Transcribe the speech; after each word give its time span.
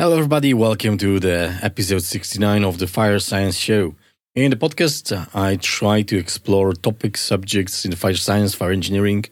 Hello, 0.00 0.14
everybody. 0.16 0.54
Welcome 0.54 0.96
to 0.96 1.20
the 1.20 1.58
episode 1.60 2.02
69 2.02 2.64
of 2.64 2.78
the 2.78 2.86
Fire 2.86 3.18
Science 3.18 3.58
Show. 3.58 3.96
In 4.34 4.50
the 4.50 4.56
podcast, 4.56 5.12
I 5.34 5.56
try 5.56 6.00
to 6.00 6.16
explore 6.16 6.72
topic 6.72 7.18
subjects 7.18 7.84
in 7.84 7.94
fire 7.94 8.14
science, 8.14 8.54
fire 8.54 8.72
engineering 8.72 9.26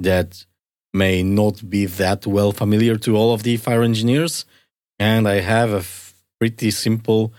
that 0.00 0.44
may 0.92 1.22
not 1.22 1.70
be 1.70 1.86
that 1.86 2.26
well 2.26 2.50
familiar 2.50 2.96
to 2.96 3.16
all 3.16 3.32
of 3.32 3.44
the 3.44 3.58
fire 3.58 3.84
engineers. 3.84 4.44
And 4.98 5.28
I 5.28 5.34
have 5.34 5.70
a 5.72 5.84
pretty 6.40 6.72
simple, 6.72 7.32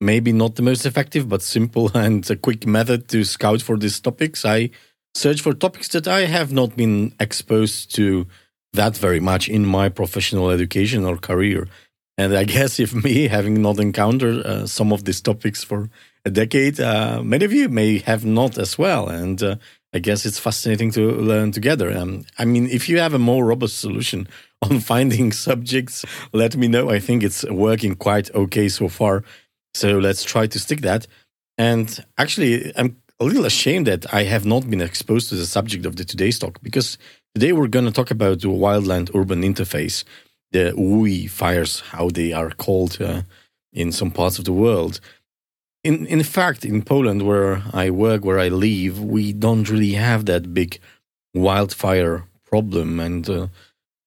maybe 0.00 0.32
not 0.32 0.54
the 0.54 0.62
most 0.62 0.86
effective, 0.86 1.28
but 1.28 1.42
simple 1.42 1.90
and 1.94 2.30
a 2.30 2.36
quick 2.36 2.66
method 2.66 3.08
to 3.08 3.24
scout 3.24 3.60
for 3.60 3.76
these 3.76 4.00
topics. 4.00 4.46
I 4.46 4.70
search 5.14 5.42
for 5.42 5.52
topics 5.52 5.88
that 5.88 6.08
I 6.08 6.24
have 6.24 6.50
not 6.50 6.78
been 6.78 7.14
exposed 7.20 7.94
to 7.96 8.26
that 8.72 8.96
very 8.96 9.20
much 9.20 9.50
in 9.50 9.66
my 9.66 9.90
professional 9.90 10.48
education 10.48 11.04
or 11.04 11.18
career. 11.18 11.68
And 12.22 12.36
I 12.36 12.44
guess 12.56 12.78
if 12.78 12.94
me 12.94 13.28
having 13.28 13.60
not 13.60 13.78
encountered 13.78 14.46
uh, 14.46 14.66
some 14.66 14.92
of 14.92 15.04
these 15.04 15.20
topics 15.20 15.64
for 15.64 15.90
a 16.24 16.30
decade, 16.30 16.78
uh, 16.80 17.22
many 17.22 17.44
of 17.44 17.52
you 17.52 17.68
may 17.68 17.98
have 17.98 18.24
not 18.24 18.58
as 18.58 18.78
well. 18.78 19.08
And 19.08 19.42
uh, 19.42 19.56
I 19.92 19.98
guess 19.98 20.24
it's 20.24 20.38
fascinating 20.38 20.92
to 20.92 21.10
learn 21.12 21.52
together. 21.52 21.90
Um, 21.96 22.24
I 22.38 22.44
mean, 22.44 22.68
if 22.68 22.88
you 22.88 22.98
have 22.98 23.14
a 23.14 23.18
more 23.18 23.44
robust 23.44 23.80
solution 23.80 24.28
on 24.62 24.80
finding 24.80 25.32
subjects, 25.48 26.04
let 26.32 26.56
me 26.56 26.68
know. 26.68 26.90
I 26.90 27.00
think 27.00 27.22
it's 27.22 27.44
working 27.50 27.96
quite 27.96 28.32
okay 28.34 28.68
so 28.68 28.88
far. 28.88 29.24
So 29.74 29.98
let's 29.98 30.22
try 30.22 30.46
to 30.46 30.58
stick 30.58 30.82
that. 30.82 31.06
And 31.58 32.04
actually, 32.18 32.72
I'm 32.76 32.96
a 33.20 33.24
little 33.24 33.44
ashamed 33.44 33.86
that 33.86 34.12
I 34.12 34.24
have 34.24 34.44
not 34.44 34.68
been 34.68 34.80
exposed 34.80 35.28
to 35.28 35.34
the 35.34 35.46
subject 35.46 35.86
of 35.86 35.96
the 35.96 36.04
today's 36.04 36.38
talk 36.38 36.60
because 36.62 36.98
today 37.34 37.52
we're 37.52 37.68
going 37.68 37.84
to 37.84 37.92
talk 37.92 38.10
about 38.10 38.40
the 38.40 38.48
wildland 38.48 39.14
urban 39.14 39.42
interface 39.42 40.04
the 40.52 40.72
WUI 40.76 41.28
fires, 41.28 41.80
how 41.80 42.08
they 42.08 42.32
are 42.32 42.50
called 42.50 43.00
uh, 43.00 43.22
in 43.72 43.92
some 43.92 44.10
parts 44.10 44.38
of 44.38 44.44
the 44.44 44.52
world. 44.52 45.00
In 45.82 46.06
in 46.06 46.22
fact, 46.22 46.64
in 46.64 46.82
Poland, 46.82 47.22
where 47.22 47.62
I 47.72 47.90
work, 47.90 48.24
where 48.24 48.38
I 48.38 48.48
live, 48.48 49.02
we 49.02 49.32
don't 49.32 49.68
really 49.68 49.94
have 49.94 50.24
that 50.26 50.54
big 50.54 50.78
wildfire 51.34 52.24
problem. 52.44 53.00
And 53.00 53.28
uh, 53.28 53.46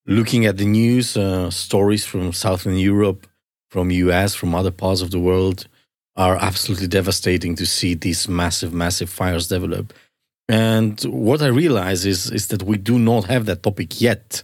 looking 0.06 0.46
at 0.46 0.58
the 0.58 0.66
news, 0.66 1.18
uh, 1.18 1.50
stories 1.50 2.06
from 2.06 2.32
Southern 2.32 2.78
Europe, 2.78 3.28
from 3.70 3.92
US, 3.92 4.36
from 4.36 4.56
other 4.56 4.72
parts 4.72 5.02
of 5.02 5.12
the 5.12 5.20
world, 5.20 5.68
are 6.16 6.38
absolutely 6.38 6.88
devastating 6.88 7.56
to 7.56 7.66
see 7.66 7.94
these 7.94 8.30
massive, 8.30 8.74
massive 8.74 9.10
fires 9.10 9.48
develop. 9.48 9.94
And 10.48 11.02
what 11.02 11.42
I 11.42 11.48
realize 11.48 12.06
is 12.06 12.32
is 12.32 12.48
that 12.48 12.64
we 12.64 12.78
do 12.78 12.98
not 13.00 13.26
have 13.26 13.46
that 13.46 13.64
topic 13.64 14.00
yet 14.00 14.44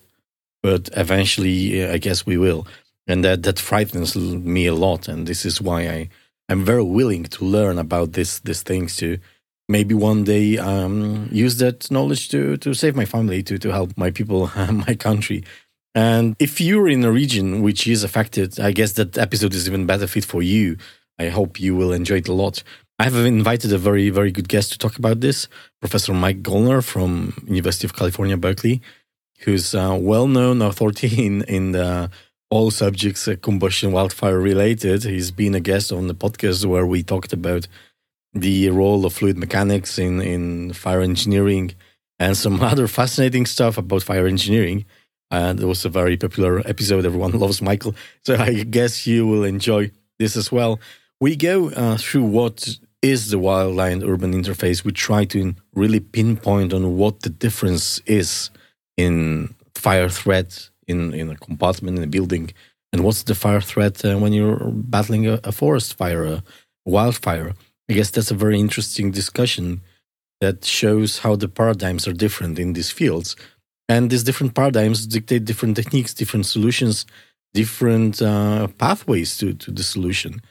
but 0.61 0.89
eventually, 0.95 1.85
I 1.85 1.97
guess 1.97 2.25
we 2.25 2.37
will. 2.37 2.67
And 3.07 3.25
that, 3.25 3.43
that 3.43 3.59
frightens 3.59 4.15
me 4.15 4.67
a 4.67 4.75
lot. 4.75 5.07
And 5.07 5.27
this 5.27 5.45
is 5.45 5.61
why 5.61 5.87
I, 5.87 6.09
I'm 6.49 6.63
very 6.63 6.83
willing 6.83 7.23
to 7.25 7.45
learn 7.45 7.77
about 7.77 8.13
this, 8.13 8.39
these 8.39 8.61
things 8.61 8.95
to 8.97 9.17
maybe 9.67 9.95
one 9.95 10.23
day 10.23 10.57
um, 10.57 11.27
use 11.31 11.57
that 11.57 11.89
knowledge 11.89 12.29
to, 12.29 12.57
to 12.57 12.73
save 12.73 12.95
my 12.95 13.05
family, 13.05 13.41
to, 13.43 13.57
to 13.57 13.71
help 13.71 13.97
my 13.97 14.11
people, 14.11 14.51
my 14.87 14.95
country. 14.95 15.43
And 15.93 16.35
if 16.39 16.61
you're 16.61 16.87
in 16.87 17.03
a 17.03 17.11
region 17.11 17.61
which 17.61 17.87
is 17.87 18.03
affected, 18.03 18.59
I 18.59 18.71
guess 18.71 18.93
that 18.93 19.17
episode 19.17 19.53
is 19.53 19.67
even 19.67 19.85
better 19.85 20.07
fit 20.07 20.25
for 20.25 20.41
you. 20.41 20.77
I 21.19 21.29
hope 21.29 21.59
you 21.59 21.75
will 21.75 21.91
enjoy 21.91 22.17
it 22.17 22.27
a 22.27 22.33
lot. 22.33 22.63
I 22.97 23.05
have 23.05 23.15
invited 23.15 23.73
a 23.73 23.77
very, 23.77 24.09
very 24.09 24.31
good 24.31 24.47
guest 24.47 24.71
to 24.71 24.77
talk 24.77 24.97
about 24.97 25.21
this, 25.21 25.47
Professor 25.79 26.13
Mike 26.13 26.43
Gollner 26.43 26.83
from 26.83 27.33
University 27.47 27.87
of 27.87 27.95
California, 27.95 28.37
Berkeley 28.37 28.81
who's 29.43 29.73
a 29.73 29.95
well-known 29.95 30.61
authority 30.61 31.25
in 31.25 31.43
in 31.43 31.71
the, 31.71 32.09
all 32.49 32.69
subjects 32.69 33.27
uh, 33.27 33.35
combustion 33.41 33.91
wildfire 33.91 34.39
related. 34.39 35.03
He's 35.03 35.31
been 35.31 35.55
a 35.55 35.59
guest 35.59 35.91
on 35.91 36.07
the 36.07 36.15
podcast 36.15 36.65
where 36.65 36.85
we 36.85 37.01
talked 37.01 37.33
about 37.33 37.67
the 38.33 38.69
role 38.69 39.05
of 39.05 39.13
fluid 39.13 39.37
mechanics 39.37 39.97
in 39.97 40.21
in 40.21 40.73
fire 40.73 41.01
engineering 41.01 41.73
and 42.19 42.37
some 42.37 42.61
other 42.71 42.87
fascinating 42.87 43.45
stuff 43.45 43.77
about 43.77 44.03
fire 44.03 44.27
engineering. 44.27 44.85
And 45.31 45.61
it 45.61 45.65
was 45.65 45.85
a 45.85 45.89
very 45.89 46.17
popular 46.17 46.59
episode. 46.67 47.05
Everyone 47.05 47.31
loves 47.39 47.61
Michael, 47.61 47.95
so 48.25 48.35
I 48.35 48.63
guess 48.63 49.07
you 49.07 49.25
will 49.25 49.45
enjoy 49.45 49.91
this 50.19 50.35
as 50.35 50.51
well. 50.51 50.79
We 51.21 51.35
go 51.35 51.69
uh, 51.69 51.97
through 51.97 52.23
what 52.23 52.77
is 53.01 53.29
the 53.31 53.37
wildland 53.37 54.07
urban 54.07 54.33
interface. 54.33 54.83
We 54.83 54.91
try 54.91 55.25
to 55.25 55.55
really 55.73 55.99
pinpoint 55.99 56.73
on 56.73 56.97
what 56.97 57.21
the 57.21 57.29
difference 57.29 57.99
is 58.05 58.51
in 58.97 59.53
fire 59.75 60.09
threat 60.09 60.69
in, 60.87 61.13
in 61.13 61.29
a 61.29 61.35
compartment 61.35 61.97
in 61.97 62.03
a 62.03 62.07
building? 62.07 62.51
And 62.93 63.03
what's 63.03 63.23
the 63.23 63.35
fire 63.35 63.61
threat 63.61 64.03
uh, 64.03 64.17
when 64.17 64.33
you're 64.33 64.71
battling 64.71 65.27
a, 65.27 65.39
a 65.43 65.51
forest 65.51 65.97
fire, 65.97 66.25
a 66.25 66.43
wildfire? 66.85 67.53
I 67.89 67.93
guess 67.93 68.09
that's 68.09 68.31
a 68.31 68.35
very 68.35 68.59
interesting 68.59 69.11
discussion 69.11 69.81
that 70.39 70.65
shows 70.65 71.19
how 71.19 71.35
the 71.35 71.47
paradigms 71.47 72.07
are 72.07 72.13
different 72.13 72.59
in 72.59 72.73
these 72.73 72.91
fields. 72.91 73.35
And 73.87 74.09
these 74.09 74.23
different 74.23 74.55
paradigms 74.55 75.05
dictate 75.05 75.45
different 75.45 75.75
techniques, 75.75 76.13
different 76.13 76.45
solutions, 76.45 77.05
different 77.53 78.21
uh, 78.21 78.67
pathways 78.77 79.37
to, 79.37 79.53
to 79.53 79.71
the 79.71 79.83
solution. 79.83 80.41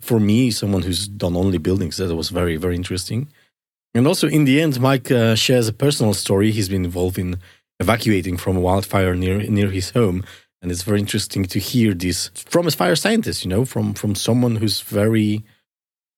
For 0.00 0.20
me, 0.20 0.50
someone 0.50 0.82
who's 0.82 1.08
done 1.08 1.36
only 1.36 1.58
buildings, 1.58 1.96
that 1.96 2.14
was 2.14 2.28
very, 2.28 2.56
very 2.56 2.76
interesting. 2.76 3.28
And 3.94 4.06
also, 4.06 4.28
in 4.28 4.44
the 4.44 4.60
end, 4.60 4.80
Mike 4.80 5.10
uh, 5.10 5.34
shares 5.34 5.68
a 5.68 5.72
personal 5.72 6.14
story. 6.14 6.50
He's 6.50 6.68
been 6.68 6.84
involved 6.84 7.18
in 7.18 7.38
evacuating 7.80 8.36
from 8.36 8.56
a 8.56 8.60
wildfire 8.60 9.14
near 9.14 9.38
near 9.50 9.70
his 9.70 9.90
home. 9.90 10.24
And 10.62 10.72
it's 10.72 10.82
very 10.82 11.00
interesting 11.00 11.44
to 11.46 11.58
hear 11.58 11.92
this 11.92 12.28
from 12.34 12.66
a 12.66 12.70
fire 12.70 12.96
scientist, 12.96 13.44
you 13.44 13.50
know, 13.50 13.64
from 13.64 13.94
from 13.94 14.14
someone 14.14 14.56
who's 14.56 14.80
very 14.80 15.44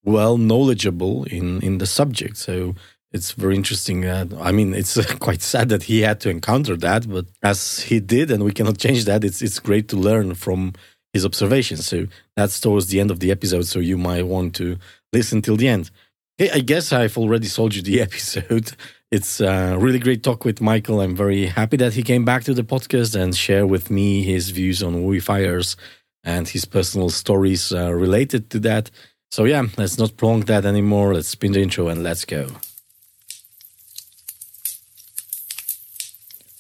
well 0.05 0.39
knowledgeable 0.39 1.25
in 1.25 1.61
in 1.63 1.79
the 1.79 1.87
subject. 1.87 2.37
So 2.37 2.75
it's 3.13 3.33
very 3.33 3.57
interesting. 3.57 4.05
Uh, 4.05 4.27
I 4.41 4.53
mean, 4.53 4.75
it's 4.75 4.95
quite 5.19 5.43
sad 5.43 5.69
that 5.71 5.85
he 5.85 6.03
had 6.03 6.21
to 6.21 6.31
encounter 6.31 6.77
that, 6.77 7.09
but 7.09 7.27
as 7.43 7.81
he 7.81 7.99
did, 7.99 8.31
and 8.31 8.45
we 8.45 8.53
cannot 8.53 8.79
change 8.79 9.05
that. 9.07 9.25
It's 9.25 9.43
it's 9.43 9.59
great 9.59 9.89
to 9.89 9.97
learn 9.97 10.35
from 10.35 10.75
his 11.13 11.25
observations. 11.25 11.87
So 11.87 12.07
that's 12.37 12.61
towards 12.61 12.89
the 12.89 13.01
end 13.01 13.11
of 13.11 13.21
the 13.21 13.31
episode. 13.31 13.67
So 13.67 13.79
you 13.81 13.99
might 13.99 14.27
want 14.27 14.55
to 14.57 14.77
listen 15.13 15.43
till 15.43 15.57
the 15.57 15.69
end. 15.69 15.91
Hey, 16.39 16.51
I 16.51 16.61
guess 16.61 16.93
I've 16.93 17.17
already 17.17 17.47
sold 17.47 17.75
you 17.75 17.83
the 17.83 18.01
episode. 18.09 18.73
It's 19.13 19.41
a 19.41 19.77
really 19.79 20.01
great 20.01 20.25
talk 20.25 20.45
with 20.45 20.61
Michael. 20.61 21.01
I'm 21.01 21.15
very 21.15 21.47
happy 21.47 21.77
that 21.77 21.95
he 21.95 22.03
came 22.03 22.25
back 22.25 22.43
to 22.45 22.55
the 22.55 22.65
podcast 22.65 23.15
and 23.15 23.37
share 23.37 23.65
with 23.65 23.89
me 23.89 24.25
his 24.25 24.51
views 24.51 24.83
on 24.83 24.97
WUI 24.97 25.23
fires 25.23 25.77
and 26.25 26.49
his 26.49 26.65
personal 26.65 27.11
stories 27.11 27.73
uh, 27.73 27.95
related 27.95 28.51
to 28.51 28.59
that. 28.61 28.91
So 29.31 29.45
yeah, 29.45 29.63
let's 29.77 29.97
not 29.97 30.17
prolong 30.17 30.41
that 30.47 30.65
anymore. 30.65 31.15
Let's 31.15 31.29
spin 31.29 31.53
the 31.53 31.63
intro 31.63 31.87
and 31.87 32.03
let's 32.03 32.25
go. 32.25 32.49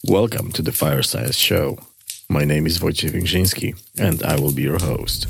Welcome 0.04 0.52
to 0.52 0.62
the 0.62 0.70
Fire 0.70 1.02
Science 1.02 1.34
Show. 1.34 1.78
My 2.28 2.44
name 2.44 2.64
is 2.64 2.78
Wojciech 2.78 3.10
Węgrzyński 3.10 3.74
and 3.98 4.22
I 4.22 4.38
will 4.38 4.52
be 4.52 4.62
your 4.62 4.78
host. 4.78 5.26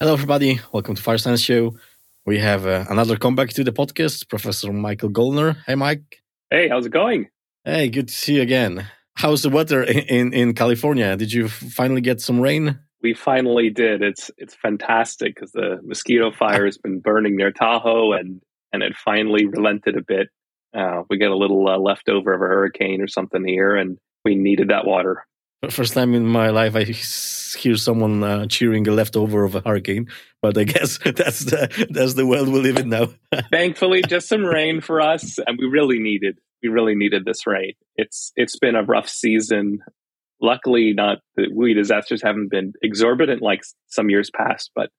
Hello, 0.00 0.12
everybody. 0.12 0.60
Welcome 0.72 0.94
to 0.94 1.02
Fire 1.02 1.18
Science 1.18 1.40
Show. 1.40 1.76
We 2.24 2.38
have 2.38 2.68
uh, 2.68 2.84
another 2.88 3.16
comeback 3.16 3.48
to 3.54 3.64
the 3.64 3.72
podcast, 3.72 4.28
Professor 4.28 4.72
Michael 4.72 5.10
Gollner. 5.10 5.56
Hey, 5.66 5.74
Mike. 5.74 6.22
Hey, 6.52 6.68
how's 6.68 6.86
it 6.86 6.92
going? 6.92 7.30
Hey, 7.64 7.88
good 7.88 8.06
to 8.06 8.14
see 8.14 8.36
you 8.36 8.42
again. 8.42 8.86
How's 9.14 9.42
the 9.42 9.48
weather 9.48 9.82
in, 9.82 10.32
in 10.32 10.54
California? 10.54 11.16
Did 11.16 11.32
you 11.32 11.48
finally 11.48 12.00
get 12.00 12.20
some 12.20 12.38
rain? 12.38 12.78
We 13.02 13.12
finally 13.12 13.70
did. 13.70 14.00
It's 14.00 14.30
it's 14.38 14.54
fantastic 14.54 15.34
because 15.34 15.50
the 15.50 15.80
mosquito 15.82 16.30
fire 16.30 16.64
has 16.64 16.78
been 16.78 17.00
burning 17.00 17.34
near 17.34 17.50
Tahoe, 17.50 18.12
and 18.12 18.40
and 18.72 18.84
it 18.84 18.94
finally 18.94 19.46
relented 19.46 19.96
a 19.96 20.02
bit. 20.06 20.28
Uh, 20.72 21.02
we 21.10 21.18
get 21.18 21.32
a 21.32 21.36
little 21.36 21.66
uh, 21.66 21.76
leftover 21.76 22.34
of 22.34 22.40
a 22.40 22.44
hurricane 22.44 23.02
or 23.02 23.08
something 23.08 23.44
here, 23.44 23.74
and 23.74 23.98
we 24.24 24.36
needed 24.36 24.68
that 24.68 24.86
water. 24.86 25.26
First 25.70 25.94
time 25.94 26.14
in 26.14 26.24
my 26.24 26.50
life 26.50 26.76
I 26.76 26.84
hear 26.84 27.76
someone 27.76 28.22
uh, 28.22 28.46
cheering 28.46 28.86
a 28.86 28.92
leftover 28.92 29.44
of 29.44 29.56
a 29.56 29.60
hurricane, 29.60 30.08
but 30.40 30.56
I 30.56 30.64
guess 30.64 30.98
that's 31.04 31.40
the 31.40 31.86
that's 31.90 32.14
the 32.14 32.26
world 32.26 32.48
we 32.48 32.60
live 32.60 32.76
in 32.76 32.90
now. 32.90 33.08
Thankfully, 33.50 34.02
just 34.02 34.28
some 34.28 34.44
rain 34.44 34.80
for 34.80 35.00
us, 35.00 35.38
and 35.38 35.58
we 35.58 35.66
really 35.66 35.98
needed 35.98 36.38
we 36.62 36.68
really 36.68 36.94
needed 36.94 37.24
this 37.24 37.46
rain. 37.46 37.72
It's 37.96 38.32
it's 38.36 38.58
been 38.58 38.76
a 38.76 38.84
rough 38.84 39.08
season. 39.08 39.80
Luckily, 40.40 40.92
not 40.92 41.18
the 41.34 41.48
WUI 41.48 41.74
disasters 41.74 42.22
haven't 42.22 42.50
been 42.50 42.74
exorbitant 42.80 43.42
like 43.42 43.62
some 43.88 44.08
years 44.08 44.30
past, 44.30 44.70
but 44.76 44.90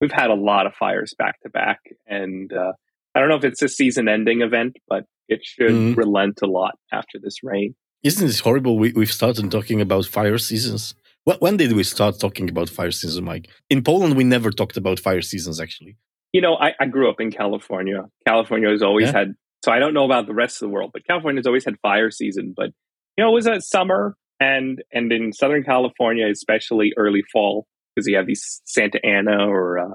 we've 0.00 0.10
had 0.10 0.30
a 0.30 0.34
lot 0.34 0.66
of 0.66 0.74
fires 0.74 1.14
back 1.16 1.40
to 1.42 1.48
back, 1.48 1.78
and 2.08 2.52
uh, 2.52 2.72
I 3.14 3.20
don't 3.20 3.28
know 3.28 3.36
if 3.36 3.44
it's 3.44 3.62
a 3.62 3.68
season-ending 3.68 4.42
event, 4.42 4.78
but 4.88 5.04
it 5.28 5.44
should 5.44 5.70
mm-hmm. 5.70 5.94
relent 5.94 6.40
a 6.42 6.46
lot 6.46 6.74
after 6.92 7.18
this 7.22 7.44
rain. 7.44 7.76
Isn't 8.02 8.26
this 8.26 8.40
horrible? 8.40 8.78
We, 8.78 8.92
we've 8.92 9.12
started 9.12 9.50
talking 9.50 9.80
about 9.80 10.06
fire 10.06 10.38
seasons. 10.38 10.94
When 11.24 11.56
did 11.56 11.72
we 11.72 11.84
start 11.84 12.18
talking 12.18 12.48
about 12.48 12.70
fire 12.70 12.90
seasons, 12.90 13.20
Mike? 13.20 13.48
In 13.68 13.82
Poland, 13.82 14.16
we 14.16 14.24
never 14.24 14.50
talked 14.50 14.76
about 14.76 14.98
fire 14.98 15.20
seasons, 15.20 15.60
actually. 15.60 15.96
You 16.32 16.40
know, 16.40 16.54
I, 16.56 16.72
I 16.80 16.86
grew 16.86 17.10
up 17.10 17.20
in 17.20 17.30
California. 17.30 18.04
California 18.26 18.70
has 18.70 18.82
always 18.82 19.08
yeah. 19.08 19.18
had, 19.18 19.34
so 19.64 19.72
I 19.72 19.78
don't 19.78 19.94
know 19.94 20.04
about 20.04 20.26
the 20.26 20.34
rest 20.34 20.62
of 20.62 20.68
the 20.68 20.72
world, 20.72 20.90
but 20.92 21.06
California 21.06 21.40
has 21.40 21.46
always 21.46 21.64
had 21.64 21.74
fire 21.82 22.10
season. 22.10 22.54
But, 22.56 22.70
you 23.16 23.24
know, 23.24 23.30
it 23.30 23.34
was 23.34 23.46
a 23.46 23.60
summer 23.60 24.16
and, 24.40 24.82
and 24.92 25.12
in 25.12 25.32
Southern 25.32 25.64
California, 25.64 26.28
especially 26.30 26.92
early 26.96 27.24
fall, 27.32 27.66
because 27.94 28.06
you 28.06 28.16
have 28.16 28.26
these 28.26 28.62
Santa 28.64 29.04
Ana 29.04 29.48
or, 29.48 29.78
uh, 29.78 29.94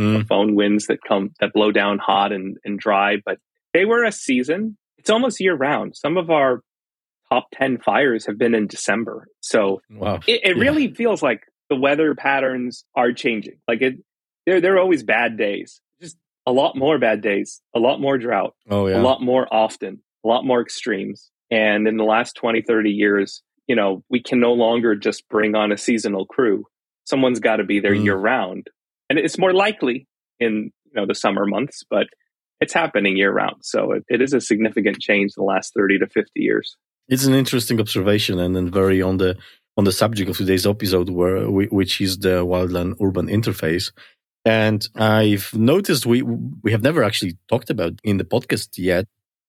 mm. 0.00 0.24
foehn 0.24 0.54
winds 0.54 0.86
that 0.86 0.98
come, 1.06 1.30
that 1.38 1.52
blow 1.52 1.70
down 1.70 1.98
hot 1.98 2.32
and, 2.32 2.56
and 2.64 2.78
dry. 2.78 3.18
But 3.24 3.38
they 3.72 3.84
were 3.84 4.04
a 4.04 4.10
season. 4.10 4.78
It's 4.98 5.10
almost 5.10 5.40
year 5.40 5.54
round. 5.54 5.96
Some 5.96 6.16
of 6.16 6.30
our 6.30 6.62
top 7.32 7.48
10 7.54 7.78
fires 7.78 8.26
have 8.26 8.38
been 8.38 8.54
in 8.54 8.66
December. 8.66 9.26
So 9.40 9.80
wow. 9.90 10.20
it, 10.26 10.40
it 10.44 10.56
yeah. 10.56 10.62
really 10.62 10.92
feels 10.92 11.22
like 11.22 11.40
the 11.70 11.76
weather 11.76 12.14
patterns 12.14 12.84
are 12.94 13.12
changing. 13.12 13.58
Like 13.66 13.80
it, 13.80 13.94
there, 14.46 14.60
there 14.60 14.74
are 14.74 14.80
always 14.80 15.02
bad 15.02 15.38
days, 15.38 15.80
just 16.00 16.16
a 16.46 16.52
lot 16.52 16.76
more 16.76 16.98
bad 16.98 17.22
days, 17.22 17.62
a 17.74 17.78
lot 17.78 18.00
more 18.00 18.18
drought, 18.18 18.54
oh, 18.68 18.86
yeah. 18.86 19.00
a 19.00 19.02
lot 19.02 19.22
more 19.22 19.46
often, 19.50 20.02
a 20.24 20.28
lot 20.28 20.44
more 20.44 20.60
extremes. 20.60 21.30
And 21.50 21.88
in 21.88 21.96
the 21.96 22.04
last 22.04 22.34
20, 22.36 22.62
30 22.62 22.90
years, 22.90 23.42
you 23.66 23.76
know, 23.76 24.02
we 24.10 24.22
can 24.22 24.40
no 24.40 24.52
longer 24.52 24.94
just 24.94 25.28
bring 25.28 25.54
on 25.54 25.72
a 25.72 25.78
seasonal 25.78 26.26
crew. 26.26 26.66
Someone's 27.04 27.40
got 27.40 27.56
to 27.56 27.64
be 27.64 27.80
there 27.80 27.94
mm. 27.94 28.04
year 28.04 28.16
round. 28.16 28.68
And 29.08 29.18
it's 29.18 29.38
more 29.38 29.52
likely 29.52 30.06
in, 30.40 30.70
you 30.84 30.92
know, 30.94 31.06
the 31.06 31.14
summer 31.14 31.46
months, 31.46 31.82
but 31.88 32.08
it's 32.60 32.72
happening 32.72 33.16
year 33.16 33.32
round. 33.32 33.56
So 33.62 33.92
it, 33.92 34.04
it 34.08 34.22
is 34.22 34.34
a 34.34 34.40
significant 34.40 35.00
change 35.00 35.32
in 35.36 35.42
the 35.42 35.44
last 35.44 35.72
30 35.74 35.98
to 36.00 36.06
50 36.06 36.30
years. 36.36 36.76
It's 37.08 37.24
an 37.24 37.34
interesting 37.34 37.80
observation 37.80 38.38
and 38.38 38.54
then 38.54 38.70
very 38.70 39.02
on 39.02 39.18
the 39.18 39.36
on 39.76 39.84
the 39.84 39.92
subject 39.92 40.28
of 40.30 40.36
today's 40.36 40.66
episode, 40.66 41.08
where 41.08 41.50
which 41.50 42.00
is 42.00 42.18
the 42.18 42.44
wildland 42.44 42.96
urban 43.02 43.26
interface. 43.26 43.92
And 44.44 44.86
I've 44.96 45.54
noticed 45.54 46.06
we 46.06 46.22
we 46.22 46.72
have 46.72 46.82
never 46.82 47.02
actually 47.04 47.38
talked 47.48 47.70
about 47.70 47.94
in 48.04 48.18
the 48.18 48.24
podcast 48.24 48.70
yet. 48.76 49.06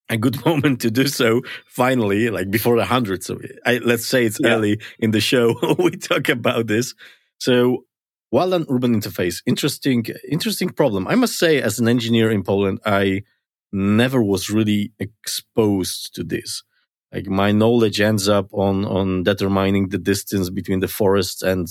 A 0.10 0.18
good 0.18 0.46
moment 0.46 0.82
to 0.82 0.92
do 0.92 1.08
so 1.08 1.42
finally, 1.68 2.30
like 2.30 2.52
before 2.52 2.78
the 2.78 2.86
hundred. 2.86 3.24
So 3.24 3.40
I, 3.66 3.80
let's 3.80 4.06
say 4.06 4.26
it's 4.26 4.40
yeah. 4.40 4.52
early 4.52 4.82
in 5.00 5.12
the 5.12 5.22
show. 5.22 5.56
we 5.80 5.92
talk 5.92 6.30
about 6.30 6.68
this. 6.68 6.94
So 7.40 7.86
wildland 8.34 8.66
urban 8.70 9.00
interface, 9.00 9.42
interesting, 9.46 10.06
interesting 10.30 10.70
problem. 10.70 11.08
I 11.08 11.16
must 11.16 11.38
say, 11.38 11.62
as 11.62 11.80
an 11.80 11.88
engineer 11.88 12.32
in 12.32 12.44
Poland, 12.44 12.80
I 12.86 13.24
never 13.72 14.24
was 14.24 14.50
really 14.50 14.92
exposed 15.00 16.14
to 16.16 16.24
this 16.24 16.64
like 17.13 17.27
my 17.27 17.51
knowledge 17.51 18.01
ends 18.01 18.27
up 18.27 18.48
on 18.54 18.86
on 18.86 19.24
determining 19.24 19.89
the 19.89 19.98
distance 19.98 20.50
between 20.50 20.80
the 20.80 20.88
forest 20.88 21.44
and 21.44 21.68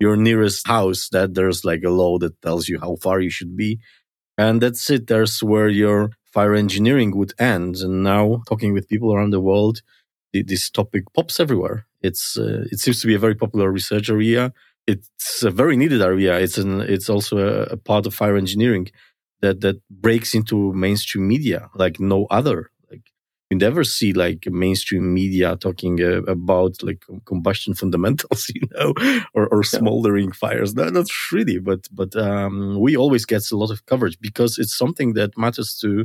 your 0.00 0.16
nearest 0.16 0.66
house 0.66 1.08
that 1.10 1.34
there's 1.34 1.64
like 1.64 1.82
a 1.84 1.90
law 1.90 2.18
that 2.18 2.40
tells 2.40 2.68
you 2.68 2.78
how 2.80 2.96
far 2.96 3.20
you 3.20 3.30
should 3.30 3.56
be. 3.56 3.80
And 4.38 4.60
that's 4.62 4.88
it. 4.90 5.08
There's 5.08 5.42
where 5.42 5.68
your 5.68 6.10
fire 6.32 6.54
engineering 6.54 7.16
would 7.16 7.34
end. 7.38 7.76
And 7.76 8.04
now 8.04 8.42
talking 8.48 8.72
with 8.72 8.88
people 8.88 9.12
around 9.12 9.30
the 9.30 9.40
world 9.40 9.82
this 10.32 10.70
topic 10.70 11.04
pops 11.14 11.40
everywhere. 11.40 11.86
It's 12.02 12.38
uh, 12.38 12.64
it 12.70 12.78
seems 12.78 13.00
to 13.00 13.06
be 13.06 13.14
a 13.14 13.18
very 13.18 13.34
popular 13.34 13.70
research 13.72 14.10
area. 14.10 14.52
It's 14.86 15.42
a 15.42 15.50
very 15.50 15.76
needed 15.76 16.02
area. 16.02 16.38
It's 16.38 16.58
an 16.58 16.80
it's 16.80 17.10
also 17.10 17.38
a, 17.38 17.62
a 17.72 17.76
part 17.76 18.06
of 18.06 18.14
fire 18.14 18.36
engineering 18.36 18.90
that 19.40 19.60
that 19.60 19.76
breaks 19.90 20.34
into 20.34 20.72
mainstream 20.72 21.26
media 21.26 21.70
like 21.74 22.00
no 22.00 22.26
other 22.30 22.70
you 23.50 23.56
never 23.56 23.82
see 23.82 24.12
like 24.12 24.46
mainstream 24.46 25.14
media 25.14 25.56
talking 25.56 26.02
uh, 26.02 26.22
about 26.26 26.82
like 26.82 27.04
combustion 27.24 27.74
fundamentals, 27.74 28.50
you 28.54 28.62
know, 28.74 28.92
or, 29.34 29.48
or 29.48 29.62
smoldering 29.62 30.32
fires. 30.32 30.74
No, 30.74 30.88
not 30.88 31.06
really, 31.32 31.58
but 31.58 31.88
but 31.90 32.14
um, 32.16 32.78
we 32.78 32.96
always 32.96 33.24
get 33.24 33.50
a 33.50 33.56
lot 33.56 33.70
of 33.70 33.86
coverage 33.86 34.18
because 34.20 34.58
it's 34.58 34.76
something 34.76 35.14
that 35.14 35.36
matters 35.38 35.78
to 35.80 36.04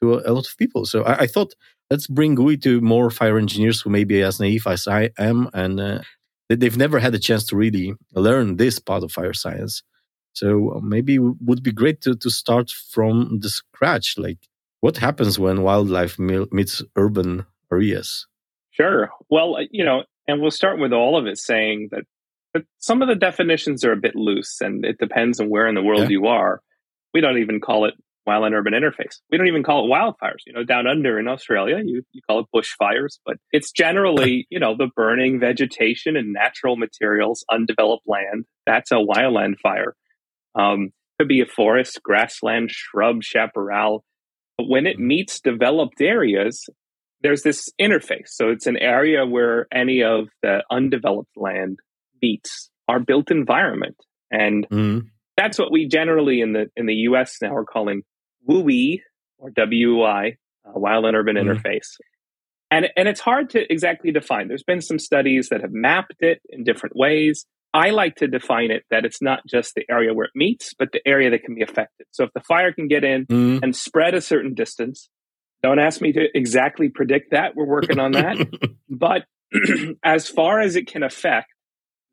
to 0.00 0.14
a, 0.14 0.30
a 0.30 0.32
lot 0.32 0.46
of 0.46 0.56
people. 0.56 0.86
So 0.86 1.02
I, 1.04 1.20
I, 1.20 1.26
thought 1.26 1.54
let's 1.90 2.06
bring 2.06 2.36
WUI 2.36 2.62
to 2.62 2.80
more 2.80 3.10
fire 3.10 3.36
engineers 3.36 3.80
who 3.80 3.90
may 3.90 4.04
be 4.04 4.22
as 4.22 4.40
naive 4.40 4.66
as 4.66 4.86
I 4.88 5.10
am, 5.18 5.50
and 5.52 5.80
uh, 5.80 5.98
they've 6.48 6.76
never 6.76 7.00
had 7.00 7.14
a 7.14 7.18
chance 7.18 7.44
to 7.46 7.56
really 7.56 7.94
learn 8.14 8.56
this 8.56 8.78
part 8.78 9.02
of 9.02 9.12
fire 9.12 9.34
science. 9.34 9.82
So 10.32 10.76
uh, 10.76 10.80
maybe 10.80 11.16
it 11.16 11.22
would 11.42 11.62
be 11.62 11.72
great 11.72 12.00
to 12.02 12.16
to 12.16 12.30
start 12.30 12.70
from 12.70 13.40
the 13.40 13.50
scratch, 13.50 14.16
like 14.16 14.38
what 14.80 14.96
happens 14.96 15.38
when 15.38 15.62
wildlife 15.62 16.18
meets 16.18 16.82
urban 16.96 17.46
areas? 17.72 18.26
Sure. 18.70 19.10
Well, 19.28 19.56
uh, 19.56 19.64
you 19.70 19.84
know, 19.84 20.04
and 20.26 20.40
we'll 20.40 20.50
start 20.50 20.78
with 20.78 20.92
all 20.92 21.18
of 21.18 21.26
it 21.26 21.38
saying 21.38 21.88
that, 21.90 22.04
that 22.54 22.64
some 22.78 23.02
of 23.02 23.08
the 23.08 23.16
definitions 23.16 23.84
are 23.84 23.92
a 23.92 23.96
bit 23.96 24.14
loose 24.14 24.60
and 24.60 24.84
it 24.84 24.98
depends 24.98 25.40
on 25.40 25.48
where 25.48 25.66
in 25.66 25.74
the 25.74 25.82
world 25.82 26.02
yeah. 26.02 26.08
you 26.10 26.26
are. 26.26 26.60
We 27.12 27.20
don't 27.20 27.38
even 27.38 27.60
call 27.60 27.86
it 27.86 27.94
wildland 28.28 28.52
urban 28.52 28.74
interface. 28.74 29.16
We 29.30 29.38
don't 29.38 29.48
even 29.48 29.62
call 29.62 29.86
it 29.86 29.90
wildfires. 29.90 30.42
You 30.46 30.52
know, 30.52 30.64
down 30.64 30.86
under 30.86 31.18
in 31.18 31.26
Australia, 31.26 31.80
you, 31.84 32.02
you 32.12 32.20
call 32.28 32.40
it 32.40 32.46
bushfires, 32.54 33.18
but 33.24 33.38
it's 33.50 33.72
generally, 33.72 34.46
you 34.50 34.60
know, 34.60 34.76
the 34.76 34.90
burning 34.94 35.40
vegetation 35.40 36.14
and 36.14 36.32
natural 36.32 36.76
materials, 36.76 37.44
undeveloped 37.50 38.06
land. 38.06 38.44
That's 38.66 38.92
a 38.92 38.96
wildland 38.96 39.58
fire. 39.60 39.94
Um, 40.54 40.90
could 41.18 41.28
be 41.28 41.40
a 41.40 41.46
forest, 41.46 42.00
grassland, 42.04 42.70
shrub, 42.70 43.22
chaparral, 43.22 44.04
but 44.58 44.68
when 44.68 44.86
it 44.86 44.98
meets 44.98 45.40
developed 45.40 46.00
areas, 46.00 46.68
there's 47.22 47.42
this 47.42 47.70
interface. 47.80 48.28
So 48.28 48.50
it's 48.50 48.66
an 48.66 48.76
area 48.76 49.24
where 49.24 49.66
any 49.72 50.02
of 50.02 50.28
the 50.42 50.62
undeveloped 50.70 51.36
land 51.36 51.78
meets 52.20 52.70
our 52.88 53.00
built 53.00 53.30
environment. 53.30 53.96
And 54.30 54.68
mm. 54.68 55.02
that's 55.36 55.58
what 55.58 55.72
we 55.72 55.86
generally 55.86 56.40
in 56.40 56.52
the 56.52 56.66
in 56.76 56.86
the 56.86 56.94
US 56.94 57.38
now 57.40 57.54
are 57.54 57.64
calling 57.64 58.02
WUI 58.48 59.00
or 59.38 59.50
WUI, 59.50 60.32
uh, 60.66 60.72
wild 60.74 61.04
and 61.06 61.16
urban 61.16 61.36
mm. 61.36 61.44
interface. 61.44 61.96
And 62.70 62.88
and 62.96 63.08
it's 63.08 63.20
hard 63.20 63.50
to 63.50 63.72
exactly 63.72 64.10
define. 64.10 64.48
There's 64.48 64.64
been 64.64 64.82
some 64.82 64.98
studies 64.98 65.48
that 65.50 65.62
have 65.62 65.72
mapped 65.72 66.16
it 66.20 66.40
in 66.50 66.64
different 66.64 66.96
ways. 66.96 67.46
I 67.74 67.90
like 67.90 68.16
to 68.16 68.26
define 68.26 68.70
it 68.70 68.84
that 68.90 69.04
it's 69.04 69.20
not 69.20 69.40
just 69.46 69.74
the 69.74 69.84
area 69.90 70.14
where 70.14 70.26
it 70.26 70.32
meets, 70.34 70.74
but 70.78 70.90
the 70.92 71.06
area 71.06 71.30
that 71.30 71.42
can 71.42 71.54
be 71.54 71.62
affected. 71.62 72.06
So 72.10 72.24
if 72.24 72.32
the 72.32 72.40
fire 72.40 72.72
can 72.72 72.88
get 72.88 73.04
in 73.04 73.26
mm. 73.26 73.62
and 73.62 73.76
spread 73.76 74.14
a 74.14 74.20
certain 74.20 74.54
distance, 74.54 75.08
don't 75.62 75.78
ask 75.78 76.00
me 76.00 76.12
to 76.12 76.26
exactly 76.34 76.88
predict 76.88 77.32
that. 77.32 77.54
We're 77.56 77.66
working 77.66 77.98
on 77.98 78.12
that. 78.12 78.38
but 78.88 79.24
as 80.04 80.28
far 80.28 80.60
as 80.60 80.76
it 80.76 80.86
can 80.86 81.02
affect, 81.02 81.52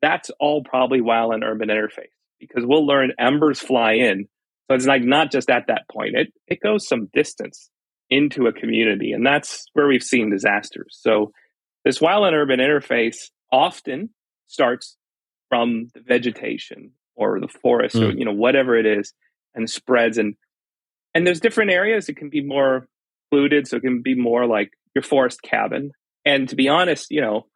that's 0.02 0.30
all 0.38 0.62
probably 0.62 1.00
wild 1.00 1.32
and 1.32 1.44
urban 1.44 1.68
interface 1.68 2.12
because 2.38 2.64
we'll 2.66 2.86
learn 2.86 3.12
embers 3.18 3.60
fly 3.60 3.94
in. 3.94 4.28
So 4.68 4.74
it's 4.74 4.86
like 4.86 5.02
not 5.02 5.30
just 5.32 5.48
at 5.48 5.68
that 5.68 5.88
point, 5.90 6.16
it, 6.16 6.32
it 6.46 6.60
goes 6.60 6.86
some 6.86 7.08
distance 7.14 7.70
into 8.10 8.46
a 8.46 8.52
community. 8.52 9.12
And 9.12 9.24
that's 9.24 9.64
where 9.72 9.86
we've 9.86 10.02
seen 10.02 10.30
disasters. 10.30 10.98
So 11.00 11.32
this 11.84 12.00
wild 12.00 12.26
and 12.26 12.36
urban 12.36 12.60
interface 12.60 13.30
often 13.50 14.10
starts 14.48 14.96
from 15.48 15.88
the 15.94 16.00
vegetation 16.00 16.92
or 17.14 17.40
the 17.40 17.48
forest 17.48 17.96
mm. 17.96 18.08
or 18.08 18.16
you 18.16 18.24
know 18.24 18.32
whatever 18.32 18.76
it 18.76 18.86
is 18.86 19.12
and 19.54 19.68
spreads 19.68 20.18
and 20.18 20.36
and 21.14 21.26
there's 21.26 21.40
different 21.40 21.70
areas 21.70 22.08
it 22.08 22.16
can 22.16 22.28
be 22.28 22.42
more 22.42 22.86
polluted 23.30 23.66
so 23.66 23.76
it 23.76 23.82
can 23.82 24.02
be 24.02 24.14
more 24.14 24.46
like 24.46 24.72
your 24.94 25.02
forest 25.02 25.42
cabin 25.42 25.90
and 26.24 26.48
to 26.48 26.56
be 26.56 26.68
honest 26.68 27.10
you 27.10 27.20
know 27.20 27.46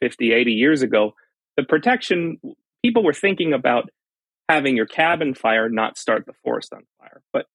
50 0.00 0.32
80 0.32 0.52
years 0.52 0.82
ago 0.82 1.14
the 1.56 1.62
protection 1.62 2.38
people 2.82 3.04
were 3.04 3.12
thinking 3.12 3.52
about 3.52 3.90
having 4.48 4.76
your 4.76 4.86
cabin 4.86 5.34
fire 5.34 5.68
not 5.68 5.98
start 5.98 6.24
the 6.26 6.32
forest 6.42 6.72
on 6.72 6.82
fire 6.98 7.22
but 7.32 7.46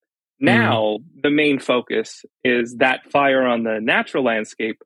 mm. 0.42 0.46
now 0.46 0.98
mm. 0.98 1.22
the 1.24 1.32
main 1.32 1.60
focus 1.60 2.24
is 2.44 2.78
that 2.78 3.12
fire 3.12 3.46
on 3.46 3.64
the 3.64 3.80
natural 3.82 4.24
landscape 4.24 4.82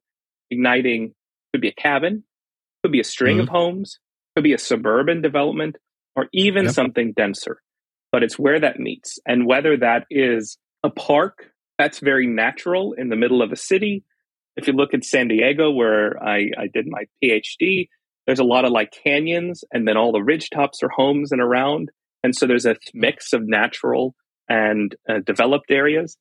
igniting 0.49 1.13
could 1.51 1.61
be 1.61 1.69
a 1.69 1.73
cabin 1.73 2.23
could 2.83 2.91
be 2.91 2.99
a 2.99 3.05
string 3.05 3.37
mm. 3.37 3.41
of 3.41 3.49
homes 3.49 3.99
could 4.35 4.43
be 4.43 4.53
a 4.53 4.57
suburban 4.59 5.21
development 5.21 5.77
or 6.15 6.27
even 6.33 6.65
yep. 6.65 6.73
something 6.73 7.13
denser, 7.15 7.61
but 8.11 8.23
it's 8.23 8.39
where 8.39 8.59
that 8.59 8.79
meets. 8.79 9.19
And 9.25 9.45
whether 9.45 9.77
that 9.77 10.05
is 10.09 10.57
a 10.83 10.89
park 10.89 11.51
that's 11.77 11.99
very 11.99 12.27
natural 12.27 12.93
in 12.93 13.09
the 13.09 13.15
middle 13.15 13.41
of 13.41 13.51
a 13.51 13.57
city. 13.57 14.03
If 14.55 14.67
you 14.67 14.73
look 14.73 14.93
at 14.93 15.03
San 15.03 15.27
Diego, 15.27 15.71
where 15.71 16.21
I, 16.23 16.49
I 16.57 16.67
did 16.73 16.87
my 16.87 17.05
PhD, 17.21 17.89
there's 18.25 18.39
a 18.39 18.45
lot 18.45 18.65
of 18.65 18.71
like 18.71 18.93
canyons, 19.03 19.63
and 19.71 19.87
then 19.87 19.97
all 19.97 20.11
the 20.11 20.21
ridge 20.21 20.49
tops 20.49 20.81
are 20.83 20.89
homes 20.89 21.31
and 21.31 21.41
around. 21.41 21.91
And 22.23 22.35
so 22.35 22.47
there's 22.47 22.65
a 22.65 22.77
mix 22.93 23.33
of 23.33 23.41
natural 23.45 24.15
and 24.47 24.95
uh, 25.07 25.19
developed 25.25 25.69
areas. 25.69 26.17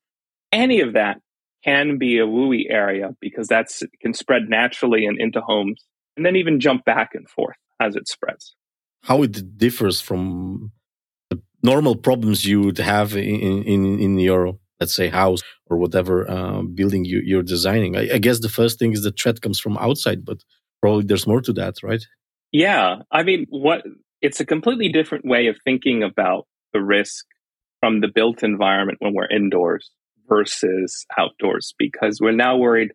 Any 0.52 0.80
of 0.80 0.94
that 0.94 1.20
can 1.64 1.98
be 1.98 2.18
a 2.18 2.26
WUI 2.26 2.64
area 2.68 3.16
because 3.20 3.46
that's 3.46 3.82
can 4.02 4.12
spread 4.12 4.48
naturally 4.48 5.06
and 5.06 5.18
into 5.18 5.40
homes 5.40 5.84
and 6.16 6.24
then 6.24 6.36
even 6.36 6.60
jump 6.60 6.84
back 6.84 7.10
and 7.14 7.28
forth 7.28 7.56
as 7.80 7.96
it 7.96 8.08
spreads. 8.08 8.54
How 9.02 9.22
it 9.22 9.58
differs 9.58 10.00
from 10.00 10.72
the 11.30 11.40
normal 11.62 11.96
problems 11.96 12.44
you 12.44 12.62
would 12.62 12.78
have 12.78 13.16
in 13.16 13.62
in, 13.62 13.98
in 13.98 14.18
your 14.18 14.54
let's 14.80 14.94
say 14.94 15.08
house 15.08 15.40
or 15.66 15.78
whatever 15.78 16.30
uh, 16.30 16.62
building 16.62 17.04
you, 17.04 17.22
you're 17.24 17.42
designing. 17.42 17.96
I, 17.96 18.14
I, 18.14 18.18
guess 18.18 18.40
the 18.40 18.48
first 18.48 18.78
thing 18.78 18.92
is 18.92 19.02
the 19.02 19.12
threat 19.12 19.40
comes 19.40 19.60
from 19.60 19.78
outside, 19.78 20.24
but 20.24 20.38
probably 20.80 21.04
there's 21.04 21.26
more 21.26 21.40
to 21.42 21.52
that, 21.54 21.76
right? 21.82 22.04
Yeah. 22.52 22.96
I 23.10 23.22
mean, 23.22 23.46
what 23.48 23.82
it's 24.20 24.40
a 24.40 24.46
completely 24.46 24.88
different 24.88 25.24
way 25.24 25.46
of 25.46 25.56
thinking 25.64 26.02
about 26.02 26.46
the 26.72 26.82
risk 26.82 27.24
from 27.80 28.00
the 28.00 28.08
built 28.08 28.42
environment 28.42 28.98
when 29.00 29.14
we're 29.14 29.28
indoors 29.28 29.90
versus 30.28 31.06
outdoors 31.18 31.74
because 31.78 32.20
we're 32.20 32.32
now 32.32 32.56
worried 32.56 32.92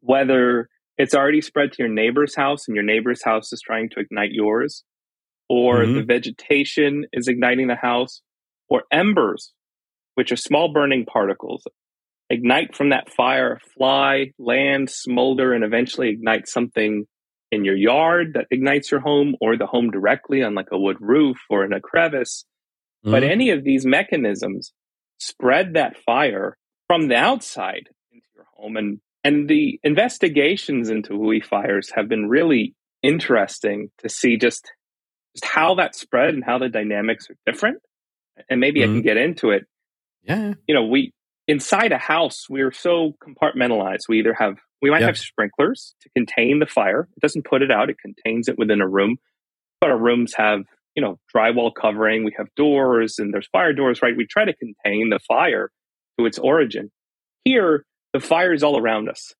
whether 0.00 0.68
it's 0.98 1.14
already 1.14 1.40
spread 1.40 1.72
to 1.72 1.82
your 1.82 1.92
neighbor's 1.92 2.34
house 2.34 2.66
and 2.66 2.74
your 2.74 2.84
neighbor's 2.84 3.22
house 3.22 3.52
is 3.52 3.60
trying 3.60 3.88
to 3.90 4.00
ignite 4.00 4.32
yours 4.32 4.84
or 5.48 5.78
mm-hmm. 5.78 5.94
the 5.94 6.04
vegetation 6.04 7.04
is 7.12 7.28
igniting 7.28 7.68
the 7.68 7.76
house 7.76 8.22
or 8.68 8.82
embers 8.92 9.52
which 10.14 10.32
are 10.32 10.36
small 10.36 10.72
burning 10.72 11.04
particles 11.04 11.64
ignite 12.30 12.74
from 12.74 12.90
that 12.90 13.10
fire 13.12 13.60
fly 13.76 14.32
land 14.38 14.90
smolder 14.90 15.52
and 15.52 15.64
eventually 15.64 16.08
ignite 16.08 16.48
something 16.48 17.06
in 17.52 17.64
your 17.64 17.76
yard 17.76 18.32
that 18.34 18.46
ignites 18.50 18.90
your 18.90 19.00
home 19.00 19.36
or 19.40 19.56
the 19.56 19.66
home 19.66 19.90
directly 19.90 20.42
on 20.42 20.54
like 20.54 20.68
a 20.72 20.78
wood 20.78 20.96
roof 21.00 21.38
or 21.48 21.64
in 21.64 21.72
a 21.72 21.80
crevice. 21.80 22.44
Mm-hmm. 23.04 23.12
But 23.12 23.22
any 23.22 23.50
of 23.50 23.62
these 23.62 23.86
mechanisms 23.86 24.72
spread 25.18 25.74
that 25.74 25.96
fire 26.04 26.56
from 26.86 27.08
the 27.08 27.16
outside 27.16 27.88
into 28.12 28.26
your 28.34 28.46
home. 28.54 28.76
And, 28.76 29.00
and 29.26 29.48
the 29.48 29.80
investigations 29.82 30.88
into 30.88 31.14
WUI 31.14 31.44
fires 31.44 31.90
have 31.96 32.08
been 32.08 32.28
really 32.28 32.76
interesting 33.02 33.90
to 33.98 34.08
see 34.08 34.36
just, 34.36 34.70
just 35.34 35.44
how 35.44 35.74
that 35.74 35.96
spread 35.96 36.32
and 36.32 36.44
how 36.44 36.58
the 36.58 36.68
dynamics 36.68 37.28
are 37.28 37.36
different. 37.44 37.78
And 38.48 38.60
maybe 38.60 38.80
mm-hmm. 38.80 38.84
I 38.84 38.86
can 38.86 38.96
mm-hmm. 38.98 39.04
get 39.04 39.16
into 39.16 39.50
it. 39.50 39.64
Yeah. 40.22 40.54
You 40.68 40.76
know, 40.76 40.84
we, 40.84 41.12
inside 41.48 41.90
a 41.90 41.98
house, 41.98 42.46
we're 42.48 42.70
so 42.70 43.14
compartmentalized. 43.20 44.02
We 44.08 44.20
either 44.20 44.32
have 44.38 44.58
we 44.80 44.90
might 44.90 45.02
have 45.02 45.18
sprinklers 45.18 45.96
to 46.02 46.10
contain 46.10 46.60
the 46.60 46.66
fire. 46.66 47.08
It 47.16 47.20
doesn't 47.20 47.46
put 47.46 47.62
it 47.62 47.72
out, 47.72 47.90
it 47.90 47.96
contains 47.98 48.46
it 48.46 48.56
within 48.56 48.80
a 48.80 48.88
room. 48.88 49.16
But 49.80 49.90
our 49.90 49.98
rooms 49.98 50.34
have, 50.36 50.60
you 50.94 51.02
know, 51.02 51.18
drywall 51.34 51.72
covering, 51.74 52.24
we 52.24 52.34
have 52.38 52.46
doors 52.54 53.18
and 53.18 53.34
there's 53.34 53.48
fire 53.48 53.72
doors, 53.72 54.02
right? 54.02 54.16
We 54.16 54.26
try 54.26 54.44
to 54.44 54.54
contain 54.54 55.10
the 55.10 55.18
fire 55.26 55.70
to 56.16 56.26
its 56.26 56.38
origin. 56.38 56.92
Here, 57.42 57.84
the 58.16 58.26
fire 58.26 58.54
is 58.54 58.62
all 58.62 58.78
around 58.78 59.10
us. 59.10 59.34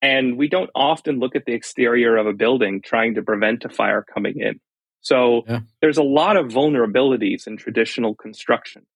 And 0.00 0.38
we 0.38 0.48
don't 0.48 0.70
often 0.72 1.18
look 1.18 1.34
at 1.34 1.46
the 1.46 1.52
exterior 1.52 2.16
of 2.16 2.28
a 2.28 2.32
building 2.32 2.80
trying 2.80 3.16
to 3.16 3.22
prevent 3.22 3.64
a 3.64 3.68
fire 3.68 4.04
coming 4.14 4.38
in. 4.38 4.60
So 5.00 5.42
yeah. 5.48 5.60
there's 5.80 5.98
a 5.98 6.04
lot 6.04 6.36
of 6.36 6.46
vulnerabilities 6.46 7.48
in 7.48 7.56
traditional 7.56 8.14
construction. 8.14 8.86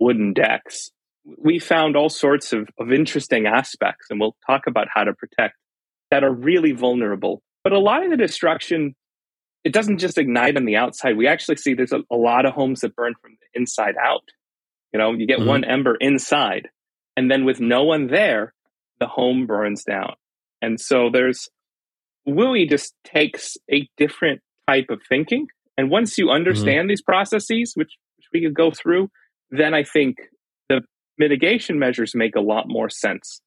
Wooden 0.00 0.32
decks, 0.32 0.90
we 1.36 1.58
found 1.58 1.96
all 1.96 2.08
sorts 2.08 2.54
of, 2.54 2.66
of 2.78 2.90
interesting 2.90 3.46
aspects, 3.46 4.06
and 4.08 4.18
we'll 4.18 4.36
talk 4.46 4.62
about 4.66 4.88
how 4.92 5.04
to 5.04 5.12
protect 5.12 5.54
that 6.10 6.24
are 6.24 6.32
really 6.32 6.72
vulnerable. 6.72 7.42
But 7.62 7.74
a 7.74 7.78
lot 7.78 8.02
of 8.02 8.10
the 8.10 8.16
destruction, 8.16 8.94
it 9.64 9.74
doesn't 9.74 9.98
just 9.98 10.16
ignite 10.16 10.56
on 10.56 10.64
the 10.64 10.76
outside. 10.76 11.18
We 11.18 11.28
actually 11.28 11.56
see 11.56 11.74
there's 11.74 11.92
a, 11.92 12.00
a 12.10 12.16
lot 12.16 12.46
of 12.46 12.54
homes 12.54 12.80
that 12.80 12.96
burn 12.96 13.12
from 13.20 13.32
the 13.32 13.60
inside 13.60 13.96
out. 14.02 14.24
You 14.94 14.98
know, 14.98 15.12
you 15.12 15.26
get 15.26 15.40
mm-hmm. 15.40 15.48
one 15.48 15.64
ember 15.64 15.94
inside, 15.94 16.70
and 17.18 17.30
then 17.30 17.44
with 17.44 17.60
no 17.60 17.84
one 17.84 18.06
there, 18.06 18.54
the 19.02 19.08
home 19.08 19.46
burns 19.46 19.82
down. 19.82 20.14
And 20.62 20.80
so 20.80 21.10
there's 21.12 21.48
WUI 22.28 22.70
just 22.70 22.94
takes 23.04 23.56
a 23.68 23.88
different 23.96 24.40
type 24.68 24.86
of 24.90 25.00
thinking. 25.08 25.48
And 25.76 25.90
once 25.90 26.16
you 26.18 26.26
mm-hmm. 26.26 26.36
understand 26.36 26.82
mm-hmm. 26.82 26.88
these 26.90 27.02
processes, 27.02 27.72
which, 27.74 27.90
which 28.16 28.26
we 28.32 28.42
could 28.42 28.54
go 28.54 28.70
through, 28.70 29.08
then 29.50 29.74
I 29.74 29.82
think 29.82 30.18
the 30.68 30.82
mitigation 31.18 31.80
measures 31.80 32.14
make 32.14 32.36
a 32.36 32.40
lot 32.40 32.66
more 32.68 32.88
sense. 32.88 33.40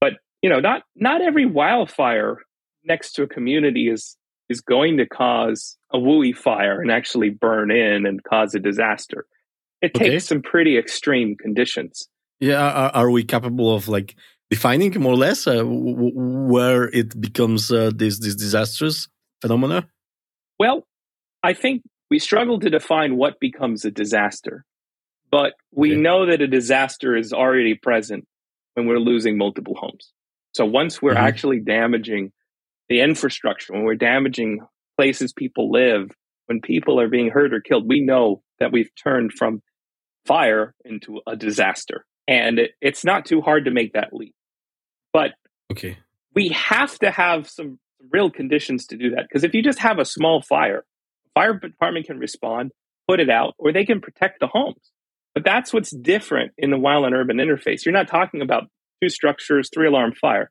But 0.00 0.12
you 0.40 0.48
know, 0.48 0.60
not 0.60 0.82
not 0.94 1.20
every 1.20 1.46
wildfire 1.46 2.38
next 2.84 3.12
to 3.14 3.24
a 3.24 3.26
community 3.26 3.88
is 3.88 4.16
is 4.48 4.60
going 4.60 4.98
to 4.98 5.06
cause 5.06 5.76
a 5.92 5.98
WUI 5.98 6.36
fire 6.36 6.80
and 6.80 6.92
actually 6.92 7.30
burn 7.30 7.72
in 7.72 8.06
and 8.06 8.22
cause 8.22 8.54
a 8.54 8.60
disaster. 8.60 9.26
It 9.82 9.92
okay. 9.96 10.10
takes 10.10 10.26
some 10.26 10.42
pretty 10.42 10.78
extreme 10.78 11.34
conditions. 11.36 12.08
Yeah, 12.40 12.62
are, 12.62 12.90
are, 12.94 13.10
we 13.10 13.22
capable 13.22 13.74
of 13.74 13.86
like 13.86 14.16
defining 14.50 14.98
more 15.00 15.12
or 15.12 15.16
less 15.16 15.46
uh, 15.46 15.62
where 15.64 16.84
it 16.88 17.20
becomes 17.20 17.70
uh, 17.70 17.90
this 17.94 18.18
this 18.18 18.34
disastrous 18.34 19.08
phenomena? 19.40 19.88
Well, 20.58 20.86
I 21.42 21.54
think 21.54 21.82
we 22.10 22.18
struggle 22.18 22.58
to 22.60 22.68
define 22.68 23.16
what 23.16 23.40
becomes 23.40 23.84
a 23.84 23.90
disaster. 23.90 24.64
But 25.30 25.54
we 25.72 25.92
okay. 25.92 26.00
know 26.00 26.26
that 26.26 26.42
a 26.42 26.48
disaster 26.48 27.16
is 27.16 27.32
already 27.32 27.74
present 27.74 28.26
when 28.74 28.86
we're 28.86 28.98
losing 28.98 29.38
multiple 29.38 29.76
homes. 29.76 30.12
So 30.52 30.64
once 30.64 31.00
we're 31.00 31.14
mm-hmm. 31.14 31.24
actually 31.24 31.60
damaging 31.60 32.32
the 32.88 33.00
infrastructure, 33.00 33.72
when 33.72 33.84
we're 33.84 33.94
damaging 33.94 34.66
places 34.98 35.32
people 35.32 35.70
live, 35.70 36.10
when 36.46 36.60
people 36.60 37.00
are 37.00 37.08
being 37.08 37.30
hurt 37.30 37.54
or 37.54 37.60
killed, 37.60 37.88
we 37.88 38.00
know 38.00 38.42
that 38.58 38.72
we've 38.72 38.90
turned 38.96 39.32
from 39.32 39.62
fire 40.26 40.74
into 40.84 41.20
a 41.26 41.36
disaster. 41.36 42.04
And 42.26 42.58
it, 42.58 42.72
it's 42.80 43.04
not 43.04 43.24
too 43.24 43.40
hard 43.40 43.66
to 43.66 43.70
make 43.70 43.92
that 43.92 44.12
leap. 44.12 44.34
But 45.12 45.32
okay. 45.70 45.98
we 46.34 46.48
have 46.48 46.98
to 47.00 47.10
have 47.10 47.48
some 47.48 47.78
real 48.12 48.30
conditions 48.30 48.86
to 48.86 48.96
do 48.96 49.10
that. 49.10 49.26
Because 49.28 49.44
if 49.44 49.54
you 49.54 49.62
just 49.62 49.80
have 49.80 49.98
a 49.98 50.04
small 50.04 50.42
fire, 50.42 50.84
fire 51.34 51.54
department 51.54 52.06
can 52.06 52.18
respond, 52.18 52.72
put 53.08 53.20
it 53.20 53.30
out, 53.30 53.54
or 53.58 53.72
they 53.72 53.84
can 53.84 54.00
protect 54.00 54.40
the 54.40 54.46
homes. 54.46 54.92
But 55.34 55.44
that's 55.44 55.72
what's 55.72 55.94
different 55.94 56.52
in 56.58 56.70
the 56.70 56.78
wild 56.78 57.04
and 57.04 57.14
urban 57.14 57.38
interface. 57.38 57.84
You're 57.84 57.92
not 57.92 58.08
talking 58.08 58.42
about 58.42 58.64
two 59.02 59.08
structures, 59.08 59.70
three 59.72 59.86
alarm 59.86 60.14
fire. 60.20 60.50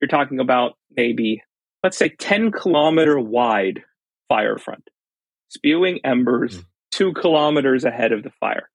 You're 0.00 0.08
talking 0.08 0.40
about 0.40 0.72
maybe, 0.96 1.42
let's 1.82 1.96
say, 1.96 2.08
10 2.08 2.52
kilometer 2.52 3.18
wide 3.18 3.82
fire 4.28 4.58
front, 4.58 4.88
spewing 5.48 6.00
embers 6.04 6.58
mm. 6.58 6.64
two 6.90 7.12
kilometers 7.12 7.84
ahead 7.84 8.12
of 8.12 8.22
the 8.22 8.32
fire. 8.40 8.68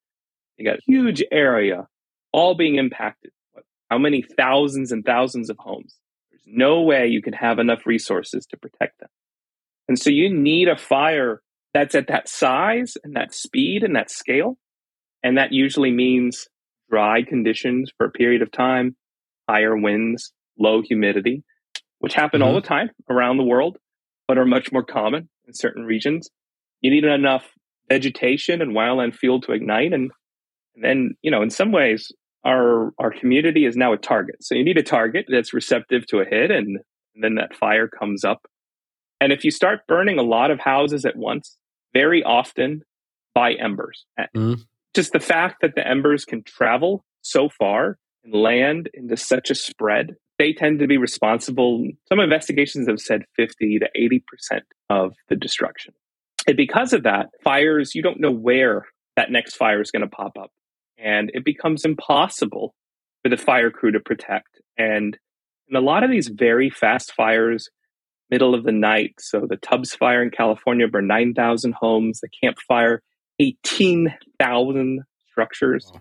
You 0.56 0.64
got 0.64 0.78
a 0.78 0.82
huge 0.86 1.22
area 1.30 1.86
all 2.32 2.54
being 2.54 2.76
impacted. 2.76 3.30
How 3.90 3.98
many 3.98 4.22
thousands 4.36 4.92
and 4.92 5.04
thousands 5.04 5.50
of 5.50 5.56
homes? 5.58 5.96
There's 6.30 6.42
no 6.46 6.82
way 6.82 7.06
you 7.06 7.22
can 7.22 7.32
have 7.32 7.58
enough 7.58 7.86
resources 7.86 8.46
to 8.46 8.56
protect 8.56 9.00
them. 9.00 9.08
And 9.88 9.98
so 9.98 10.10
you 10.10 10.32
need 10.32 10.68
a 10.68 10.76
fire 10.76 11.42
that's 11.72 11.94
at 11.94 12.08
that 12.08 12.28
size 12.28 12.94
and 13.02 13.16
that 13.16 13.34
speed 13.34 13.82
and 13.82 13.96
that 13.96 14.10
scale 14.10 14.58
and 15.22 15.36
that 15.36 15.52
usually 15.52 15.90
means 15.90 16.48
dry 16.90 17.22
conditions 17.22 17.90
for 17.96 18.06
a 18.06 18.10
period 18.10 18.42
of 18.42 18.50
time, 18.50 18.96
higher 19.48 19.76
winds, 19.76 20.32
low 20.58 20.82
humidity, 20.82 21.42
which 21.98 22.14
happen 22.14 22.40
mm-hmm. 22.40 22.48
all 22.48 22.54
the 22.54 22.66
time 22.66 22.90
around 23.10 23.36
the 23.36 23.44
world, 23.44 23.78
but 24.26 24.38
are 24.38 24.46
much 24.46 24.72
more 24.72 24.84
common 24.84 25.28
in 25.46 25.54
certain 25.54 25.84
regions. 25.84 26.30
You 26.80 26.90
need 26.90 27.04
enough 27.04 27.50
vegetation 27.88 28.62
and 28.62 28.72
wildland 28.72 29.14
fuel 29.14 29.40
to 29.42 29.52
ignite. 29.52 29.92
And, 29.92 30.10
and 30.74 30.84
then, 30.84 31.10
you 31.22 31.30
know, 31.30 31.42
in 31.42 31.50
some 31.50 31.72
ways, 31.72 32.12
our, 32.44 32.92
our 32.98 33.10
community 33.10 33.64
is 33.64 33.76
now 33.76 33.92
a 33.92 33.98
target. 33.98 34.36
So 34.40 34.54
you 34.54 34.64
need 34.64 34.78
a 34.78 34.82
target 34.82 35.26
that's 35.28 35.52
receptive 35.52 36.06
to 36.08 36.20
a 36.20 36.24
hit, 36.24 36.50
and, 36.50 36.78
and 37.14 37.24
then 37.24 37.34
that 37.36 37.54
fire 37.54 37.88
comes 37.88 38.24
up. 38.24 38.46
And 39.20 39.32
if 39.32 39.44
you 39.44 39.50
start 39.50 39.80
burning 39.88 40.18
a 40.18 40.22
lot 40.22 40.50
of 40.50 40.60
houses 40.60 41.04
at 41.04 41.16
once, 41.16 41.56
very 41.92 42.22
often 42.22 42.82
by 43.34 43.54
embers. 43.54 44.04
Mm-hmm 44.36 44.62
just 44.98 45.12
the 45.12 45.20
fact 45.20 45.58
that 45.62 45.76
the 45.76 45.86
embers 45.86 46.24
can 46.24 46.42
travel 46.42 47.04
so 47.22 47.48
far 47.48 47.98
and 48.24 48.34
land 48.34 48.88
into 48.94 49.16
such 49.16 49.48
a 49.48 49.54
spread, 49.54 50.16
they 50.38 50.52
tend 50.52 50.80
to 50.80 50.88
be 50.88 50.96
responsible. 50.96 51.86
Some 52.08 52.18
investigations 52.18 52.88
have 52.88 52.98
said 52.98 53.22
50 53.36 53.78
to 53.78 53.88
80% 53.96 54.60
of 54.90 55.14
the 55.28 55.36
destruction. 55.36 55.94
And 56.46 56.56
because 56.56 56.92
of 56.92 57.04
that, 57.04 57.28
fires, 57.44 57.94
you 57.94 58.02
don't 58.02 58.20
know 58.20 58.32
where 58.32 58.86
that 59.14 59.30
next 59.30 59.54
fire 59.54 59.80
is 59.80 59.92
going 59.92 60.02
to 60.02 60.08
pop 60.08 60.36
up. 60.36 60.50
And 61.02 61.30
it 61.34 61.44
becomes 61.44 61.84
impossible 61.84 62.74
for 63.22 63.28
the 63.28 63.36
fire 63.36 63.70
crew 63.70 63.92
to 63.92 64.00
protect. 64.00 64.60
And 64.76 65.16
in 65.68 65.76
a 65.76 65.80
lot 65.80 66.04
of 66.04 66.10
these 66.10 66.28
very 66.28 66.70
fast 66.70 67.12
fires, 67.12 67.68
middle 68.30 68.54
of 68.54 68.64
the 68.64 68.72
night, 68.72 69.14
so 69.18 69.46
the 69.48 69.56
Tubbs 69.56 69.94
fire 69.94 70.22
in 70.22 70.30
California 70.30 70.88
burned 70.88 71.08
9,000 71.08 71.74
homes, 71.78 72.20
the 72.20 72.28
Camp 72.42 72.58
Fire 72.66 73.02
18,000 73.38 75.02
structures, 75.30 75.92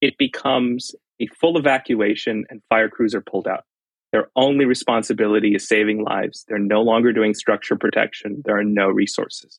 it 0.00 0.16
becomes 0.18 0.94
a 1.20 1.26
full 1.26 1.58
evacuation 1.58 2.44
and 2.48 2.62
fire 2.68 2.88
crews 2.88 3.14
are 3.14 3.22
pulled 3.22 3.48
out. 3.48 3.64
Their 4.12 4.28
only 4.36 4.64
responsibility 4.64 5.54
is 5.54 5.66
saving 5.66 6.04
lives. 6.04 6.44
They're 6.46 6.58
no 6.58 6.82
longer 6.82 7.12
doing 7.12 7.34
structure 7.34 7.76
protection. 7.76 8.42
There 8.44 8.56
are 8.56 8.64
no 8.64 8.88
resources. 8.88 9.58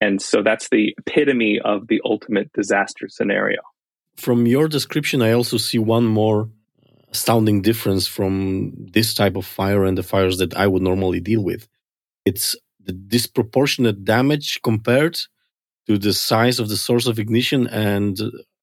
And 0.00 0.20
so 0.20 0.42
that's 0.42 0.68
the 0.70 0.94
epitome 0.98 1.60
of 1.62 1.88
the 1.88 2.00
ultimate 2.04 2.52
disaster 2.52 3.08
scenario. 3.08 3.60
From 4.16 4.46
your 4.46 4.68
description, 4.68 5.22
I 5.22 5.32
also 5.32 5.56
see 5.56 5.78
one 5.78 6.06
more 6.06 6.48
astounding 7.10 7.62
difference 7.62 8.06
from 8.06 8.72
this 8.92 9.14
type 9.14 9.36
of 9.36 9.46
fire 9.46 9.84
and 9.84 9.96
the 9.96 10.02
fires 10.02 10.38
that 10.38 10.54
I 10.56 10.66
would 10.66 10.82
normally 10.82 11.20
deal 11.20 11.42
with. 11.42 11.68
It's 12.24 12.56
the 12.82 12.92
disproportionate 12.92 14.04
damage 14.04 14.60
compared 14.62 15.18
to 15.86 15.98
the 15.98 16.12
size 16.12 16.58
of 16.58 16.68
the 16.68 16.76
source 16.76 17.06
of 17.06 17.18
ignition 17.18 17.66
and 17.68 18.18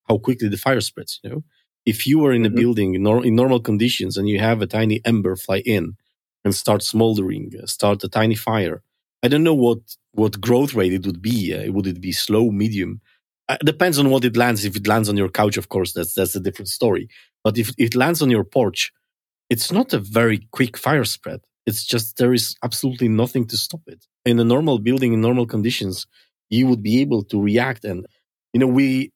how 0.07 0.17
quickly 0.17 0.49
the 0.49 0.57
fire 0.57 0.81
spreads. 0.81 1.19
You 1.23 1.29
know, 1.29 1.43
if 1.85 2.05
you 2.07 2.19
were 2.19 2.33
in 2.33 2.45
a 2.45 2.49
mm-hmm. 2.49 2.55
building 2.55 2.95
in, 2.95 3.03
nor- 3.03 3.25
in 3.25 3.35
normal 3.35 3.59
conditions 3.59 4.17
and 4.17 4.27
you 4.27 4.39
have 4.39 4.61
a 4.61 4.67
tiny 4.67 5.01
ember 5.05 5.35
fly 5.35 5.61
in 5.65 5.95
and 6.43 6.53
start 6.53 6.83
smoldering, 6.83 7.51
uh, 7.61 7.65
start 7.65 8.03
a 8.03 8.09
tiny 8.09 8.35
fire, 8.35 8.81
I 9.21 9.27
don't 9.29 9.43
know 9.43 9.53
what 9.53 9.79
what 10.11 10.41
growth 10.41 10.73
rate 10.75 10.93
it 10.93 11.05
would 11.05 11.21
be. 11.21 11.53
Uh, 11.55 11.71
would 11.71 11.87
it 11.87 12.01
be 12.01 12.11
slow, 12.11 12.51
medium? 12.51 13.01
Uh, 13.49 13.57
depends 13.65 13.99
on 13.99 14.09
what 14.09 14.23
it 14.23 14.37
lands. 14.37 14.63
If 14.63 14.75
it 14.75 14.87
lands 14.87 15.09
on 15.09 15.17
your 15.17 15.29
couch, 15.29 15.57
of 15.57 15.69
course, 15.69 15.93
that's 15.93 16.13
that's 16.13 16.35
a 16.35 16.39
different 16.39 16.69
story. 16.69 17.09
But 17.43 17.57
if 17.57 17.71
it 17.77 17.95
lands 17.95 18.21
on 18.21 18.29
your 18.29 18.43
porch, 18.43 18.91
it's 19.49 19.71
not 19.71 19.93
a 19.93 19.99
very 19.99 20.47
quick 20.51 20.77
fire 20.77 21.03
spread. 21.03 21.41
It's 21.65 21.85
just 21.85 22.17
there 22.17 22.33
is 22.33 22.55
absolutely 22.63 23.09
nothing 23.09 23.45
to 23.47 23.57
stop 23.57 23.81
it. 23.87 24.05
In 24.25 24.39
a 24.39 24.43
normal 24.43 24.79
building, 24.79 25.13
in 25.13 25.21
normal 25.21 25.45
conditions, 25.45 26.07
you 26.49 26.67
would 26.67 26.81
be 26.81 27.01
able 27.01 27.23
to 27.25 27.41
react. 27.41 27.83
And 27.83 28.05
you 28.53 28.59
know, 28.59 28.67
we 28.67 29.11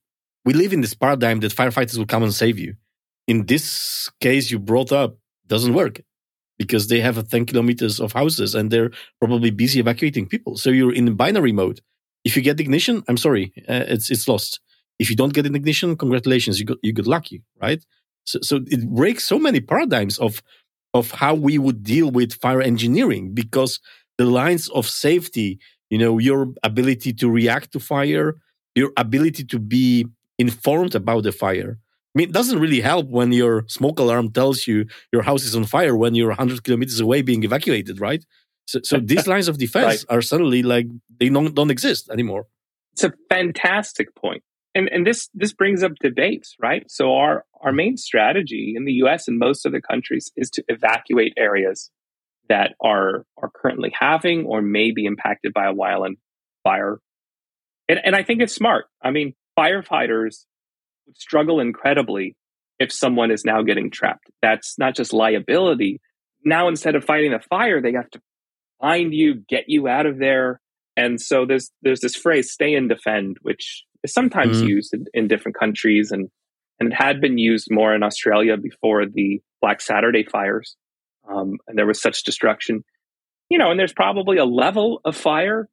we 0.46 0.54
live 0.54 0.74
in 0.74 0.82
this 0.82 0.94
paradigm 0.94 1.40
that 1.42 1.56
firefighters 1.56 1.98
will 1.98 2.06
come 2.06 2.24
and 2.24 2.34
save 2.34 2.60
you. 2.60 2.76
In 3.28 3.46
this 3.46 4.10
case, 4.22 4.52
you 4.52 4.60
brought 4.60 4.92
up 4.92 5.18
doesn't 5.48 5.74
work 5.74 6.02
because 6.58 6.88
they 6.88 7.00
have 7.00 7.28
10 7.28 7.46
kilometers 7.46 8.00
of 8.00 8.14
houses 8.14 8.56
and 8.56 8.72
they're 8.72 8.92
probably 9.20 9.52
busy 9.52 9.80
evacuating 9.80 10.28
people. 10.28 10.58
So 10.58 10.70
you're 10.70 10.94
in 10.94 11.16
binary 11.16 11.52
mode. 11.52 11.82
If 12.28 12.36
you 12.36 12.42
get 12.50 12.60
ignition, 12.60 12.96
I'm 13.08 13.20
sorry, 13.28 13.46
uh, 13.74 13.86
it's 13.94 14.08
it's 14.14 14.28
lost. 14.34 14.52
If 15.04 15.08
you 15.10 15.16
don't 15.22 15.34
get 15.38 15.46
an 15.50 15.56
ignition, 15.62 15.90
congratulations, 16.04 16.56
you 16.60 16.66
got 16.72 16.80
you 16.86 16.94
got 17.00 17.08
lucky, 17.18 17.38
right? 17.66 17.82
So, 18.30 18.38
so 18.50 18.54
it 18.76 18.82
breaks 19.02 19.24
so 19.34 19.38
many 19.48 19.60
paradigms 19.74 20.16
of 20.28 20.34
of 21.00 21.06
how 21.12 21.34
we 21.48 21.56
would 21.66 21.82
deal 21.94 22.10
with 22.20 22.30
fire 22.46 22.62
engineering 22.72 23.24
because 23.42 23.72
the 24.18 24.26
lines 24.42 24.66
of 24.80 24.84
safety, 25.08 25.50
you 25.94 26.00
know, 26.02 26.14
your 26.30 26.42
ability 26.72 27.12
to 27.22 27.26
react 27.40 27.68
to 27.74 27.80
fire, 27.94 28.28
your 28.76 28.92
ability 29.06 29.44
to 29.54 29.60
be 29.60 30.08
informed 30.46 30.94
about 31.02 31.22
the 31.24 31.32
fire, 31.32 31.72
I 31.80 32.14
mean, 32.18 32.30
it 32.30 32.34
doesn't 32.34 32.60
really 32.60 32.82
help 32.82 33.08
when 33.08 33.32
your 33.32 33.64
smoke 33.68 34.00
alarm 34.00 34.32
tells 34.32 34.66
you 34.68 34.78
your 35.14 35.22
house 35.22 35.44
is 35.44 35.56
on 35.56 35.66
fire 35.66 35.96
when 35.96 36.16
you're 36.16 36.30
100 36.30 36.64
kilometers 36.64 37.00
away 37.00 37.22
being 37.22 37.44
evacuated, 37.44 38.02
right? 38.02 38.24
So, 38.68 38.80
so 38.84 39.00
these 39.00 39.28
lines 39.34 39.48
of 39.48 39.58
defense 39.58 40.06
right. 40.10 40.18
are 40.18 40.22
suddenly 40.22 40.62
like 40.62 40.88
they 41.20 41.30
don't, 41.30 41.54
don't 41.56 41.72
exist 41.72 42.10
anymore. 42.10 42.48
It's 42.94 43.04
a 43.04 43.14
fantastic 43.30 44.14
point. 44.16 44.44
And, 44.76 44.90
and 44.90 45.08
this 45.08 45.30
this 45.34 45.54
brings 45.54 45.82
up 45.82 45.94
debates, 46.00 46.56
right? 46.62 46.84
So 46.90 47.16
our 47.16 47.46
our 47.62 47.72
main 47.72 47.98
strategy 47.98 48.74
in 48.76 48.86
the 48.86 48.94
U.S. 49.04 49.28
and 49.28 49.40
most 49.40 49.66
other 49.66 49.82
countries 49.82 50.32
is 50.36 50.52
to 50.52 50.64
evacuate 50.68 51.34
areas 51.36 51.90
that 52.50 52.76
are 52.80 53.26
are 53.42 53.50
currently 53.56 53.92
having 53.98 54.46
or 54.46 54.62
may 54.62 54.92
be 54.92 55.06
impacted 55.06 55.54
by 55.54 55.68
a 55.68 55.74
wildland 55.74 56.18
fire. 56.64 57.00
And, 57.90 58.00
and 58.04 58.16
I 58.16 58.24
think 58.24 58.42
it's 58.42 58.54
smart. 58.54 58.86
I 59.02 59.12
mean, 59.12 59.34
firefighters 59.58 60.46
would 61.08 61.18
struggle 61.18 61.60
incredibly 61.60 62.36
if 62.80 62.92
someone 62.92 63.32
is 63.32 63.46
now 63.46 63.64
getting 63.64 63.90
trapped. 63.90 64.30
That's 64.42 64.78
not 64.78 64.96
just 64.96 65.14
liability. 65.14 66.02
Now, 66.44 66.68
instead 66.68 66.96
of 66.96 67.04
fighting 67.04 67.32
the 67.32 67.40
fire, 67.40 67.82
they 67.82 67.94
have 67.94 68.10
to 68.12 68.22
find 68.80 69.14
you, 69.14 69.44
get 69.48 69.66
you 69.68 69.88
out 69.88 70.06
of 70.06 70.20
there. 70.20 70.60
And 70.96 71.22
so 71.22 71.46
there's 71.46 71.72
there's 71.82 72.00
this 72.00 72.16
phrase 72.16 72.52
"stay 72.52 72.74
and 72.74 72.90
defend," 72.90 73.38
which 73.42 73.84
is 74.04 74.14
sometimes 74.14 74.62
mm. 74.62 74.68
used 74.68 74.94
in, 74.94 75.06
in, 75.14 75.28
different 75.28 75.58
countries, 75.58 76.12
and 76.12 76.30
and 76.80 76.92
it 76.92 76.96
had 76.96 77.22
been 77.22 77.38
used 77.38 77.68
more 77.70 77.94
in 77.94 78.02
Australia 78.02 78.58
before 78.58 79.06
the 79.06 79.40
Black 79.62 79.80
Saturday 79.80 80.24
fires, 80.24 80.76
um, 81.30 81.58
and 81.68 81.78
there 81.78 81.86
was 81.86 82.02
such 82.02 82.24
destruction. 82.24 82.84
You 83.50 83.60
know, 83.60 83.70
and 83.70 83.80
there's 83.80 83.94
probably 83.94 84.38
a 84.38 84.46
level 84.46 85.00
of 85.06 85.16
fire 85.16 85.70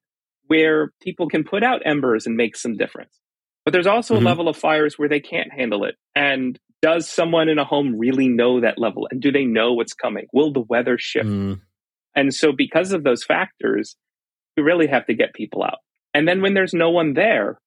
where 0.47 0.93
people 1.03 1.29
can 1.29 1.43
put 1.43 1.65
out 1.65 1.83
embers 1.87 2.27
and 2.27 2.37
make 2.37 2.57
some 2.57 2.77
difference. 2.77 3.19
But 3.65 3.73
there's 3.73 3.87
also 3.87 4.15
mm-hmm. 4.15 4.27
a 4.27 4.29
level 4.29 4.49
of 4.49 4.57
fires 4.57 4.99
where 4.99 5.09
they 5.09 5.21
can't 5.21 5.53
handle 5.53 5.85
it. 5.85 5.95
And 6.15 6.59
does 6.83 7.09
someone 7.09 7.49
in 7.49 7.59
a 7.59 7.65
home 7.65 7.99
really 7.99 8.29
know 8.29 8.61
that 8.61 8.79
level? 8.79 9.09
And 9.11 9.23
do 9.23 9.33
they 9.33 9.45
know 9.45 9.73
what's 9.73 9.95
coming? 9.95 10.27
Will 10.33 10.53
the 10.53 10.61
weather 10.61 10.99
shift? 10.99 11.27
Mm. 11.27 11.61
And 12.17 12.33
so, 12.33 12.53
because 12.57 12.93
of 12.93 13.05
those 13.05 13.25
factors, 13.25 13.97
we 14.57 14.63
really 14.63 14.87
have 14.87 15.07
to 15.07 15.15
get 15.15 15.35
people 15.35 15.63
out. 15.63 15.79
And 16.13 16.29
then, 16.29 16.43
when 16.43 16.55
there's 16.55 16.75
no 16.75 16.91
one 16.91 17.15
there, 17.15 17.59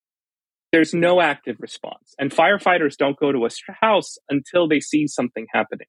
there's 0.72 0.94
no 0.94 1.22
active 1.22 1.58
response. 1.60 2.14
And 2.20 2.32
firefighters 2.32 2.98
don't 2.98 3.20
go 3.20 3.32
to 3.32 3.46
a 3.46 3.50
house 3.82 4.18
until 4.30 4.68
they 4.68 4.80
see 4.80 5.08
something 5.08 5.48
happening. 5.54 5.88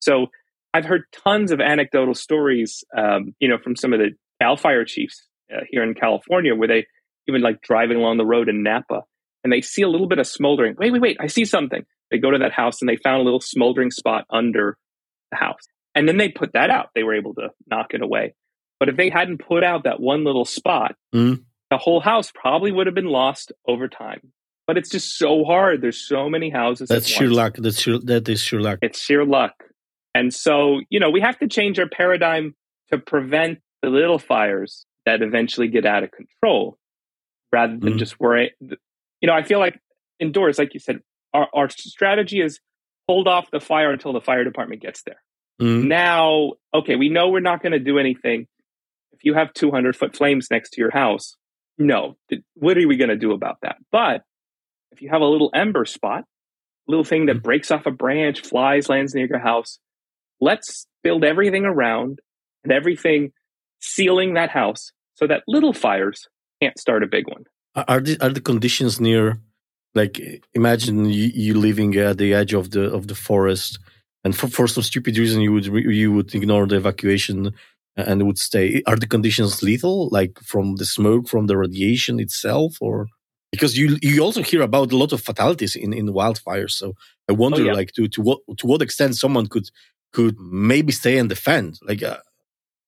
So, 0.00 0.26
I've 0.74 0.84
heard 0.84 1.04
tons 1.24 1.52
of 1.52 1.60
anecdotal 1.60 2.14
stories, 2.14 2.84
um, 2.96 3.34
you 3.38 3.48
know, 3.48 3.58
from 3.58 3.76
some 3.76 3.92
of 3.92 3.98
the 3.98 4.10
Cal 4.40 4.56
Fire 4.56 4.84
chiefs 4.84 5.26
uh, 5.50 5.60
here 5.70 5.82
in 5.82 5.94
California, 5.94 6.54
where 6.54 6.68
they 6.68 6.86
even 7.28 7.40
like 7.40 7.62
driving 7.62 7.96
along 7.96 8.18
the 8.18 8.26
road 8.26 8.48
in 8.48 8.62
Napa, 8.62 9.02
and 9.42 9.52
they 9.52 9.60
see 9.60 9.82
a 9.82 9.88
little 9.88 10.08
bit 10.08 10.18
of 10.18 10.26
smoldering. 10.26 10.74
Wait, 10.78 10.92
wait, 10.92 11.02
wait, 11.02 11.16
I 11.20 11.28
see 11.28 11.44
something. 11.44 11.84
They 12.10 12.18
go 12.18 12.30
to 12.30 12.38
that 12.38 12.52
house 12.52 12.82
and 12.82 12.88
they 12.88 12.96
found 12.96 13.20
a 13.20 13.24
little 13.24 13.40
smoldering 13.40 13.90
spot 13.90 14.24
under 14.30 14.76
the 15.30 15.36
house. 15.36 15.62
And 15.96 16.08
then 16.08 16.16
they 16.16 16.28
put 16.28 16.52
that 16.52 16.70
out. 16.70 16.90
They 16.94 17.02
were 17.02 17.14
able 17.14 17.34
to 17.34 17.48
knock 17.68 17.94
it 17.94 18.02
away. 18.02 18.34
But 18.78 18.88
if 18.88 18.96
they 18.96 19.10
hadn't 19.10 19.38
put 19.38 19.64
out 19.64 19.84
that 19.84 19.98
one 19.98 20.22
little 20.22 20.44
spot, 20.44 20.94
mm. 21.14 21.42
the 21.70 21.78
whole 21.78 22.00
house 22.00 22.30
probably 22.32 22.70
would 22.70 22.86
have 22.86 22.94
been 22.94 23.06
lost 23.06 23.50
over 23.66 23.88
time. 23.88 24.20
But 24.66 24.76
it's 24.76 24.90
just 24.90 25.16
so 25.16 25.44
hard. 25.44 25.80
There's 25.80 26.06
so 26.06 26.28
many 26.28 26.50
houses. 26.50 26.88
That's 26.88 27.06
sheer 27.06 27.28
luck. 27.28 27.56
That's 27.56 27.80
sheer, 27.80 27.98
that 28.04 28.28
is 28.28 28.40
sheer 28.40 28.60
luck. 28.60 28.78
It's 28.82 29.00
sheer 29.00 29.24
luck. 29.24 29.54
And 30.14 30.32
so, 30.32 30.80
you 30.90 31.00
know, 31.00 31.10
we 31.10 31.20
have 31.20 31.38
to 31.38 31.48
change 31.48 31.78
our 31.78 31.88
paradigm 31.88 32.54
to 32.92 32.98
prevent 32.98 33.58
the 33.82 33.88
little 33.88 34.18
fires 34.18 34.86
that 35.06 35.22
eventually 35.22 35.68
get 35.68 35.86
out 35.86 36.04
of 36.04 36.10
control 36.10 36.78
rather 37.52 37.76
than 37.76 37.94
mm. 37.94 37.98
just 37.98 38.20
worry 38.20 38.52
you 39.20 39.26
know, 39.26 39.34
I 39.34 39.42
feel 39.42 39.58
like 39.58 39.80
indoors, 40.18 40.58
like 40.58 40.74
you 40.74 40.80
said, 40.80 41.00
our, 41.32 41.48
our 41.54 41.68
strategy 41.68 42.40
is 42.40 42.60
hold 43.08 43.28
off 43.28 43.50
the 43.50 43.60
fire 43.60 43.90
until 43.90 44.12
the 44.12 44.20
fire 44.20 44.44
department 44.44 44.82
gets 44.82 45.02
there. 45.02 45.22
Mm-hmm. 45.60 45.88
Now, 45.88 46.52
okay, 46.74 46.96
we 46.96 47.08
know 47.08 47.28
we're 47.28 47.40
not 47.40 47.62
going 47.62 47.72
to 47.72 47.78
do 47.78 47.98
anything. 47.98 48.46
If 49.12 49.24
you 49.24 49.34
have 49.34 49.52
200 49.54 49.96
foot 49.96 50.14
flames 50.14 50.48
next 50.50 50.70
to 50.70 50.80
your 50.80 50.90
house, 50.90 51.34
no, 51.78 52.16
what 52.54 52.76
are 52.76 52.86
we 52.86 52.96
going 52.96 53.10
to 53.10 53.16
do 53.16 53.32
about 53.32 53.58
that? 53.62 53.76
But 53.90 54.22
if 54.92 55.02
you 55.02 55.08
have 55.08 55.22
a 55.22 55.26
little 55.26 55.50
ember 55.54 55.84
spot, 55.84 56.24
little 56.88 57.04
thing 57.04 57.26
that 57.26 57.36
mm-hmm. 57.36 57.42
breaks 57.42 57.70
off 57.70 57.86
a 57.86 57.90
branch, 57.90 58.40
flies, 58.40 58.88
lands 58.88 59.14
near 59.14 59.26
your 59.26 59.38
house, 59.38 59.78
let's 60.40 60.86
build 61.02 61.24
everything 61.24 61.64
around 61.64 62.20
and 62.64 62.72
everything 62.72 63.32
sealing 63.80 64.34
that 64.34 64.50
house 64.50 64.92
so 65.14 65.26
that 65.26 65.42
little 65.46 65.72
fires 65.72 66.28
can't 66.62 66.78
start 66.78 67.02
a 67.02 67.06
big 67.06 67.28
one. 67.28 67.44
Are 67.74 68.00
the 68.00 68.18
are 68.20 68.30
the 68.30 68.40
conditions 68.40 69.00
near? 69.00 69.38
Like, 69.94 70.20
imagine 70.54 71.06
you, 71.06 71.30
you 71.34 71.54
living 71.54 71.96
at 71.96 72.18
the 72.18 72.34
edge 72.34 72.54
of 72.54 72.70
the 72.70 72.92
of 72.92 73.08
the 73.08 73.14
forest, 73.14 73.78
and 74.26 74.36
for, 74.36 74.48
for 74.48 74.66
some 74.66 74.82
stupid 74.82 75.16
reason 75.16 75.40
you 75.40 75.52
would 75.52 75.66
you 76.02 76.10
would 76.12 76.34
ignore 76.34 76.66
the 76.66 76.76
evacuation 76.76 77.54
and 77.96 78.26
would 78.26 78.38
stay. 78.38 78.82
Are 78.88 78.96
the 78.96 79.06
conditions 79.06 79.62
lethal, 79.62 80.08
like 80.18 80.34
from 80.40 80.76
the 80.80 80.84
smoke, 80.84 81.28
from 81.28 81.46
the 81.46 81.56
radiation 81.56 82.18
itself, 82.18 82.76
or 82.80 83.06
because 83.52 83.78
you 83.78 83.86
you 84.02 84.20
also 84.20 84.42
hear 84.42 84.62
about 84.62 84.92
a 84.92 84.96
lot 84.96 85.12
of 85.12 85.22
fatalities 85.22 85.76
in 85.76 85.92
in 85.92 86.06
wildfires? 86.20 86.72
So 86.72 86.94
I 87.30 87.32
wonder, 87.42 87.62
oh, 87.62 87.66
yeah. 87.66 87.72
like, 87.80 87.92
to 87.92 88.08
to 88.08 88.20
what 88.20 88.38
to 88.58 88.66
what 88.66 88.82
extent 88.82 89.14
someone 89.16 89.46
could 89.46 89.68
could 90.12 90.36
maybe 90.40 90.92
stay 90.92 91.18
and 91.18 91.28
defend, 91.28 91.78
like, 91.88 92.02
uh, 92.02 92.20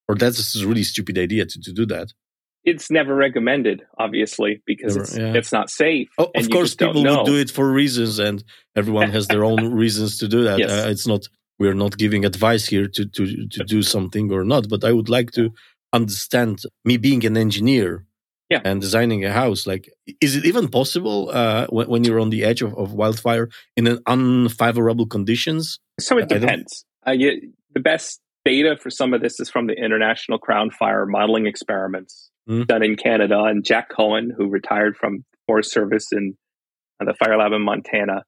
or 0.07 0.15
that's 0.15 0.55
a 0.61 0.67
really 0.67 0.83
stupid 0.83 1.17
idea 1.17 1.45
to 1.45 1.57
to 1.61 1.71
do 1.71 1.85
that 1.85 2.07
it's 2.69 2.89
never 2.91 3.15
recommended, 3.15 3.83
obviously, 3.97 4.61
because 4.65 4.95
never, 4.95 5.03
it's, 5.03 5.17
yeah. 5.17 5.33
it's 5.33 5.51
not 5.51 5.69
safe. 5.69 6.09
Oh, 6.17 6.31
of 6.35 6.49
course, 6.49 6.75
people 6.75 7.03
would 7.03 7.25
do 7.25 7.35
it 7.35 7.51
for 7.51 7.71
reasons, 7.71 8.19
and 8.19 8.43
everyone 8.75 9.09
has 9.11 9.27
their 9.27 9.43
own 9.43 9.73
reasons 9.83 10.17
to 10.19 10.27
do 10.27 10.43
that. 10.43 10.59
Yes. 10.59 10.71
Uh, 10.71 10.89
it's 10.89 11.07
not 11.07 11.27
we're 11.59 11.73
not 11.73 11.97
giving 11.97 12.25
advice 12.25 12.65
here 12.67 12.87
to 12.87 13.05
to 13.05 13.47
to 13.47 13.63
do 13.63 13.81
something 13.81 14.31
or 14.31 14.43
not, 14.43 14.69
but 14.69 14.83
I 14.83 14.91
would 14.91 15.09
like 15.09 15.31
to 15.31 15.51
understand 15.91 16.61
me 16.85 16.97
being 16.97 17.25
an 17.25 17.35
engineer 17.35 18.05
yeah. 18.49 18.61
and 18.63 18.81
designing 18.81 19.25
a 19.25 19.31
house. 19.31 19.65
Like, 19.65 19.89
is 20.21 20.35
it 20.35 20.45
even 20.45 20.67
possible 20.67 21.29
uh, 21.31 21.67
when, 21.67 21.87
when 21.89 22.03
you're 22.03 22.19
on 22.19 22.29
the 22.29 22.43
edge 22.43 22.61
of, 22.61 22.73
of 22.77 22.93
wildfire 22.93 23.49
in 23.75 23.87
an 23.87 23.99
unfavorable 24.05 25.07
conditions? 25.07 25.79
So 25.99 26.17
it 26.17 26.29
depends. 26.29 26.85
Uh, 27.07 27.11
you, 27.11 27.53
the 27.73 27.79
best 27.79 28.21
data 28.45 28.77
for 28.81 28.89
some 28.89 29.13
of 29.13 29.21
this 29.21 29.39
is 29.39 29.49
from 29.49 29.67
the 29.67 29.73
International 29.73 30.37
Crown 30.37 30.71
Fire 30.71 31.05
Modeling 31.05 31.45
Experiments 31.45 32.31
mm. 32.47 32.67
done 32.67 32.83
in 32.83 32.95
Canada. 32.95 33.43
And 33.43 33.63
Jack 33.63 33.89
Cohen, 33.89 34.31
who 34.35 34.49
retired 34.49 34.95
from 34.97 35.25
Forest 35.47 35.71
Service 35.71 36.07
in 36.11 36.35
uh, 37.01 37.05
the 37.05 37.13
Fire 37.13 37.37
Lab 37.37 37.53
in 37.53 37.63
Montana, 37.63 38.23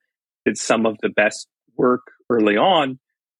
did 0.45 0.58
some 0.58 0.86
of 0.86 0.97
the 1.02 1.10
best 1.10 1.47
work 1.78 2.02
early 2.30 2.58
on, 2.58 3.00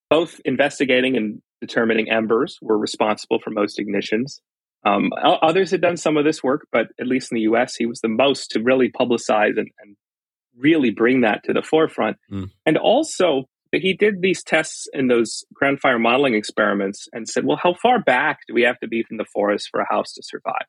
both 0.10 0.40
investigating 0.46 1.16
and 1.16 1.42
determining 1.62 2.10
embers 2.10 2.58
were 2.62 2.78
responsible 2.78 3.40
for 3.40 3.52
most 3.52 3.80
ignitions. 3.80 4.40
Um, 4.84 5.12
others 5.24 5.72
had 5.72 5.82
done 5.82 5.96
some 5.96 6.18
of 6.18 6.26
this 6.26 6.44
work, 6.44 6.68
but 6.72 6.88
at 7.00 7.08
least 7.08 7.32
in 7.32 7.36
the 7.36 7.42
US, 7.42 7.76
he 7.76 7.86
was 7.86 8.02
the 8.02 8.10
most 8.10 8.52
to 8.52 8.62
really 8.62 8.92
publicize 8.92 9.58
and, 9.58 9.70
and 9.80 9.96
really 10.58 10.90
bring 10.90 11.22
that 11.22 11.44
to 11.46 11.54
the 11.54 11.62
forefront. 11.62 12.18
Mm. 12.32 12.50
And 12.66 12.78
also, 12.78 13.46
he 13.80 13.94
did 13.94 14.22
these 14.22 14.44
tests 14.44 14.88
in 14.92 15.08
those 15.08 15.46
crown 15.56 15.78
fire 15.78 16.00
modeling 16.00 16.34
experiments 16.34 17.08
and 17.14 17.28
said, 17.28 17.46
well, 17.46 17.60
how 17.62 17.74
far 17.74 18.00
back 18.00 18.40
do 18.48 18.54
we 18.54 18.64
have 18.64 18.80
to 18.80 18.88
be 18.88 19.04
from 19.04 19.18
the 19.18 19.26
forest 19.34 19.70
for 19.72 19.80
a 19.80 19.88
house 19.90 20.14
to 20.14 20.24
survive? 20.24 20.66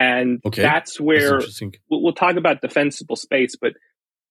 And 0.00 0.40
okay. 0.44 0.62
that's 0.62 0.98
where 0.98 1.40
that's 1.40 1.60
we'll, 1.90 2.02
we'll 2.02 2.14
talk 2.14 2.36
about 2.36 2.60
defensible 2.60 3.16
space, 3.16 3.54
but 3.60 3.74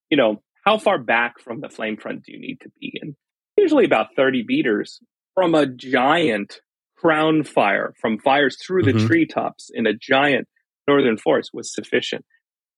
you 0.09 0.17
know, 0.17 0.41
how 0.65 0.77
far 0.77 0.97
back 0.97 1.39
from 1.39 1.61
the 1.61 1.69
flame 1.69 1.97
front 1.97 2.23
do 2.23 2.33
you 2.33 2.39
need 2.39 2.59
to 2.61 2.71
be? 2.79 2.99
And 3.01 3.15
usually 3.55 3.85
about 3.85 4.15
30 4.15 4.45
meters 4.47 4.99
from 5.33 5.55
a 5.55 5.65
giant 5.65 6.59
crown 6.97 7.43
fire 7.43 7.93
from 7.99 8.19
fires 8.19 8.57
through 8.61 8.83
the 8.83 8.91
mm-hmm. 8.91 9.07
treetops 9.07 9.71
in 9.73 9.87
a 9.87 9.93
giant 9.93 10.47
northern 10.87 11.17
forest 11.17 11.51
was 11.53 11.73
sufficient. 11.73 12.25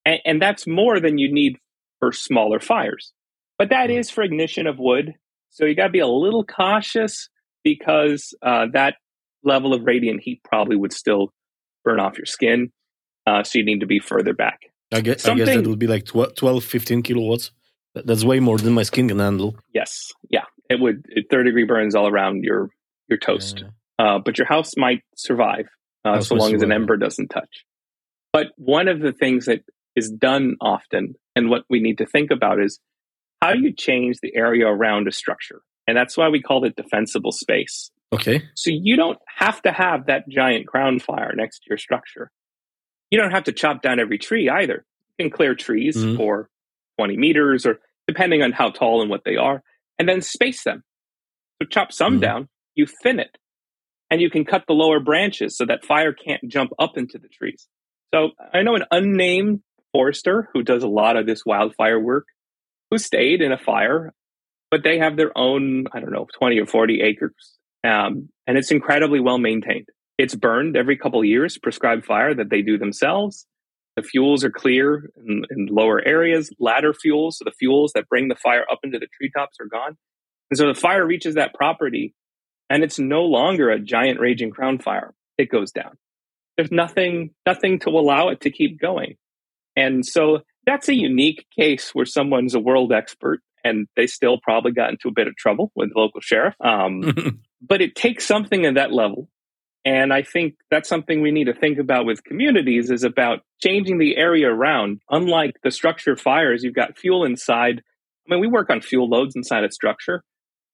And, 0.05 0.19
and, 0.25 0.41
that's 0.41 0.65
more 0.65 0.99
than 0.99 1.17
you 1.17 1.33
need 1.33 1.57
for 1.99 2.11
smaller 2.11 2.59
fires. 2.59 3.11
But 3.57 3.69
that 3.69 3.89
mm. 3.89 4.11
for 4.11 4.23
ignition 4.23 4.67
of 4.67 4.77
wood. 4.79 5.13
So 5.49 5.65
you 5.65 5.75
got 5.75 5.87
to 5.87 5.91
be 5.91 5.99
a 5.99 6.07
little 6.07 6.43
cautious 6.43 7.29
because 7.63 8.33
uh, 8.41 8.67
that 8.73 8.95
level 9.43 9.73
of 9.73 9.83
radiant 9.83 10.21
heat 10.21 10.41
probably 10.43 10.75
would 10.75 10.93
still 10.93 11.31
burn 11.83 11.99
off 11.99 12.17
your 12.17 12.25
skin. 12.25 12.71
Uh, 13.25 13.43
so 13.43 13.59
you 13.59 13.65
need 13.65 13.81
to 13.81 13.85
be 13.85 13.99
further 13.99 14.33
back. 14.33 14.59
I 14.91 15.01
guess, 15.01 15.25
I 15.27 15.35
guess 15.35 15.47
that 15.47 15.67
would 15.67 15.79
be 15.79 15.87
like 15.87 16.05
12, 16.05 16.63
15 16.63 17.03
kilowatts. 17.03 17.51
That's 17.95 18.23
way 18.23 18.39
more 18.39 18.57
than 18.57 18.73
my 18.73 18.83
skin 18.83 19.07
can 19.07 19.19
handle. 19.19 19.55
Yes. 19.73 20.11
Yeah. 20.29 20.45
It 20.69 20.79
would, 20.79 21.05
it, 21.09 21.27
third 21.29 21.43
degree 21.43 21.65
burns 21.65 21.95
all 21.95 22.07
around 22.07 22.43
your, 22.43 22.69
your 23.07 23.19
toast. 23.19 23.63
Yeah. 23.99 24.05
Uh, 24.05 24.19
but 24.19 24.37
your 24.37 24.47
house 24.47 24.71
might 24.75 25.01
survive 25.15 25.67
uh, 26.03 26.21
so 26.21 26.35
long 26.35 26.55
as 26.55 26.63
an 26.63 26.71
ember 26.71 26.97
doesn't 26.97 27.29
touch. 27.29 27.65
But 28.31 28.47
one 28.57 28.87
of 28.87 28.99
the 28.99 29.13
things 29.13 29.45
that 29.45 29.61
is 29.95 30.09
done 30.09 30.55
often 30.59 31.13
and 31.35 31.49
what 31.49 31.63
we 31.69 31.79
need 31.79 31.99
to 31.99 32.05
think 32.05 32.31
about 32.31 32.59
is 32.59 32.79
how 33.43 33.53
do 33.53 33.59
you 33.59 33.73
change 33.73 34.17
the 34.21 34.35
area 34.35 34.67
around 34.67 35.07
a 35.07 35.11
structure? 35.11 35.61
And 35.85 35.97
that's 35.97 36.15
why 36.15 36.29
we 36.29 36.41
call 36.41 36.63
it 36.63 36.75
defensible 36.75 37.33
space. 37.33 37.91
Okay. 38.13 38.43
So 38.55 38.69
you 38.71 38.95
don't 38.95 39.19
have 39.35 39.61
to 39.63 39.71
have 39.71 40.05
that 40.05 40.29
giant 40.29 40.65
crown 40.67 40.99
fire 40.99 41.33
next 41.35 41.59
to 41.59 41.65
your 41.69 41.77
structure. 41.77 42.31
You 43.11 43.19
don't 43.19 43.31
have 43.31 43.43
to 43.45 43.51
chop 43.51 43.81
down 43.81 43.99
every 43.99 44.17
tree 44.17 44.49
either. 44.49 44.85
You 45.17 45.25
can 45.25 45.31
clear 45.31 45.55
trees 45.55 45.97
mm-hmm. 45.97 46.15
for 46.15 46.49
20 46.97 47.17
meters 47.17 47.65
or 47.65 47.79
depending 48.07 48.43
on 48.43 48.53
how 48.53 48.69
tall 48.69 49.01
and 49.01 49.09
what 49.09 49.23
they 49.25 49.35
are, 49.35 49.61
and 49.99 50.07
then 50.07 50.21
space 50.21 50.63
them. 50.63 50.83
So 51.61 51.67
chop 51.67 51.91
some 51.91 52.13
mm-hmm. 52.13 52.21
down, 52.21 52.49
you 52.75 52.85
thin 52.85 53.19
it, 53.19 53.37
and 54.09 54.21
you 54.21 54.29
can 54.29 54.45
cut 54.45 54.63
the 54.67 54.73
lower 54.73 54.99
branches 54.99 55.57
so 55.57 55.65
that 55.65 55.85
fire 55.85 56.13
can't 56.13 56.47
jump 56.47 56.71
up 56.79 56.97
into 56.97 57.17
the 57.17 57.27
trees. 57.27 57.67
So 58.13 58.31
I 58.53 58.61
know 58.61 58.75
an 58.75 58.85
unnamed 58.91 59.61
forester 59.91 60.49
who 60.53 60.63
does 60.63 60.83
a 60.83 60.87
lot 60.87 61.17
of 61.17 61.25
this 61.25 61.45
wildfire 61.45 61.99
work 61.99 62.25
who 62.93 62.99
stayed 62.99 63.41
in 63.41 63.51
a 63.51 63.57
fire, 63.57 64.13
but 64.69 64.83
they 64.83 64.99
have 64.99 65.17
their 65.17 65.35
own, 65.35 65.85
I 65.91 65.99
don't 65.99 66.11
know, 66.11 66.27
20 66.37 66.59
or 66.59 66.67
40 66.67 67.01
acres. 67.01 67.57
Um, 67.83 68.29
and 68.45 68.55
it's 68.55 68.69
incredibly 68.69 69.19
well 69.19 69.39
maintained. 69.39 69.87
It's 70.19 70.35
burned 70.35 70.77
every 70.77 70.95
couple 70.95 71.25
years, 71.25 71.57
prescribed 71.57 72.05
fire 72.05 72.35
that 72.35 72.51
they 72.51 72.61
do 72.61 72.77
themselves. 72.77 73.47
The 73.95 74.03
fuels 74.03 74.43
are 74.43 74.51
clear 74.51 75.09
in, 75.17 75.43
in 75.49 75.69
lower 75.71 76.05
areas, 76.05 76.51
ladder 76.59 76.93
fuels. 76.93 77.39
So 77.39 77.45
the 77.45 77.55
fuels 77.57 77.93
that 77.95 78.07
bring 78.07 78.27
the 78.27 78.35
fire 78.35 78.63
up 78.71 78.81
into 78.83 78.99
the 78.99 79.07
treetops 79.17 79.57
are 79.59 79.65
gone. 79.65 79.97
And 80.51 80.57
so 80.59 80.67
the 80.67 80.79
fire 80.79 81.03
reaches 81.03 81.33
that 81.33 81.55
property 81.55 82.13
and 82.69 82.83
it's 82.83 82.99
no 82.99 83.23
longer 83.23 83.71
a 83.71 83.79
giant 83.79 84.19
raging 84.19 84.51
crown 84.51 84.77
fire. 84.77 85.15
It 85.39 85.49
goes 85.49 85.71
down. 85.71 85.97
There's 86.57 86.71
nothing, 86.71 87.31
nothing 87.47 87.79
to 87.79 87.89
allow 87.89 88.29
it 88.29 88.41
to 88.41 88.51
keep 88.51 88.79
going. 88.79 89.15
And 89.75 90.05
so 90.05 90.41
that's 90.65 90.89
a 90.89 90.95
unique 90.95 91.45
case 91.57 91.91
where 91.93 92.05
someone's 92.05 92.55
a 92.55 92.59
world 92.59 92.91
expert 92.91 93.41
and 93.63 93.87
they 93.95 94.07
still 94.07 94.37
probably 94.41 94.71
got 94.71 94.89
into 94.89 95.07
a 95.07 95.13
bit 95.13 95.27
of 95.27 95.35
trouble 95.35 95.71
with 95.75 95.93
the 95.93 95.99
local 95.99 96.21
sheriff. 96.21 96.55
Um, 96.63 97.41
but 97.61 97.81
it 97.81 97.95
takes 97.95 98.25
something 98.25 98.65
at 98.65 98.75
that 98.75 98.91
level. 98.91 99.29
And 99.85 100.13
I 100.13 100.21
think 100.21 100.55
that's 100.71 100.87
something 100.87 101.21
we 101.21 101.31
need 101.31 101.45
to 101.45 101.53
think 101.53 101.77
about 101.77 102.05
with 102.05 102.23
communities 102.23 102.89
is 102.89 103.03
about 103.03 103.39
changing 103.61 103.97
the 103.97 104.15
area 104.15 104.49
around. 104.49 105.01
Unlike 105.09 105.57
the 105.61 105.71
structure 105.71 106.15
fires, 106.15 106.63
you've 106.63 106.73
got 106.73 106.97
fuel 106.97 107.25
inside. 107.25 107.81
I 108.25 108.33
mean, 108.33 108.39
we 108.39 108.47
work 108.47 108.69
on 108.69 108.81
fuel 108.81 109.09
loads 109.09 109.35
inside 109.35 109.65
a 109.65 109.71
structure. 109.71 110.23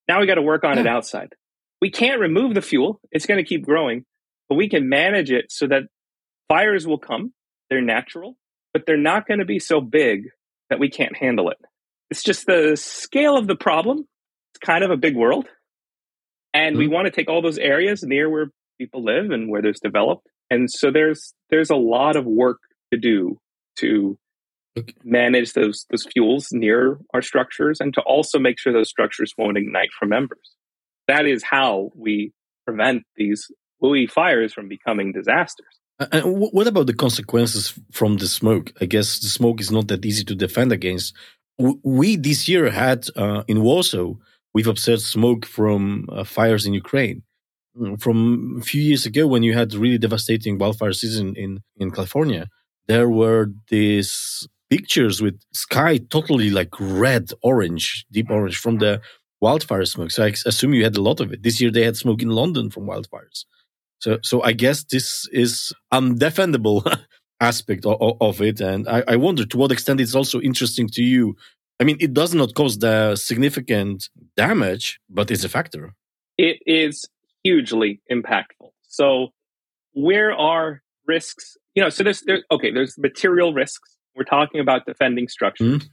Now 0.07 0.19
we 0.19 0.27
got 0.27 0.35
to 0.35 0.43
work 0.43 0.63
on 0.63 0.75
yeah. 0.75 0.81
it 0.81 0.87
outside. 0.87 1.33
We 1.81 1.89
can't 1.89 2.19
remove 2.19 2.53
the 2.53 2.61
fuel. 2.61 2.99
It's 3.11 3.25
going 3.25 3.39
to 3.39 3.47
keep 3.47 3.65
growing, 3.65 4.05
but 4.47 4.55
we 4.55 4.69
can 4.69 4.89
manage 4.89 5.31
it 5.31 5.45
so 5.51 5.65
that 5.67 5.83
fires 6.47 6.85
will 6.85 6.99
come. 6.99 7.33
They're 7.69 7.81
natural 7.81 8.35
but 8.79 8.85
they're 8.85 8.95
not 8.97 9.27
going 9.27 9.39
to 9.39 9.45
be 9.45 9.59
so 9.59 9.81
big 9.81 10.29
that 10.69 10.79
we 10.79 10.89
can't 10.89 11.17
handle 11.17 11.49
it. 11.49 11.57
It's 12.09 12.23
just 12.23 12.45
the 12.45 12.77
scale 12.77 13.35
of 13.35 13.45
the 13.45 13.57
problem. 13.57 14.07
It's 14.53 14.65
kind 14.65 14.85
of 14.85 14.89
a 14.89 14.95
big 14.95 15.17
world. 15.17 15.47
And 16.53 16.73
mm-hmm. 16.73 16.79
we 16.79 16.87
want 16.87 17.05
to 17.07 17.11
take 17.11 17.29
all 17.29 17.41
those 17.41 17.57
areas 17.57 18.03
near 18.03 18.29
where 18.29 18.51
people 18.77 19.03
live 19.03 19.31
and 19.31 19.49
where 19.49 19.61
there's 19.61 19.81
developed. 19.81 20.27
And 20.49 20.71
so 20.71 20.91
there's 20.91 21.33
there's 21.49 21.69
a 21.69 21.75
lot 21.75 22.15
of 22.15 22.25
work 22.25 22.59
to 22.93 22.97
do 22.97 23.37
to 23.79 24.17
okay. 24.77 24.93
manage 25.03 25.51
those 25.51 25.85
those 25.91 26.07
fuels 26.13 26.47
near 26.53 26.99
our 27.13 27.21
structures 27.21 27.81
and 27.81 27.93
to 27.95 28.01
also 28.01 28.39
make 28.39 28.57
sure 28.57 28.71
those 28.71 28.89
structures 28.89 29.33
won't 29.37 29.57
ignite 29.57 29.89
from 29.99 30.13
embers. 30.13 30.55
That 31.09 31.25
is 31.25 31.43
how 31.43 31.91
we 31.95 32.31
prevent 32.65 33.03
these 33.17 33.51
WUI 33.83 34.09
fires 34.09 34.53
from 34.53 34.69
becoming 34.69 35.11
disasters. 35.11 35.78
And 35.99 36.23
what 36.39 36.67
about 36.67 36.87
the 36.87 36.93
consequences 36.93 37.77
from 37.91 38.17
the 38.17 38.27
smoke? 38.27 38.71
I 38.79 38.85
guess 38.85 39.19
the 39.19 39.27
smoke 39.27 39.59
is 39.59 39.69
not 39.69 39.89
that 39.89 40.05
easy 40.05 40.23
to 40.25 40.35
defend 40.35 40.71
against. 40.71 41.13
We 41.57 42.15
this 42.15 42.47
year 42.47 42.69
had 42.69 43.07
uh, 43.17 43.43
in 43.49 43.61
Warsaw, 43.61 44.13
we've 44.53 44.67
observed 44.67 45.01
smoke 45.01 45.45
from 45.45 46.07
uh, 46.09 46.23
fires 46.23 46.65
in 46.65 46.73
Ukraine. 46.73 47.23
Mm, 47.77 48.01
from 48.01 48.59
a 48.61 48.63
few 48.63 48.81
years 48.81 49.05
ago, 49.05 49.27
when 49.27 49.43
you 49.43 49.53
had 49.53 49.73
really 49.73 49.97
devastating 49.97 50.57
wildfire 50.57 50.93
season 50.93 51.35
in, 51.35 51.59
in 51.77 51.91
California, 51.91 52.47
there 52.87 53.09
were 53.09 53.51
these 53.67 54.47
pictures 54.69 55.21
with 55.21 55.37
sky 55.51 55.97
totally 55.97 56.49
like 56.49 56.69
red, 56.79 57.29
orange, 57.41 58.05
deep 58.09 58.29
orange 58.29 58.57
from 58.57 58.77
the 58.77 59.01
wildfire 59.41 59.85
smoke. 59.85 60.11
So 60.11 60.23
I 60.25 60.33
assume 60.45 60.73
you 60.73 60.85
had 60.85 60.95
a 60.95 61.01
lot 61.01 61.19
of 61.19 61.33
it. 61.33 61.43
This 61.43 61.59
year 61.59 61.71
they 61.71 61.83
had 61.83 61.97
smoke 61.97 62.21
in 62.21 62.29
London 62.29 62.69
from 62.69 62.85
wildfires. 62.85 63.43
So, 63.99 64.19
so 64.23 64.41
I 64.41 64.53
guess 64.53 64.83
this 64.85 65.27
is 65.31 65.73
undefendable 65.93 66.83
aspect 67.39 67.85
of, 67.85 68.17
of, 68.21 68.41
it, 68.41 68.61
and 68.61 68.87
I, 68.87 69.03
I 69.07 69.15
wonder 69.17 69.45
to 69.45 69.57
what 69.57 69.71
extent 69.71 70.01
it's 70.01 70.15
also 70.15 70.39
interesting 70.39 70.87
to 70.93 71.03
you. 71.03 71.35
I 71.79 71.83
mean, 71.83 71.97
it 71.99 72.13
does 72.13 72.33
not 72.33 72.55
cause 72.55 72.79
the 72.79 73.15
significant 73.15 74.09
damage, 74.35 74.99
but 75.09 75.31
it's 75.31 75.43
a 75.43 75.49
factor. 75.49 75.93
It 76.37 76.59
is 76.65 77.05
hugely 77.43 78.01
impactful. 78.11 78.71
So, 78.83 79.29
where 79.93 80.33
are 80.33 80.81
risks? 81.05 81.57
You 81.75 81.83
know, 81.83 81.89
so 81.89 82.03
there's 82.03 82.21
there. 82.21 82.43
Okay, 82.51 82.71
there's 82.71 82.97
material 82.97 83.53
risks. 83.53 83.97
We're 84.15 84.23
talking 84.23 84.59
about 84.59 84.85
defending 84.85 85.27
structures, 85.27 85.83
mm-hmm. 85.83 85.87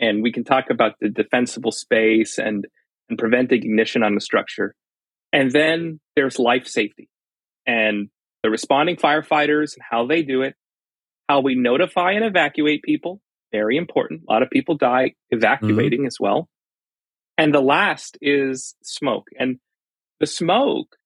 and 0.00 0.22
we 0.22 0.32
can 0.32 0.44
talk 0.44 0.70
about 0.70 0.94
the 1.00 1.08
defensible 1.08 1.72
space 1.72 2.38
and 2.38 2.66
and 3.08 3.18
preventing 3.18 3.62
ignition 3.62 4.02
on 4.02 4.14
the 4.14 4.20
structure. 4.20 4.74
And 5.32 5.50
then 5.50 6.00
there's 6.16 6.38
life 6.38 6.66
safety 6.66 7.08
and 7.68 8.08
the 8.42 8.50
responding 8.50 8.96
firefighters 8.96 9.74
and 9.76 9.84
how 9.88 10.06
they 10.06 10.22
do 10.22 10.42
it, 10.42 10.54
how 11.28 11.40
we 11.40 11.54
notify 11.54 12.12
and 12.12 12.24
evacuate 12.24 12.82
people, 12.82 13.20
very 13.52 13.76
important. 13.76 14.22
A 14.28 14.32
lot 14.32 14.42
of 14.42 14.50
people 14.50 14.76
die 14.76 15.14
evacuating 15.30 16.00
mm-hmm. 16.00 16.06
as 16.06 16.16
well. 16.18 16.48
And 17.36 17.54
the 17.54 17.60
last 17.60 18.18
is 18.20 18.74
smoke. 18.82 19.28
And 19.38 19.58
the 20.18 20.26
smoke 20.26 20.96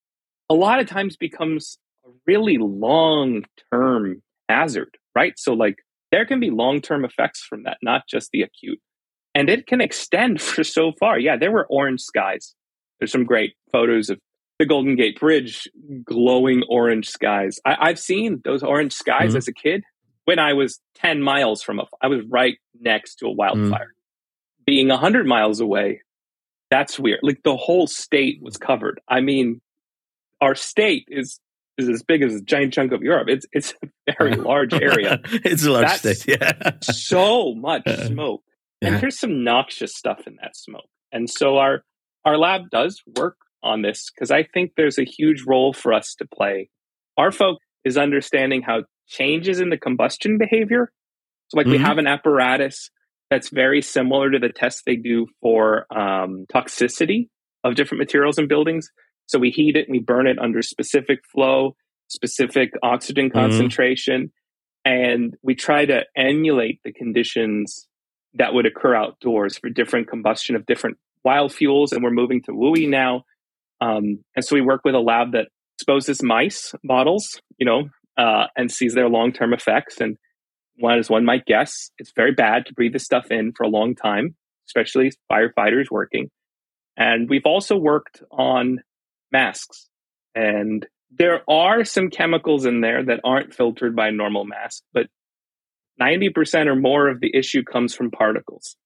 a 0.49 0.53
lot 0.53 0.79
of 0.79 0.87
times 0.87 1.17
becomes 1.17 1.77
a 2.05 2.09
really 2.25 2.57
long 2.57 3.43
term 3.71 4.23
hazard, 4.49 4.97
right? 5.15 5.33
So, 5.37 5.53
like, 5.53 5.75
there 6.11 6.25
can 6.25 6.39
be 6.39 6.49
long 6.49 6.81
term 6.81 7.05
effects 7.05 7.43
from 7.43 7.63
that, 7.63 7.77
not 7.83 8.03
just 8.09 8.29
the 8.31 8.41
acute. 8.41 8.79
And 9.35 9.49
it 9.49 9.67
can 9.67 9.81
extend 9.81 10.41
for 10.41 10.63
so 10.63 10.93
far. 10.99 11.19
Yeah, 11.19 11.37
there 11.37 11.51
were 11.51 11.67
orange 11.69 12.01
skies. 12.01 12.55
There's 12.99 13.11
some 13.11 13.25
great 13.25 13.53
photos 13.71 14.09
of 14.09 14.19
the 14.63 14.67
Golden 14.67 14.95
Gate 14.95 15.19
Bridge, 15.19 15.67
glowing 16.05 16.63
orange 16.69 17.09
skies. 17.09 17.59
I, 17.65 17.89
have 17.89 17.99
seen 17.99 18.41
those 18.45 18.63
orange 18.63 18.93
skies 18.93 19.29
mm-hmm. 19.29 19.37
as 19.37 19.49
a 19.49 19.53
kid 19.53 19.83
when 20.23 20.39
I 20.39 20.53
was 20.53 20.79
10 20.95 21.21
miles 21.21 21.61
from 21.61 21.81
a, 21.81 21.85
I 22.01 22.07
was 22.07 22.21
right 22.29 22.57
next 22.79 23.15
to 23.15 23.25
a 23.25 23.31
wildfire. 23.31 23.87
Mm. 23.87 24.65
Being 24.65 24.87
100 24.87 25.27
miles 25.27 25.59
away, 25.59 26.01
that's 26.71 26.97
weird. 26.97 27.19
Like 27.23 27.43
the 27.43 27.57
whole 27.57 27.87
state 27.87 28.41
was 28.41 28.55
covered. 28.55 29.01
I 29.05 29.19
mean, 29.19 29.59
our 30.39 30.55
state 30.55 31.09
is 31.09 31.41
is 31.77 31.89
as 31.89 32.03
big 32.03 32.21
as 32.21 32.35
a 32.35 32.41
giant 32.41 32.71
chunk 32.71 32.93
of 32.93 33.01
Europe. 33.01 33.27
It's 33.27 33.45
it's 33.51 33.73
a 33.83 34.13
very 34.17 34.37
large 34.37 34.73
area. 34.73 35.19
it's 35.25 35.65
a 35.65 35.71
large 35.71 35.87
that's 36.01 36.21
state. 36.21 36.39
Yeah. 36.39 36.71
so 36.79 37.53
much 37.53 37.83
smoke. 38.07 38.43
Yeah. 38.79 38.89
And 38.89 39.01
there's 39.01 39.19
some 39.19 39.43
noxious 39.43 39.93
stuff 39.93 40.25
in 40.25 40.37
that 40.41 40.55
smoke. 40.55 40.87
And 41.11 41.29
so 41.29 41.57
our 41.57 41.83
our 42.23 42.37
lab 42.37 42.69
does 42.69 43.03
work 43.17 43.35
on 43.63 43.81
this 43.81 44.11
because 44.13 44.31
I 44.31 44.43
think 44.43 44.73
there's 44.75 44.99
a 44.99 45.05
huge 45.05 45.43
role 45.47 45.73
for 45.73 45.93
us 45.93 46.15
to 46.15 46.27
play. 46.27 46.69
Our 47.17 47.31
folk 47.31 47.59
is 47.83 47.97
understanding 47.97 48.61
how 48.61 48.83
changes 49.07 49.59
in 49.59 49.69
the 49.69 49.77
combustion 49.77 50.37
behavior. 50.37 50.91
So, 51.47 51.57
like, 51.57 51.65
mm-hmm. 51.65 51.73
we 51.73 51.77
have 51.79 51.97
an 51.97 52.07
apparatus 52.07 52.89
that's 53.29 53.49
very 53.49 53.81
similar 53.81 54.31
to 54.31 54.39
the 54.39 54.49
tests 54.49 54.83
they 54.85 54.95
do 54.95 55.27
for 55.41 55.85
um, 55.95 56.45
toxicity 56.53 57.29
of 57.63 57.75
different 57.75 57.99
materials 57.99 58.37
in 58.37 58.47
buildings. 58.47 58.89
So, 59.27 59.39
we 59.39 59.49
heat 59.49 59.75
it 59.75 59.87
and 59.87 59.91
we 59.91 59.99
burn 59.99 60.27
it 60.27 60.39
under 60.39 60.61
specific 60.61 61.19
flow, 61.31 61.75
specific 62.07 62.73
oxygen 62.81 63.29
mm-hmm. 63.29 63.39
concentration, 63.39 64.31
and 64.85 65.35
we 65.41 65.55
try 65.55 65.85
to 65.85 66.03
emulate 66.15 66.79
the 66.83 66.91
conditions 66.91 67.87
that 68.35 68.53
would 68.53 68.65
occur 68.65 68.95
outdoors 68.95 69.57
for 69.57 69.69
different 69.69 70.07
combustion 70.07 70.55
of 70.55 70.65
different 70.65 70.97
wild 71.23 71.53
fuels. 71.53 71.91
And 71.91 72.03
we're 72.03 72.11
moving 72.11 72.41
to 72.43 72.51
WUI 72.51 72.89
now 72.89 73.23
um, 73.83 74.23
and 74.35 74.45
so 74.45 74.55
we 74.55 74.61
work 74.61 74.81
with 74.85 74.95
a 74.95 74.99
lab 74.99 75.33
that 75.33 75.47
exposes 75.77 76.23
mice 76.23 76.73
models, 76.83 77.41
you 77.57 77.65
know, 77.65 77.89
uh, 78.17 78.47
and 78.55 78.71
sees 78.71 78.93
their 78.93 79.09
long 79.09 79.33
term 79.33 79.53
effects. 79.53 79.99
And 79.99 80.17
one, 80.77 80.99
as 80.99 81.09
one 81.09 81.25
might 81.25 81.45
guess, 81.45 81.91
it's 81.97 82.13
very 82.15 82.31
bad 82.31 82.67
to 82.67 82.73
breathe 82.73 82.93
this 82.93 83.03
stuff 83.03 83.29
in 83.29 83.51
for 83.51 83.63
a 83.63 83.69
long 83.69 83.95
time, 83.95 84.35
especially 84.67 85.11
firefighters 85.31 85.91
working. 85.91 86.29
And 86.95 87.29
we've 87.29 87.45
also 87.45 87.75
worked 87.75 88.23
on 88.31 88.79
masks. 89.31 89.89
And 90.33 90.87
there 91.11 91.41
are 91.49 91.83
some 91.83 92.09
chemicals 92.09 92.65
in 92.65 92.81
there 92.81 93.03
that 93.03 93.19
aren't 93.23 93.53
filtered 93.53 93.95
by 93.95 94.11
normal 94.11 94.45
mask, 94.45 94.83
but 94.93 95.07
90% 96.01 96.67
or 96.67 96.75
more 96.75 97.09
of 97.09 97.19
the 97.19 97.35
issue 97.35 97.63
comes 97.63 97.93
from 97.93 98.11
particles. 98.11 98.77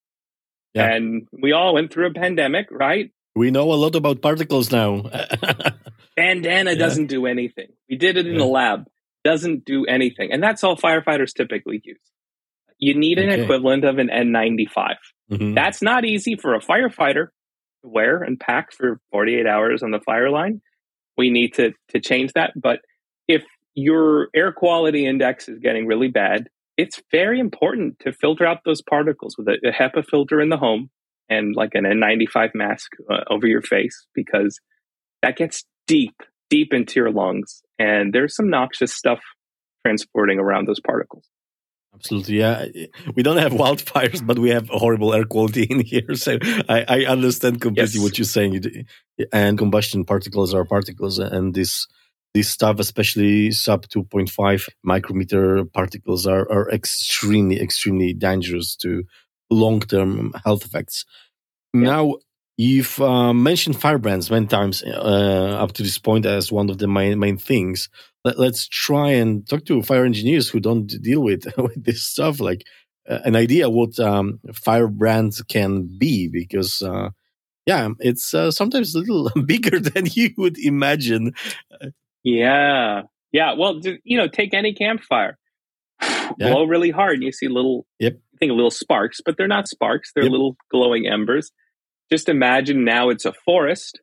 Yeah. 0.74 0.92
And 0.92 1.28
we 1.32 1.52
all 1.52 1.74
went 1.74 1.92
through 1.92 2.08
a 2.08 2.14
pandemic, 2.14 2.66
right? 2.70 3.10
We 3.38 3.52
know 3.52 3.72
a 3.72 3.78
lot 3.78 3.94
about 3.94 4.20
particles 4.20 4.72
now. 4.72 5.02
Bandana 6.16 6.72
yeah. 6.72 6.76
doesn't 6.76 7.06
do 7.06 7.24
anything. 7.26 7.68
We 7.88 7.94
did 7.94 8.16
it 8.16 8.26
in 8.26 8.32
yeah. 8.32 8.38
the 8.40 8.46
lab. 8.46 8.86
Doesn't 9.22 9.64
do 9.64 9.86
anything. 9.86 10.32
And 10.32 10.42
that's 10.42 10.64
all 10.64 10.76
firefighters 10.76 11.32
typically 11.34 11.80
use. 11.84 12.00
You 12.80 12.98
need 12.98 13.20
an 13.20 13.30
okay. 13.30 13.42
equivalent 13.44 13.84
of 13.84 13.98
an 13.98 14.08
N95. 14.08 14.96
Mm-hmm. 15.30 15.54
That's 15.54 15.80
not 15.80 16.04
easy 16.04 16.34
for 16.34 16.56
a 16.56 16.60
firefighter 16.60 17.28
to 17.82 17.88
wear 17.88 18.24
and 18.24 18.40
pack 18.40 18.72
for 18.72 19.00
48 19.12 19.46
hours 19.46 19.84
on 19.84 19.92
the 19.92 20.00
fire 20.00 20.30
line. 20.30 20.60
We 21.16 21.30
need 21.30 21.54
to, 21.54 21.74
to 21.90 22.00
change 22.00 22.32
that. 22.32 22.54
But 22.56 22.80
if 23.28 23.44
your 23.74 24.30
air 24.34 24.50
quality 24.50 25.06
index 25.06 25.48
is 25.48 25.60
getting 25.60 25.86
really 25.86 26.08
bad, 26.08 26.48
it's 26.76 27.00
very 27.12 27.38
important 27.38 28.00
to 28.00 28.12
filter 28.12 28.44
out 28.44 28.64
those 28.64 28.82
particles 28.82 29.36
with 29.38 29.46
a, 29.46 29.58
a 29.64 29.70
HEPA 29.72 30.04
filter 30.08 30.40
in 30.40 30.48
the 30.48 30.56
home 30.56 30.90
and 31.28 31.54
like 31.54 31.74
an 31.74 31.84
N95 31.84 32.54
mask 32.54 32.92
uh, 33.10 33.24
over 33.30 33.46
your 33.46 33.62
face 33.62 34.06
because 34.14 34.60
that 35.22 35.36
gets 35.36 35.64
deep, 35.86 36.14
deep 36.50 36.72
into 36.72 37.00
your 37.00 37.10
lungs. 37.10 37.62
And 37.78 38.12
there's 38.12 38.34
some 38.34 38.50
noxious 38.50 38.94
stuff 38.94 39.20
transporting 39.84 40.38
around 40.38 40.66
those 40.66 40.80
particles. 40.80 41.28
Absolutely, 41.94 42.38
yeah. 42.38 42.66
We 43.14 43.22
don't 43.22 43.38
have 43.38 43.52
wildfires, 43.64 44.24
but 44.24 44.38
we 44.38 44.50
have 44.50 44.68
horrible 44.68 45.14
air 45.14 45.24
quality 45.24 45.64
in 45.64 45.80
here. 45.80 46.14
So 46.14 46.38
I, 46.68 46.84
I 46.88 47.04
understand 47.06 47.60
completely 47.60 47.94
yes. 47.94 48.02
what 48.02 48.18
you're 48.18 48.24
saying. 48.24 48.86
And 49.32 49.58
combustion 49.58 50.04
particles 50.04 50.54
are 50.54 50.64
particles, 50.64 51.18
and 51.18 51.54
this 51.54 51.86
this 52.34 52.48
stuff, 52.50 52.78
especially 52.78 53.50
sub 53.50 53.86
2.5 53.86 54.68
micrometer 54.84 55.64
particles, 55.64 56.26
are, 56.26 56.48
are 56.52 56.70
extremely, 56.70 57.60
extremely 57.60 58.12
dangerous 58.12 58.76
to 58.76 59.04
long 59.50 59.80
term 59.80 60.32
health 60.44 60.64
effects. 60.64 61.04
Yeah. 61.74 61.80
Now, 61.80 62.14
you've 62.56 63.00
uh, 63.00 63.32
mentioned 63.32 63.80
firebrands 63.80 64.30
many 64.30 64.46
times 64.46 64.82
uh, 64.82 65.56
up 65.60 65.72
to 65.72 65.82
this 65.82 65.98
point 65.98 66.26
as 66.26 66.52
one 66.52 66.68
of 66.68 66.78
the 66.78 66.88
main, 66.88 67.18
main 67.18 67.38
things. 67.38 67.88
Let, 68.24 68.38
us 68.38 68.66
try 68.66 69.10
and 69.10 69.48
talk 69.48 69.64
to 69.66 69.82
fire 69.82 70.04
engineers 70.04 70.48
who 70.48 70.60
don't 70.60 70.86
deal 70.86 71.20
with, 71.20 71.46
with 71.56 71.82
this 71.82 72.02
stuff, 72.02 72.40
like 72.40 72.64
uh, 73.08 73.20
an 73.24 73.36
idea 73.36 73.70
what 73.70 73.98
um, 74.00 74.40
firebrands 74.52 75.40
can 75.42 75.88
be, 75.98 76.28
because 76.28 76.82
uh, 76.82 77.10
yeah, 77.64 77.88
it's 78.00 78.34
uh, 78.34 78.50
sometimes 78.50 78.94
a 78.94 78.98
little 78.98 79.30
bigger 79.46 79.78
than 79.78 80.06
you 80.06 80.30
would 80.36 80.58
imagine. 80.58 81.32
Yeah. 82.24 83.02
Yeah. 83.32 83.52
Well, 83.54 83.80
you 84.04 84.16
know, 84.16 84.26
take 84.26 84.52
any 84.52 84.74
campfire, 84.74 85.38
yeah. 86.02 86.32
blow 86.38 86.64
really 86.64 86.90
hard, 86.90 87.14
and 87.14 87.22
you 87.22 87.32
see 87.32 87.48
little, 87.48 87.86
yep. 87.98 88.18
Think 88.38 88.52
little 88.52 88.70
sparks, 88.70 89.20
but 89.24 89.36
they're 89.36 89.48
not 89.48 89.68
sparks. 89.68 90.12
They're 90.14 90.24
yep. 90.24 90.32
little 90.32 90.56
glowing 90.70 91.06
embers. 91.06 91.50
Just 92.10 92.28
imagine 92.28 92.84
now 92.84 93.10
it's 93.10 93.24
a 93.24 93.32
forest 93.44 94.00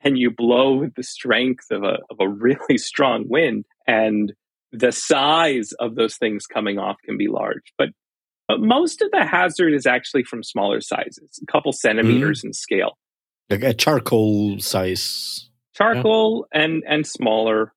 and 0.00 0.18
you 0.18 0.30
blow 0.30 0.74
with 0.76 0.94
the 0.94 1.02
strength 1.02 1.70
of 1.70 1.82
a, 1.82 1.98
of 2.10 2.18
a 2.20 2.28
really 2.28 2.78
strong 2.78 3.24
wind 3.28 3.64
and 3.86 4.32
the 4.70 4.92
size 4.92 5.72
of 5.80 5.94
those 5.94 6.16
things 6.16 6.46
coming 6.46 6.78
off 6.78 6.96
can 7.04 7.16
be 7.16 7.28
large. 7.28 7.72
But, 7.78 7.88
but 8.46 8.60
most 8.60 9.00
of 9.00 9.10
the 9.10 9.24
hazard 9.24 9.72
is 9.72 9.86
actually 9.86 10.24
from 10.24 10.42
smaller 10.42 10.80
sizes, 10.80 11.40
a 11.42 11.50
couple 11.50 11.72
centimeters 11.72 12.40
mm-hmm. 12.40 12.48
in 12.48 12.52
scale. 12.52 12.98
Like 13.48 13.62
a 13.62 13.72
charcoal 13.72 14.60
size 14.60 15.48
charcoal 15.78 16.46
yeah. 16.52 16.62
and 16.62 16.82
and 16.86 17.06
smaller, 17.06 17.72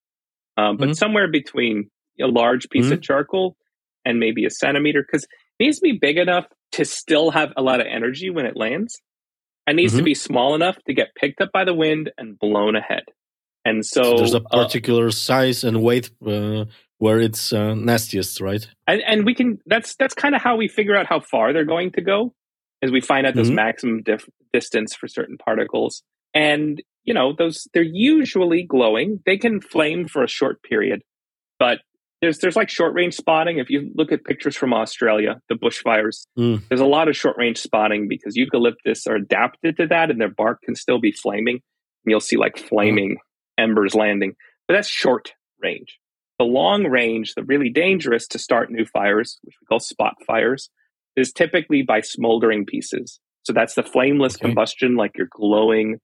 um, 0.57 0.77
but 0.77 0.85
mm-hmm. 0.85 0.93
somewhere 0.93 1.29
between 1.31 1.89
a 2.19 2.27
large 2.27 2.69
piece 2.69 2.85
mm-hmm. 2.85 2.93
of 2.93 3.01
charcoal 3.01 3.55
and 4.03 4.19
maybe 4.19 4.45
a 4.45 4.49
centimeter 4.49 5.03
because 5.03 5.25
needs 5.61 5.77
to 5.77 5.83
be 5.83 5.97
big 5.97 6.17
enough 6.17 6.45
to 6.73 6.85
still 6.85 7.31
have 7.31 7.53
a 7.55 7.61
lot 7.61 7.79
of 7.79 7.87
energy 7.87 8.29
when 8.29 8.45
it 8.45 8.57
lands. 8.57 9.01
and 9.67 9.77
needs 9.77 9.93
mm-hmm. 9.93 9.99
to 9.99 10.03
be 10.03 10.15
small 10.15 10.55
enough 10.55 10.77
to 10.87 10.93
get 10.93 11.15
picked 11.15 11.39
up 11.41 11.51
by 11.53 11.63
the 11.63 11.73
wind 11.73 12.11
and 12.17 12.37
blown 12.37 12.75
ahead. 12.75 13.03
And 13.63 13.85
so, 13.85 14.03
so 14.03 14.17
there's 14.17 14.33
a 14.33 14.41
uh, 14.41 14.65
particular 14.65 15.07
uh, 15.07 15.11
size 15.11 15.63
and 15.63 15.83
weight 15.83 16.09
uh, 16.25 16.65
where 16.97 17.19
it's 17.19 17.53
uh, 17.53 17.75
nastiest, 17.75 18.41
right? 18.41 18.67
And, 18.87 19.01
and 19.01 19.25
we 19.25 19.35
can 19.35 19.59
that's 19.65 19.95
that's 19.95 20.15
kind 20.15 20.35
of 20.35 20.41
how 20.41 20.55
we 20.55 20.67
figure 20.67 20.95
out 20.95 21.05
how 21.05 21.19
far 21.19 21.53
they're 21.53 21.63
going 21.65 21.91
to 21.91 22.01
go, 22.01 22.33
as 22.81 22.91
we 22.91 23.01
find 23.01 23.27
out 23.27 23.35
this 23.35 23.47
mm-hmm. 23.47 23.55
maximum 23.55 24.01
dif- 24.03 24.29
distance 24.51 24.95
for 24.95 25.07
certain 25.07 25.37
particles. 25.37 26.03
And 26.33 26.81
you 27.03 27.13
know, 27.13 27.33
those 27.37 27.67
they're 27.73 27.83
usually 27.83 28.63
glowing. 28.63 29.19
They 29.25 29.37
can 29.37 29.61
flame 29.61 30.07
for 30.07 30.23
a 30.23 30.27
short 30.27 30.63
period, 30.63 31.03
but 31.59 31.79
there's 32.21 32.39
there's 32.39 32.55
like 32.55 32.69
short 32.69 32.93
range 32.93 33.15
spotting. 33.15 33.57
If 33.57 33.69
you 33.69 33.91
look 33.95 34.11
at 34.11 34.23
pictures 34.23 34.55
from 34.55 34.73
Australia, 34.73 35.41
the 35.49 35.55
bushfires, 35.55 36.25
mm. 36.37 36.61
there's 36.67 36.81
a 36.81 36.85
lot 36.85 37.07
of 37.07 37.15
short 37.15 37.37
range 37.37 37.57
spotting 37.57 38.07
because 38.07 38.35
eucalyptus 38.35 39.07
are 39.07 39.15
adapted 39.15 39.77
to 39.77 39.87
that, 39.87 40.11
and 40.11 40.21
their 40.21 40.29
bark 40.29 40.61
can 40.63 40.75
still 40.75 40.99
be 40.99 41.11
flaming. 41.11 41.55
And 41.55 42.11
you'll 42.11 42.19
see 42.19 42.37
like 42.37 42.57
flaming 42.57 43.17
mm. 43.17 43.63
embers 43.63 43.95
landing, 43.95 44.35
but 44.67 44.75
that's 44.75 44.87
short 44.87 45.33
range. 45.61 45.97
The 46.37 46.45
long 46.45 46.85
range, 46.85 47.35
the 47.35 47.43
really 47.43 47.69
dangerous 47.69 48.27
to 48.29 48.39
start 48.39 48.71
new 48.71 48.85
fires, 48.85 49.37
which 49.43 49.55
we 49.61 49.65
call 49.65 49.79
spot 49.79 50.15
fires, 50.25 50.69
is 51.15 51.31
typically 51.31 51.83
by 51.83 52.01
smoldering 52.01 52.65
pieces. 52.65 53.19
So 53.43 53.53
that's 53.53 53.75
the 53.75 53.83
flameless 53.83 54.35
okay. 54.35 54.47
combustion, 54.47 54.95
like 54.95 55.11
you're 55.15 55.27
glowing 55.29 55.99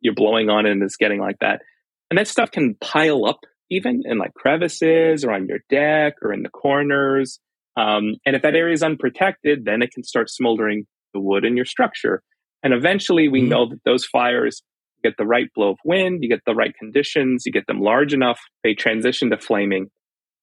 you're 0.00 0.14
blowing 0.14 0.48
on 0.48 0.66
it 0.66 0.72
and 0.72 0.82
it's 0.82 0.96
getting 0.96 1.20
like 1.20 1.38
that. 1.40 1.62
And 2.10 2.18
that 2.18 2.28
stuff 2.28 2.50
can 2.50 2.74
pile 2.80 3.24
up 3.26 3.40
even 3.70 4.02
in 4.04 4.18
like 4.18 4.34
crevices 4.34 5.24
or 5.24 5.32
on 5.32 5.46
your 5.46 5.60
deck 5.68 6.14
or 6.22 6.32
in 6.32 6.42
the 6.42 6.48
corners. 6.48 7.40
Um, 7.76 8.16
and 8.26 8.36
if 8.36 8.42
that 8.42 8.54
area 8.54 8.74
is 8.74 8.82
unprotected, 8.82 9.64
then 9.64 9.82
it 9.82 9.92
can 9.92 10.04
start 10.04 10.30
smoldering 10.30 10.86
the 11.14 11.20
wood 11.20 11.44
in 11.44 11.56
your 11.56 11.64
structure. 11.64 12.22
And 12.62 12.74
eventually 12.74 13.28
we 13.28 13.42
mm 13.42 13.48
know 13.48 13.68
that 13.68 13.80
those 13.84 14.04
fires 14.04 14.62
get 15.02 15.14
the 15.16 15.24
right 15.24 15.48
blow 15.54 15.70
of 15.70 15.78
wind, 15.84 16.22
you 16.22 16.28
get 16.28 16.44
the 16.44 16.54
right 16.54 16.74
conditions, 16.78 17.44
you 17.46 17.52
get 17.52 17.66
them 17.66 17.80
large 17.80 18.12
enough, 18.12 18.38
they 18.62 18.74
transition 18.74 19.30
to 19.30 19.38
flaming. 19.38 19.90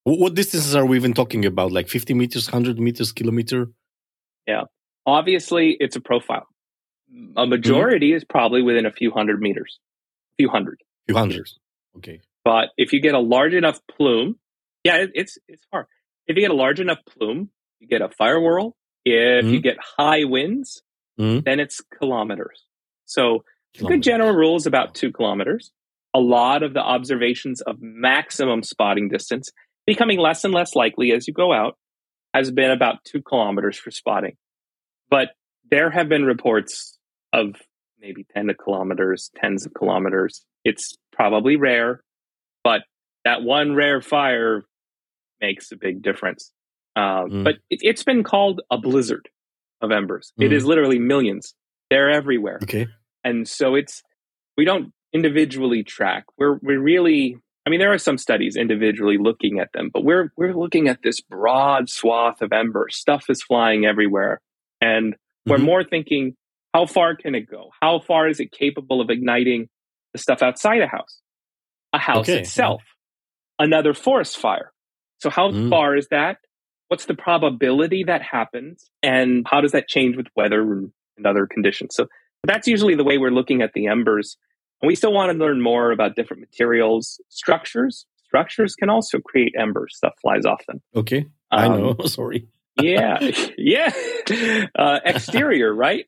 What 0.04 0.34
distances 0.34 0.76
are 0.76 0.86
we 0.86 0.96
even 0.96 1.14
talking 1.14 1.46
about? 1.46 1.72
Like 1.72 1.90
50 1.90 2.14
meters, 2.14 2.48
100 2.48 2.80
meters, 2.80 3.12
kilometer? 3.12 3.68
Yeah. 4.48 4.64
Obviously, 5.06 5.78
it's 5.80 5.96
a 5.96 6.02
profile 6.02 6.48
a 7.10 7.14
mm-hmm. 7.14 7.50
majority 7.50 8.10
mm-hmm. 8.10 8.18
is 8.18 8.24
probably 8.24 8.62
within 8.62 8.86
a 8.86 8.92
few 8.92 9.12
hundred 9.12 9.40
meters, 9.40 9.80
a 10.34 10.44
few 10.44 10.50
hundred, 10.50 10.80
A 10.82 11.14
few 11.14 11.18
hundreds. 11.18 11.58
Okay. 11.98 12.22
But 12.48 12.70
if 12.78 12.94
you 12.94 13.02
get 13.02 13.14
a 13.14 13.20
large 13.20 13.54
enough 13.54 13.82
plume, 13.92 14.38
yeah, 14.86 15.00
it, 15.00 15.12
it's 15.16 15.38
it's 15.50 15.66
hard. 15.70 15.88
If 16.28 16.38
you 16.38 16.44
get 16.44 16.52
a 16.52 16.56
large 16.56 16.80
enough 16.80 17.00
plume, 17.06 17.50
you 17.82 17.90
get 17.90 18.02
a 18.02 18.08
fire 18.08 18.40
whirl. 18.40 18.74
If 19.04 19.44
mm-hmm. 19.44 19.54
you 19.54 19.60
get 19.60 19.76
high 19.98 20.24
winds, 20.24 20.82
mm-hmm. 21.20 21.42
then 21.44 21.60
it's 21.60 21.82
kilometers. 22.00 22.64
So 23.04 23.44
kilometers. 23.76 23.98
good 23.98 24.04
general 24.04 24.34
rule 24.34 24.56
is 24.56 24.66
about 24.66 24.96
two 24.96 25.12
kilometers. 25.12 25.74
A 26.14 26.20
lot 26.20 26.64
of 26.64 26.74
the 26.74 26.80
observations 26.80 27.60
of 27.60 27.82
maximum 27.82 28.64
spotting 28.64 29.10
distance 29.10 29.52
becoming 29.86 30.18
less 30.18 30.46
and 30.46 30.54
less 30.54 30.74
likely 30.74 31.12
as 31.12 31.28
you 31.28 31.34
go 31.34 31.52
out 31.52 31.78
has 32.34 32.50
been 32.50 32.72
about 32.72 33.04
two 33.04 33.22
kilometers 33.22 33.78
for 33.78 33.92
spotting. 33.92 34.38
But 35.10 35.32
there 35.70 35.90
have 35.90 36.08
been 36.08 36.24
reports 36.24 36.98
of 37.34 37.56
maybe 38.00 38.26
10 38.34 38.52
kilometers, 38.64 39.32
tens 39.36 39.66
of 39.66 39.74
kilometers. 39.74 40.46
It's 40.64 40.96
probably 41.12 41.58
rare, 41.58 42.04
but 42.68 42.82
that 43.24 43.44
one 43.44 43.76
rare 43.76 44.02
fire 44.02 44.66
makes 45.40 45.72
a 45.72 45.78
big 45.78 46.02
difference. 46.02 46.52
Uh, 46.98 47.24
mm. 47.24 47.44
But 47.46 47.56
it, 47.70 47.80
has 47.96 48.04
been 48.04 48.26
called 48.26 48.60
a 48.70 48.78
blizzard 48.78 49.30
of 49.80 49.90
embers. 49.90 50.34
Mm. 50.38 50.48
It 50.48 50.52
is 50.52 50.66
mm. 50.66 50.68
literally 50.68 51.00
millions. 51.00 51.54
They're 51.90 52.10
everywhere. 52.10 52.60
Okay. 52.64 52.88
And 53.24 53.48
so 53.48 53.76
it's, 53.76 54.04
we 54.58 54.66
don't 54.66 54.92
individually 55.14 55.84
track. 55.84 56.26
We're, 56.38 56.60
we're 56.62 56.82
really, 56.82 57.38
I 57.66 57.70
mean, 57.70 57.80
there 57.80 57.94
are 57.94 57.98
some 57.98 58.18
studies 58.18 58.58
individually 58.58 59.18
looking 59.18 59.60
at 59.60 59.72
them, 59.74 59.90
but 59.94 60.04
we're, 60.04 60.34
we're 60.36 60.54
looking 60.54 60.90
at 60.90 61.00
this 61.04 61.22
broad 61.22 61.90
swath 61.90 62.42
of 62.42 62.52
embers. 62.52 62.98
Stuff 62.98 63.30
is 63.30 63.42
flying 63.42 63.86
everywhere. 63.86 64.42
And 64.82 65.16
we're 65.46 65.56
mm-hmm. 65.56 65.66
more 65.66 65.84
thinking, 65.86 66.36
how 66.74 66.86
far 66.86 67.16
can 67.16 67.34
it 67.34 67.50
go? 67.50 67.70
How 67.82 68.00
far 68.00 68.28
is 68.28 68.42
it 68.42 68.52
capable 68.52 69.00
of 69.00 69.10
igniting 69.10 69.70
the 70.12 70.20
stuff 70.20 70.42
outside 70.42 70.82
a 70.82 70.88
house? 70.88 71.22
A 71.98 72.00
house 72.00 72.30
okay. 72.30 72.42
itself, 72.42 72.84
another 73.58 73.96
forest 73.96 74.38
fire. 74.38 74.72
So, 75.20 75.32
how 75.32 75.50
mm. 75.50 75.70
far 75.70 75.96
is 75.96 76.08
that? 76.10 76.38
What's 76.90 77.06
the 77.06 77.16
probability 77.16 78.04
that 78.04 78.22
happens? 78.22 78.90
And 79.02 79.48
how 79.50 79.62
does 79.62 79.72
that 79.72 79.88
change 79.88 80.16
with 80.16 80.28
weather 80.36 80.62
and 80.62 81.26
other 81.26 81.48
conditions? 81.48 81.96
So, 81.96 82.08
that's 82.44 82.68
usually 82.68 82.94
the 82.94 83.04
way 83.04 83.18
we're 83.18 83.32
looking 83.32 83.64
at 83.64 83.74
the 83.74 83.88
embers. 83.88 84.38
And 84.82 84.88
we 84.88 84.96
still 84.96 85.12
want 85.12 85.32
to 85.32 85.38
learn 85.38 85.60
more 85.60 85.92
about 85.92 86.16
different 86.16 86.42
materials, 86.42 87.20
structures. 87.30 88.06
Structures 88.26 88.76
can 88.76 88.90
also 88.90 89.20
create 89.20 89.56
embers. 89.58 89.98
Stuff 89.98 90.14
flies 90.22 90.46
off 90.46 90.64
them. 90.68 90.82
Okay. 90.96 91.26
Um, 91.52 91.60
I 91.60 91.68
know. 91.68 91.96
Sorry. 92.06 92.48
yeah. 92.80 93.18
Yeah. 93.58 93.92
Uh, 94.78 95.00
exterior, 95.04 95.74
right? 95.74 96.06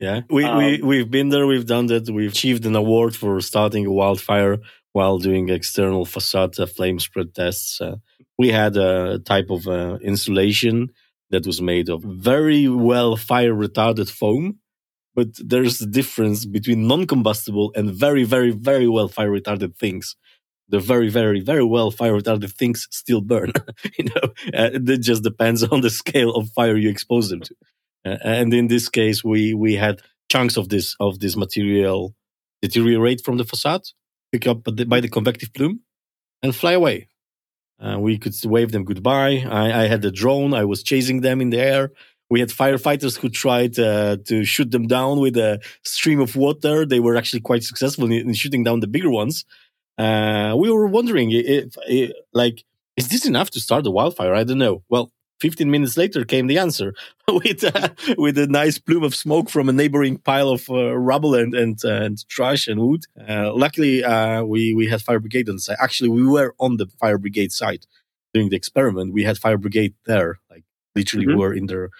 yeah. 0.00 0.20
We, 0.28 0.44
um, 0.44 0.58
we, 0.58 0.82
we've 0.82 1.10
been 1.10 1.30
there. 1.30 1.46
We've 1.46 1.66
done 1.66 1.86
that. 1.86 2.10
We've 2.10 2.30
achieved 2.30 2.66
an 2.66 2.76
award 2.76 3.16
for 3.16 3.40
starting 3.40 3.86
a 3.86 3.92
wildfire 3.92 4.58
while 4.92 5.18
doing 5.18 5.48
external 5.48 6.04
facade 6.04 6.58
uh, 6.58 6.66
flame 6.66 6.98
spread 6.98 7.34
tests. 7.34 7.80
Uh, 7.80 7.96
we 8.38 8.48
had 8.48 8.76
a 8.76 9.18
type 9.20 9.50
of 9.50 9.66
uh, 9.68 9.98
insulation 10.02 10.90
that 11.30 11.46
was 11.46 11.62
made 11.62 11.88
of 11.88 12.02
very 12.02 12.68
well 12.68 13.16
fire 13.16 13.54
retarded 13.54 14.10
foam. 14.10 14.58
But 15.14 15.28
there's 15.38 15.80
a 15.80 15.86
difference 15.86 16.44
between 16.44 16.86
non 16.86 17.06
combustible 17.06 17.72
and 17.74 17.90
very, 17.90 18.24
very, 18.24 18.50
very 18.50 18.88
well 18.88 19.08
fire 19.08 19.30
retarded 19.30 19.76
things. 19.76 20.16
The 20.68 20.78
very, 20.78 21.08
very, 21.08 21.40
very 21.40 21.64
well 21.64 21.90
fire 21.90 22.14
retarded 22.14 22.52
things 22.52 22.86
still 22.90 23.20
burn. 23.20 23.52
you 23.98 24.04
know, 24.04 24.28
uh, 24.54 24.70
it 24.72 24.98
just 24.98 25.24
depends 25.24 25.64
on 25.64 25.80
the 25.80 25.90
scale 25.90 26.30
of 26.30 26.48
fire 26.50 26.76
you 26.76 26.88
expose 26.88 27.28
them 27.28 27.40
to. 27.40 27.54
Uh, 28.04 28.16
and 28.22 28.54
in 28.54 28.68
this 28.68 28.88
case, 28.88 29.24
we 29.24 29.52
we 29.52 29.74
had 29.74 30.00
chunks 30.30 30.56
of 30.56 30.68
this 30.68 30.94
of 31.00 31.18
this 31.18 31.36
material 31.36 32.14
deteriorate 32.62 33.20
from 33.24 33.36
the 33.36 33.44
facade 33.44 33.82
pick 34.32 34.46
up 34.46 34.64
by 34.64 35.00
the 35.00 35.08
convective 35.08 35.52
plume 35.52 35.80
and 36.42 36.54
fly 36.54 36.72
away. 36.72 37.08
Uh, 37.80 37.98
we 37.98 38.18
could 38.18 38.34
wave 38.44 38.72
them 38.72 38.84
goodbye. 38.84 39.44
I, 39.48 39.84
I, 39.84 39.86
had 39.86 40.04
a 40.04 40.10
drone. 40.10 40.52
I 40.52 40.64
was 40.64 40.82
chasing 40.82 41.22
them 41.22 41.40
in 41.40 41.50
the 41.50 41.58
air. 41.58 41.92
We 42.28 42.40
had 42.40 42.50
firefighters 42.50 43.16
who 43.18 43.30
tried 43.30 43.78
uh, 43.78 44.18
to 44.26 44.44
shoot 44.44 44.70
them 44.70 44.86
down 44.86 45.18
with 45.18 45.36
a 45.36 45.60
stream 45.82 46.20
of 46.20 46.36
water. 46.36 46.84
They 46.84 47.00
were 47.00 47.16
actually 47.16 47.40
quite 47.40 47.64
successful 47.64 48.04
in, 48.04 48.12
in 48.12 48.34
shooting 48.34 48.64
down 48.64 48.80
the 48.80 48.86
bigger 48.86 49.10
ones. 49.10 49.44
Uh, 49.96 50.54
we 50.56 50.70
were 50.70 50.86
wondering 50.86 51.30
if, 51.30 51.74
if, 51.86 52.12
like, 52.32 52.64
is 52.96 53.08
this 53.08 53.26
enough 53.26 53.50
to 53.50 53.60
start 53.60 53.86
a 53.86 53.90
wildfire? 53.90 54.34
I 54.34 54.44
don't 54.44 54.58
know. 54.58 54.82
Well, 54.88 55.10
15 55.40 55.70
minutes 55.70 55.96
later 55.96 56.24
came 56.24 56.46
the 56.46 56.58
answer 56.58 56.94
with 57.28 57.64
uh, 57.64 57.88
with 58.16 58.38
a 58.38 58.46
nice 58.46 58.78
plume 58.78 59.02
of 59.02 59.14
smoke 59.14 59.50
from 59.50 59.68
a 59.68 59.72
neighboring 59.72 60.18
pile 60.18 60.50
of 60.50 60.68
uh, 60.70 60.96
rubble 60.96 61.34
and 61.34 61.54
and, 61.54 61.78
uh, 61.84 61.92
and, 61.92 62.28
trash 62.28 62.68
and 62.68 62.80
wood. 62.80 63.04
Uh, 63.28 63.52
luckily, 63.54 64.04
uh, 64.04 64.42
we 64.42 64.74
we 64.74 64.88
had 64.88 65.02
fire 65.02 65.20
brigade 65.20 65.48
on 65.48 65.56
the 65.56 65.60
site. 65.60 65.78
Actually, 65.80 66.10
we 66.10 66.26
were 66.26 66.54
on 66.58 66.76
the 66.76 66.86
fire 67.00 67.18
brigade 67.18 67.52
site 67.52 67.86
doing 68.32 68.48
the 68.48 68.56
experiment. 68.56 69.12
We 69.12 69.24
had 69.24 69.38
fire 69.38 69.58
brigade 69.58 69.94
there, 70.06 70.38
like 70.50 70.64
literally, 70.94 71.26
mm-hmm. 71.26 71.36
we 71.36 71.40
were 71.40 71.54
in 71.54 71.66
their 71.66 71.90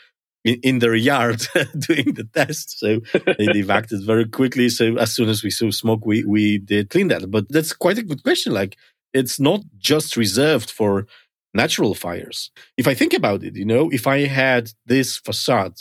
in, 0.45 0.61
in 0.63 0.79
their 0.79 0.95
yard 0.95 1.47
doing 1.79 2.15
the 2.15 2.29
test. 2.33 2.79
So 2.79 3.01
they 3.13 3.35
evacuated 3.55 4.07
very 4.07 4.27
quickly. 4.27 4.69
So 4.69 4.97
as 4.97 5.15
soon 5.15 5.29
as 5.29 5.43
we 5.43 5.51
saw 5.51 5.71
smoke, 5.71 6.05
we 6.05 6.25
we 6.25 6.59
did 6.59 6.91
clean 6.91 7.09
that. 7.09 7.31
But 7.31 7.49
that's 7.49 7.73
quite 7.73 7.99
a 7.99 8.03
good 8.03 8.23
question. 8.23 8.53
Like 8.53 8.77
it's 9.13 9.41
not 9.41 9.61
just 9.79 10.17
reserved 10.17 10.71
for 10.71 11.07
natural 11.55 11.95
fires. 11.95 12.51
If 12.77 12.87
I 12.87 12.95
think 12.95 13.13
about 13.15 13.43
it, 13.43 13.57
you 13.57 13.65
know, 13.65 13.91
if 13.91 14.07
I 14.07 14.27
had 14.27 14.73
this 14.87 15.17
facade 15.17 15.75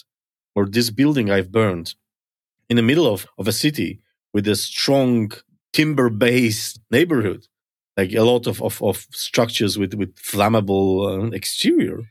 or 0.55 0.65
this 0.65 0.89
building 0.89 1.29
I've 1.29 1.51
burned 1.51 1.95
in 2.69 2.75
the 2.77 2.83
middle 2.83 3.07
of, 3.07 3.27
of 3.37 3.47
a 3.47 3.51
city 3.51 3.99
with 4.33 4.47
a 4.47 4.55
strong 4.55 5.31
timber 5.73 6.09
based 6.09 6.79
neighborhood, 6.91 7.47
like 7.97 8.13
a 8.13 8.23
lot 8.23 8.47
of, 8.47 8.61
of, 8.61 8.81
of 8.81 9.05
structures 9.11 9.77
with, 9.77 9.93
with 9.93 10.15
flammable 10.15 11.27
uh, 11.27 11.31
exterior, 11.31 12.01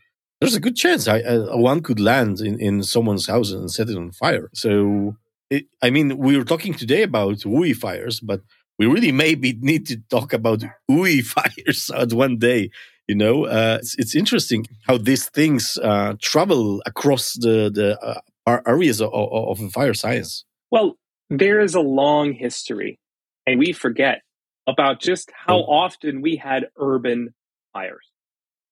there's 0.40 0.54
a 0.54 0.60
good 0.60 0.76
chance 0.76 1.08
I, 1.08 1.20
uh, 1.20 1.56
one 1.56 1.82
could 1.82 1.98
land 1.98 2.40
in, 2.40 2.60
in 2.60 2.82
someone's 2.82 3.26
house 3.26 3.50
and 3.50 3.70
set 3.70 3.88
it 3.88 3.96
on 3.96 4.12
fire. 4.12 4.50
So, 4.54 5.16
it, 5.50 5.66
I 5.82 5.90
mean, 5.90 6.16
we 6.18 6.36
are 6.36 6.44
talking 6.44 6.74
today 6.74 7.02
about 7.02 7.38
WUI 7.38 7.74
fires, 7.74 8.20
but 8.20 8.42
we 8.78 8.86
really 8.86 9.10
maybe 9.10 9.58
need 9.60 9.86
to 9.88 9.96
talk 10.10 10.32
about 10.32 10.62
WUI 10.88 11.24
fires 11.34 11.90
at 11.90 12.12
one 12.12 12.38
day 12.38 12.70
you 13.08 13.14
know 13.14 13.46
uh, 13.46 13.78
it's, 13.80 13.98
it's 13.98 14.14
interesting 14.14 14.66
how 14.86 14.98
these 14.98 15.28
things 15.30 15.78
uh, 15.82 16.14
travel 16.20 16.80
across 16.86 17.32
the 17.32 17.70
the 17.74 17.98
uh, 18.00 18.60
areas 18.66 19.00
of, 19.00 19.12
of, 19.12 19.72
fire 19.72 19.94
science 19.94 20.44
well 20.70 20.96
there 21.30 21.60
is 21.60 21.74
a 21.74 21.80
long 21.80 22.32
history 22.32 23.00
and 23.46 23.58
we 23.58 23.72
forget 23.72 24.22
about 24.66 25.00
just 25.00 25.30
how 25.34 25.58
oh. 25.58 25.64
often 25.64 26.22
we 26.22 26.36
had 26.36 26.66
urban 26.78 27.34
fires 27.72 28.06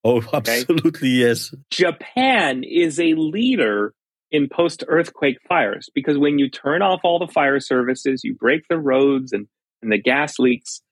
oh 0.05 0.23
absolutely 0.33 0.91
okay? 0.91 1.29
yes 1.29 1.55
japan 1.71 2.63
is 2.63 3.01
a 3.01 3.15
leader 3.15 3.93
in 4.31 4.49
post 4.49 4.85
earthquake 4.89 5.39
fires 5.49 5.89
because 5.95 6.19
when 6.19 6.39
you 6.39 6.51
turn 6.51 6.83
off 6.83 7.01
all 7.05 7.19
the 7.19 7.33
fire 7.33 7.61
services 7.61 8.23
you 8.25 8.35
break 8.35 8.63
the 8.69 8.79
roads 8.79 9.33
and, 9.33 9.47
and 9.83 9.93
the 9.93 10.01
gas 10.01 10.39
leaks 10.39 10.83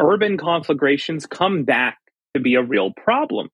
urban 0.00 0.36
conflagrations 0.36 1.26
come 1.26 1.64
back 1.64 1.98
to 2.34 2.40
be 2.40 2.54
a 2.54 2.62
real 2.62 2.92
problem. 2.96 3.48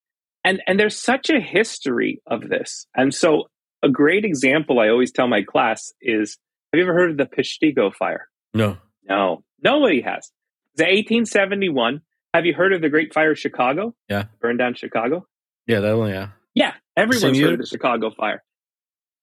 And, 0.45 0.63
and 0.67 0.81
there's 0.81 0.99
such 0.99 1.31
a 1.31 1.41
history 1.41 2.21
of 2.27 2.49
this. 2.49 2.87
And 2.97 3.15
so 3.15 3.49
a 3.83 3.89
great 3.89 4.25
example 4.25 4.81
I 4.81 4.89
always 4.89 5.13
tell 5.13 5.29
my 5.29 5.43
class 5.43 5.93
is, 6.01 6.39
have 6.73 6.79
you 6.79 6.85
ever 6.85 6.95
heard 6.95 7.11
of 7.11 7.17
the 7.17 7.27
Peshtigo 7.27 7.93
fire? 7.95 8.29
No. 8.55 8.79
No, 9.09 9.43
nobody 9.63 10.01
has. 10.03 10.31
It's 10.75 10.83
1871. 10.83 12.01
Have 12.33 12.47
you 12.47 12.55
heard 12.55 12.73
of 12.73 12.81
the 12.81 12.89
Great 12.89 13.13
Fire 13.13 13.33
of 13.33 13.39
Chicago? 13.39 13.95
Yeah. 14.09 14.25
Burned 14.41 14.59
down 14.59 14.75
Chicago? 14.75 15.27
Yeah, 15.67 15.81
that 15.81 15.97
one, 15.97 16.11
yeah. 16.11 16.29
Yeah, 16.55 16.75
everyone's 16.97 17.39
heard 17.39 17.55
of 17.55 17.59
the 17.59 17.67
Chicago 17.67 18.11
fire. 18.11 18.43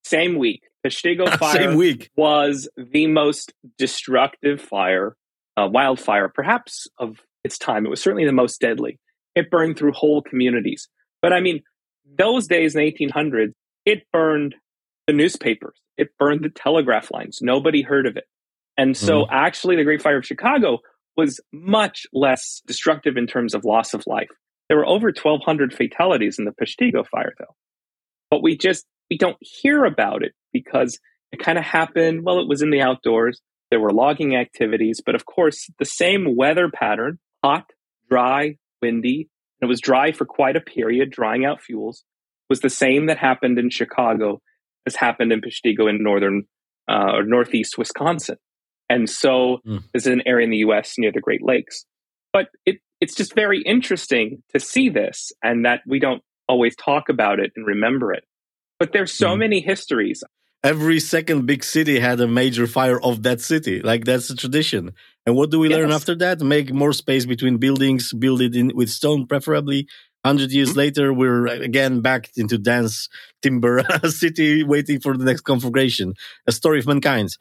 Same 0.04 0.38
week. 0.38 0.64
Peshtigo 0.86 1.30
fire 1.40 1.58
Same 1.58 1.76
week. 1.78 2.10
was 2.16 2.70
the 2.76 3.08
most 3.08 3.54
destructive 3.78 4.62
fire, 4.62 5.16
uh, 5.56 5.68
wildfire, 5.72 6.30
perhaps 6.34 6.88
of 6.98 7.18
its 7.44 7.58
time. 7.58 7.86
It 7.86 7.90
was 7.90 8.02
certainly 8.02 8.26
the 8.26 8.34
most 8.34 8.60
deadly. 8.60 9.00
It 9.38 9.52
burned 9.52 9.78
through 9.78 9.92
whole 9.92 10.24
communities. 10.24 10.90
But 11.22 11.32
I 11.32 11.42
mean, 11.42 11.62
those 12.18 12.48
days 12.48 12.76
in 12.76 12.82
1800s, 12.82 13.54
it 13.86 14.04
burned 14.12 14.56
the 15.06 15.14
newspapers. 15.14 15.80
It 15.96 16.10
burned 16.18 16.44
the 16.44 16.50
telegraph 16.50 17.12
lines. 17.12 17.40
Nobody 17.40 17.84
heard 17.84 18.08
of 18.08 18.18
it. 18.18 18.26
And 18.78 18.98
so 18.98 19.22
mm. 19.22 19.28
actually 19.32 19.76
the 19.76 19.84
Great 19.84 20.02
Fire 20.02 20.18
of 20.18 20.26
Chicago 20.26 20.80
was 21.16 21.40
much 21.54 22.08
less 22.14 22.62
destructive 22.66 23.16
in 23.16 23.28
terms 23.28 23.54
of 23.54 23.64
loss 23.64 23.94
of 23.94 24.04
life. 24.08 24.30
There 24.70 24.78
were 24.78 24.88
over 24.88 25.08
1200 25.08 25.72
fatalities 25.72 26.40
in 26.40 26.46
the 26.46 26.52
Peshtigo 26.52 27.06
fire 27.08 27.34
though. 27.38 27.56
But 28.32 28.42
we 28.42 28.58
just 28.58 28.86
we 29.10 29.18
don't 29.18 29.38
hear 29.40 29.86
about 29.86 30.24
it 30.24 30.34
because 30.52 31.00
it 31.32 31.40
kind 31.40 31.60
of 31.60 31.64
happened, 31.64 32.24
well 32.24 32.40
it 32.40 32.48
was 32.48 32.64
in 32.64 32.72
the 32.72 32.82
outdoors. 32.82 33.40
There 33.70 33.80
were 33.80 33.92
logging 33.92 34.36
activities, 34.36 35.02
but 35.06 35.16
of 35.16 35.26
course 35.26 35.70
the 35.78 35.86
same 35.86 36.36
weather 36.36 36.70
pattern, 36.70 37.20
hot, 37.44 37.66
dry, 38.10 38.58
windy, 38.82 39.30
and 39.60 39.68
it 39.68 39.70
was 39.70 39.82
dry 39.82 40.12
for 40.12 40.26
quite 40.26 40.56
a 40.56 40.62
period, 40.62 41.12
drying 41.12 41.46
out 41.46 41.62
fuels, 41.62 42.04
was 42.50 42.62
the 42.62 42.70
same 42.70 43.08
that 43.08 43.18
happened 43.18 43.60
in 43.60 43.70
Chicago 43.70 44.42
as 44.86 44.96
happened 44.96 45.32
in 45.32 45.42
Peshtigo 45.42 45.90
in 45.90 46.02
northern 46.02 46.44
uh, 46.90 47.16
or 47.16 47.24
northeast 47.24 47.78
Wisconsin. 47.78 48.38
And 48.90 49.10
so 49.10 49.58
mm. 49.68 49.84
this 49.94 50.04
is 50.04 50.14
an 50.14 50.24
area 50.26 50.46
in 50.46 50.52
the 50.52 50.58
US 50.58 50.96
near 50.98 51.12
the 51.12 51.20
Great 51.20 51.44
Lakes. 51.44 51.86
But 52.32 52.48
it, 52.66 52.78
it's 53.02 53.16
just 53.16 53.36
very 53.36 53.62
interesting 53.62 54.44
to 54.54 54.60
see 54.60 54.90
this 54.90 55.32
and 55.44 55.66
that 55.66 55.82
we 55.86 56.00
don't 56.00 56.22
always 56.48 56.76
talk 56.76 57.10
about 57.10 57.40
it 57.40 57.52
and 57.56 57.66
remember 57.66 58.14
it. 58.14 58.24
But 58.80 58.94
there's 58.94 59.12
so 59.12 59.36
mm. 59.36 59.40
many 59.40 59.60
histories 59.60 60.24
every 60.64 61.00
second 61.00 61.46
big 61.46 61.64
city 61.64 62.00
had 62.00 62.20
a 62.20 62.28
major 62.28 62.68
fire 62.68 63.00
of 63.02 63.24
that 63.24 63.42
city. 63.42 63.82
Like 63.82 64.06
that's 64.06 64.30
a 64.30 64.36
tradition. 64.36 64.94
And 65.28 65.36
what 65.36 65.52
do 65.52 65.60
we 65.60 65.68
yes. 65.70 65.78
learn 65.78 65.92
after 65.92 66.16
that? 66.16 66.40
Make 66.40 66.74
more 66.74 66.94
space 66.94 67.26
between 67.26 67.58
buildings, 67.58 68.14
build 68.14 68.42
it 68.42 68.56
in 68.56 68.72
with 68.74 68.90
stone, 68.90 69.28
preferably. 69.28 69.90
Hundred 70.24 70.52
years 70.52 70.70
mm-hmm. 70.70 70.80
later, 70.80 71.14
we're 71.14 71.48
again 71.48 72.00
back 72.00 72.30
into 72.38 72.58
dense 72.58 73.10
timber 73.42 73.84
city, 74.08 74.64
waiting 74.64 75.02
for 75.02 75.18
the 75.18 75.26
next 75.26 75.42
conflagration. 75.42 76.14
A 76.48 76.54
story 76.54 76.80
of 76.80 76.88
mankind. 76.88 77.36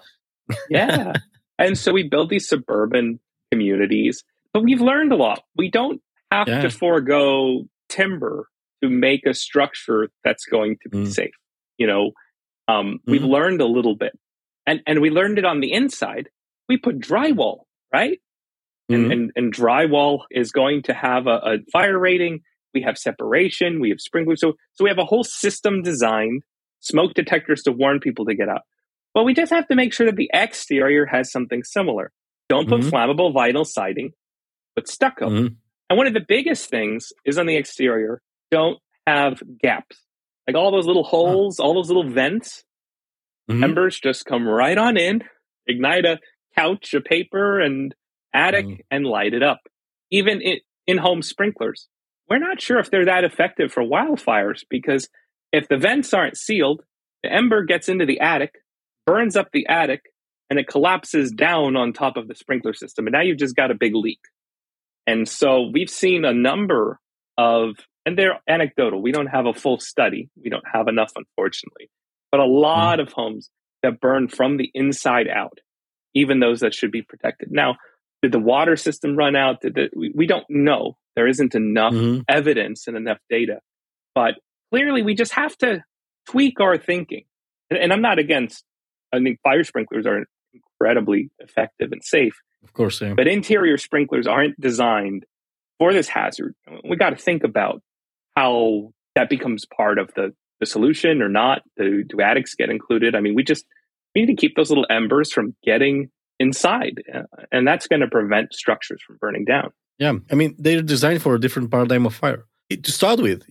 yeah, 0.69 1.13
and 1.61 1.79
so 1.79 1.93
we 1.93 2.03
build 2.03 2.29
these 2.29 2.49
suburban 2.49 3.21
communities, 3.53 4.25
but 4.53 4.65
we've 4.65 4.81
learned 4.81 5.13
a 5.13 5.17
lot. 5.17 5.45
We 5.57 5.71
don't 5.71 6.03
have 6.33 6.49
yeah. 6.49 6.63
to 6.63 6.71
forego 6.71 7.67
timber 7.89 8.49
to 8.83 8.91
make 8.91 9.27
a 9.27 9.33
structure 9.33 10.09
that's 10.25 10.45
going 10.45 10.79
to 10.83 10.89
be 10.89 10.99
mm. 10.99 11.13
safe. 11.13 11.35
You 11.79 11.87
know, 11.87 12.11
um, 12.67 12.95
mm-hmm. 12.95 13.13
We've 13.13 13.25
learned 13.25 13.61
a 13.61 13.67
little 13.67 13.95
bit, 13.95 14.19
and 14.67 14.81
and 14.89 15.01
we 15.01 15.11
learned 15.11 15.39
it 15.39 15.45
on 15.45 15.61
the 15.61 15.73
inside. 15.73 16.31
We 16.69 16.79
put 16.79 16.99
drywall, 16.99 17.66
right? 17.97 18.21
Mm-hmm. 18.91 18.95
And, 18.95 19.13
and, 19.13 19.31
and 19.37 19.55
drywall 19.55 20.21
is 20.31 20.53
going 20.53 20.83
to 20.85 20.95
have 20.95 21.27
a, 21.27 21.37
a 21.53 21.53
fire 21.73 21.99
rating. 21.99 22.41
We 22.75 22.83
have 22.83 22.97
separation. 22.99 23.81
We 23.81 23.91
have 23.91 24.01
sprinklers. 24.01 24.41
So 24.41 24.55
so 24.75 24.85
we 24.85 24.91
have 24.91 24.99
a 24.99 25.05
whole 25.05 25.25
system 25.25 25.83
designed, 25.83 26.43
smoke 26.81 27.15
detectors 27.15 27.63
to 27.63 27.73
warn 27.73 28.01
people 28.01 28.27
to 28.27 28.35
get 28.35 28.49
out. 28.49 28.63
But 29.15 29.25
we 29.25 29.33
just 29.33 29.53
have 29.53 29.67
to 29.69 29.75
make 29.75 29.95
sure 29.95 30.07
that 30.07 30.17
the 30.17 30.31
exterior 30.33 31.07
has 31.07 31.33
something 31.33 31.63
similar. 31.65 32.13
Don't 32.49 32.69
put 32.69 32.81
mm-hmm. 32.83 32.95
flammable 32.95 33.35
vinyl 33.35 33.67
siding, 33.67 34.11
but 34.75 34.89
stucco. 34.89 35.29
Mm-hmm. 35.29 35.55
And 35.89 35.97
one 35.97 36.07
of 36.07 36.15
the 36.15 36.25
biggest 36.27 36.69
things 36.69 37.13
is 37.25 37.39
on 37.39 37.47
the 37.47 37.57
exterior, 37.57 38.21
don't 38.51 38.79
have 39.07 39.43
gaps. 39.63 39.97
Like 40.47 40.57
all 40.57 40.71
those 40.71 40.87
little 40.87 41.05
holes, 41.05 41.59
all 41.59 41.75
those 41.75 41.89
little 41.89 42.09
vents, 42.09 42.63
mm-hmm. 43.51 43.65
embers 43.65 43.99
just 43.99 44.27
come 44.27 44.47
right 44.47 44.79
on 44.79 44.97
in, 44.97 45.23
ignite 45.67 46.05
a 46.05 46.19
couch 46.57 46.95
of 46.95 47.05
paper 47.05 47.61
and 47.61 47.95
attic 48.35 48.67
mm. 48.67 48.81
and 48.91 49.07
light 49.07 49.35
it 49.35 49.43
up. 49.43 49.61
Even 50.11 50.41
in, 50.41 50.59
in 50.87 50.99
home 50.99 51.23
sprinklers. 51.23 51.89
We're 52.29 52.39
not 52.39 52.61
sure 52.61 52.79
if 52.79 52.91
they're 52.91 53.07
that 53.07 53.25
effective 53.25 53.73
for 53.73 53.83
wildfires 53.83 54.63
because 54.69 55.09
if 55.53 55.69
the 55.69 55.77
vents 55.77 56.13
aren't 56.13 56.37
sealed, 56.37 56.83
the 57.23 57.33
ember 57.33 57.65
gets 57.65 57.89
into 57.89 58.07
the 58.07 58.21
attic, 58.21 58.53
burns 59.07 59.37
up 59.37 59.49
the 59.53 59.67
attic, 59.69 60.03
and 60.51 60.59
it 60.59 60.69
collapses 60.69 61.31
down 61.31 61.77
on 61.77 61.93
top 61.93 62.17
of 62.17 62.29
the 62.29 62.35
sprinkler 62.35 62.75
system. 62.75 63.07
And 63.07 63.15
now 63.15 63.23
you've 63.23 63.39
just 63.39 63.57
got 63.57 63.71
a 63.71 63.75
big 63.75 63.95
leak. 63.95 64.21
And 65.07 65.29
so 65.29 65.71
we've 65.73 65.91
seen 65.91 66.25
a 66.25 66.33
number 66.33 66.99
of, 67.39 67.77
and 68.05 68.19
they're 68.19 68.41
anecdotal. 68.49 69.01
We 69.03 69.13
don't 69.13 69.27
have 69.27 69.47
a 69.47 69.55
full 69.55 69.79
study. 69.79 70.29
We 70.43 70.51
don't 70.51 70.65
have 70.73 70.89
enough, 70.89 71.13
unfortunately, 71.17 71.91
but 72.31 72.41
a 72.41 72.47
lot 72.47 72.99
mm. 72.99 73.03
of 73.03 73.13
homes 73.13 73.51
that 73.83 74.01
burn 74.01 74.29
from 74.29 74.57
the 74.57 74.71
inside 74.75 75.29
out, 75.29 75.59
even 76.17 76.41
those 76.41 76.61
that 76.61 76.75
should 76.75 76.91
be 76.91 77.03
protected. 77.03 77.53
Now, 77.53 77.77
did 78.23 78.33
the 78.33 78.39
water 78.41 78.77
system 78.77 79.15
run 79.17 79.37
out? 79.37 79.61
Did 79.61 79.75
the, 79.75 79.91
we, 79.95 80.11
we 80.15 80.27
don't 80.27 80.47
know. 80.49 80.97
There 81.15 81.29
isn't 81.29 81.55
enough 81.55 81.93
mm-hmm. 81.93 82.23
evidence 82.29 82.87
and 82.87 82.97
enough 82.97 83.19
data. 83.29 83.61
But 84.15 84.35
clearly, 84.73 85.03
we 85.03 85.15
just 85.15 85.33
have 85.33 85.57
to 85.59 85.85
tweak 86.27 86.59
our 86.61 86.79
thinking. 86.79 87.25
And, 87.71 87.79
and 87.79 87.93
I'm 87.93 88.01
not 88.01 88.19
against, 88.19 88.65
I 89.13 89.21
think 89.21 89.41
fire 89.43 89.63
sprinklers 89.63 90.07
are 90.07 90.25
incredibly 90.55 91.31
effective 91.39 91.93
and 91.93 92.03
safe. 92.03 92.41
Of 92.65 92.73
course, 92.73 93.01
yeah. 93.01 93.15
But 93.15 93.29
interior 93.29 93.77
sprinklers 93.77 94.27
aren't 94.27 94.59
designed 94.59 95.25
for 95.79 95.93
this 95.93 96.09
hazard. 96.09 96.55
We 96.89 96.97
got 96.97 97.11
to 97.11 97.17
think 97.17 97.45
about 97.45 97.83
how 98.35 98.93
that 99.15 99.29
becomes 99.29 99.67
part 99.67 99.99
of 99.99 100.11
the, 100.15 100.35
the 100.61 100.67
solution 100.67 101.21
or 101.21 101.29
not. 101.29 101.63
Do, 101.77 102.03
do 102.03 102.21
attics 102.23 102.55
get 102.55 102.71
included? 102.71 103.15
I 103.15 103.21
mean, 103.21 103.35
we 103.35 103.45
just 103.45 103.67
we 104.17 104.23
need 104.23 104.35
to 104.35 104.41
keep 104.41 104.57
those 104.57 104.71
little 104.71 104.87
embers 104.89 105.31
from 105.31 105.55
getting 105.63 106.09
inside, 106.41 107.03
uh, 107.15 107.23
and 107.53 107.69
that's 107.69 107.87
going 107.87 108.01
to 108.01 108.09
prevent 108.09 108.55
structures 108.55 109.01
from 109.07 109.19
burning 109.21 109.45
down. 109.45 109.71
Yeah, 109.99 110.15
I 110.33 110.35
mean 110.35 110.55
they're 110.59 110.83
designed 110.83 111.23
for 111.23 111.35
a 111.35 111.41
different 111.41 111.71
paradigm 111.71 112.07
of 112.07 112.15
fire. 112.15 112.45
To 112.71 112.91
start 112.91 113.21
with, 113.21 113.43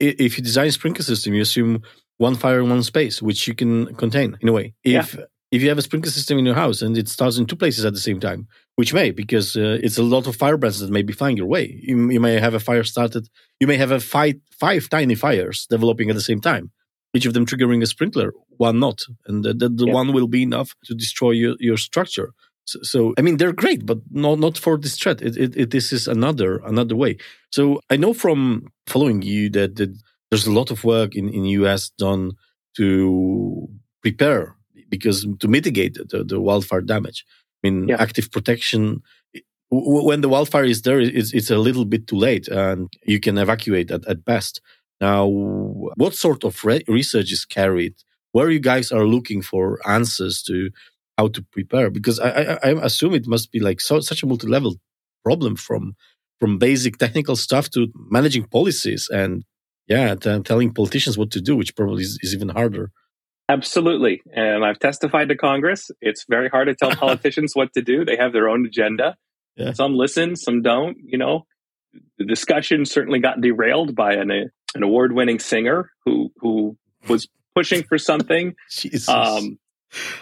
if 0.00 0.38
you 0.38 0.44
design 0.44 0.68
a 0.68 0.72
sprinkler 0.72 1.02
system, 1.02 1.34
you 1.34 1.42
assume 1.42 1.82
one 2.16 2.36
fire 2.36 2.60
in 2.60 2.70
one 2.70 2.82
space, 2.82 3.20
which 3.20 3.48
you 3.48 3.54
can 3.54 3.94
contain 3.96 4.38
in 4.40 4.48
a 4.48 4.52
way. 4.52 4.74
If 4.84 5.14
yeah. 5.14 5.24
if 5.50 5.62
you 5.62 5.68
have 5.68 5.78
a 5.78 5.82
sprinkler 5.82 6.12
system 6.12 6.38
in 6.38 6.46
your 6.46 6.54
house 6.54 6.80
and 6.80 6.96
it 6.96 7.08
starts 7.08 7.36
in 7.36 7.46
two 7.46 7.56
places 7.56 7.84
at 7.84 7.92
the 7.92 8.00
same 8.08 8.20
time, 8.20 8.46
which 8.76 8.94
may 8.94 9.10
because 9.10 9.56
uh, 9.56 9.78
it's 9.82 9.98
a 9.98 10.04
lot 10.14 10.28
of 10.28 10.36
firebrands 10.36 10.78
that 10.78 10.90
may 10.90 11.02
be 11.02 11.12
flying 11.12 11.36
your 11.36 11.46
way. 11.46 11.80
You, 11.82 12.10
you, 12.10 12.20
may 12.20 12.38
have 12.38 12.54
a 12.54 12.60
fire 12.60 12.84
started. 12.84 13.28
You 13.60 13.66
may 13.66 13.76
have 13.76 13.90
a 13.90 14.00
five 14.00 14.36
five 14.52 14.88
tiny 14.88 15.16
fires 15.16 15.66
developing 15.68 16.08
at 16.08 16.16
the 16.16 16.28
same 16.30 16.40
time, 16.40 16.70
each 17.14 17.26
of 17.26 17.34
them 17.34 17.46
triggering 17.46 17.82
a 17.82 17.86
sprinkler, 17.86 18.32
one 18.56 18.78
not, 18.78 19.02
and 19.26 19.44
the, 19.44 19.54
the, 19.54 19.68
the 19.68 19.86
yeah. 19.86 19.92
one 19.92 20.12
will 20.12 20.28
be 20.28 20.42
enough 20.42 20.74
to 20.84 20.94
destroy 20.94 21.30
your, 21.30 21.54
your 21.58 21.76
structure. 21.76 22.32
So, 22.64 22.80
so, 22.82 23.14
I 23.16 23.22
mean, 23.22 23.38
they're 23.38 23.54
great, 23.54 23.86
but 23.86 23.98
not 24.10 24.38
not 24.38 24.58
for 24.58 24.76
this 24.76 24.98
threat. 24.98 25.22
It, 25.22 25.38
it, 25.38 25.56
it, 25.56 25.70
this 25.70 25.90
is 25.90 26.06
another 26.06 26.58
another 26.58 26.94
way. 26.94 27.16
So 27.50 27.80
I 27.88 27.96
know 27.96 28.12
from 28.12 28.68
following 28.86 29.22
you 29.22 29.48
that, 29.50 29.76
that 29.76 29.96
there's 30.30 30.46
a 30.46 30.52
lot 30.52 30.70
of 30.70 30.84
work 30.84 31.16
in 31.16 31.30
in 31.30 31.46
US 31.46 31.88
done 31.88 32.32
to 32.76 33.68
prepare 34.02 34.56
because 34.88 35.26
to 35.40 35.48
mitigate 35.48 35.94
the, 35.94 36.24
the 36.24 36.40
wildfire 36.40 36.82
damage. 36.82 37.24
I 37.64 37.70
mean, 37.70 37.88
yeah. 37.88 37.96
active 37.98 38.30
protection. 38.30 39.02
When 39.70 40.22
the 40.22 40.28
wildfire 40.30 40.64
is 40.64 40.82
there, 40.82 41.00
it's, 41.00 41.34
it's 41.34 41.50
a 41.50 41.58
little 41.58 41.84
bit 41.84 42.06
too 42.06 42.16
late, 42.16 42.48
and 42.48 42.88
you 43.04 43.20
can 43.20 43.36
evacuate 43.36 43.90
at, 43.90 44.06
at 44.06 44.24
best. 44.24 44.62
Now, 45.00 45.26
what 45.26 46.14
sort 46.14 46.44
of 46.44 46.64
re- 46.64 46.84
research 46.88 47.32
is 47.32 47.44
carried? 47.44 47.94
Where 48.32 48.50
you 48.50 48.60
guys 48.60 48.92
are 48.92 49.06
looking 49.06 49.42
for 49.42 49.78
answers 49.88 50.42
to 50.42 50.70
how 51.16 51.28
to 51.28 51.42
prepare? 51.42 51.90
Because 51.90 52.20
I, 52.20 52.28
I, 52.28 52.58
I 52.62 52.70
assume 52.84 53.14
it 53.14 53.26
must 53.26 53.50
be 53.52 53.60
like 53.60 53.80
so, 53.80 54.00
such 54.00 54.22
a 54.22 54.26
multi-level 54.26 54.76
problem 55.24 55.56
from 55.56 55.94
from 56.40 56.58
basic 56.58 56.98
technical 56.98 57.34
stuff 57.34 57.68
to 57.70 57.88
managing 58.10 58.44
policies 58.44 59.08
and 59.12 59.44
yeah, 59.88 60.14
t- 60.14 60.40
telling 60.40 60.72
politicians 60.72 61.18
what 61.18 61.30
to 61.32 61.40
do, 61.40 61.56
which 61.56 61.74
probably 61.74 62.02
is, 62.02 62.18
is 62.22 62.34
even 62.34 62.50
harder. 62.50 62.90
Absolutely. 63.48 64.20
And 64.32 64.64
I've 64.64 64.78
testified 64.78 65.30
to 65.30 65.36
Congress. 65.36 65.90
It's 66.00 66.26
very 66.28 66.48
hard 66.48 66.68
to 66.68 66.74
tell 66.74 66.94
politicians 67.06 67.52
what 67.54 67.72
to 67.74 67.82
do. 67.82 68.04
They 68.04 68.16
have 68.16 68.32
their 68.32 68.48
own 68.48 68.66
agenda. 68.66 69.16
Yeah. 69.56 69.72
Some 69.72 69.94
listen, 69.94 70.36
some 70.36 70.62
don't. 70.62 70.98
You 71.02 71.18
know, 71.18 71.46
the 72.18 72.26
discussion 72.26 72.84
certainly 72.84 73.18
got 73.18 73.40
derailed 73.40 73.96
by 73.96 74.14
an, 74.14 74.50
an 74.74 74.82
award 74.82 75.12
winning 75.12 75.38
singer 75.38 75.90
who, 76.04 76.32
who 76.38 76.76
was 77.08 77.28
pushing 77.54 77.82
for 77.82 77.98
something. 77.98 78.54
Um, 79.08 79.58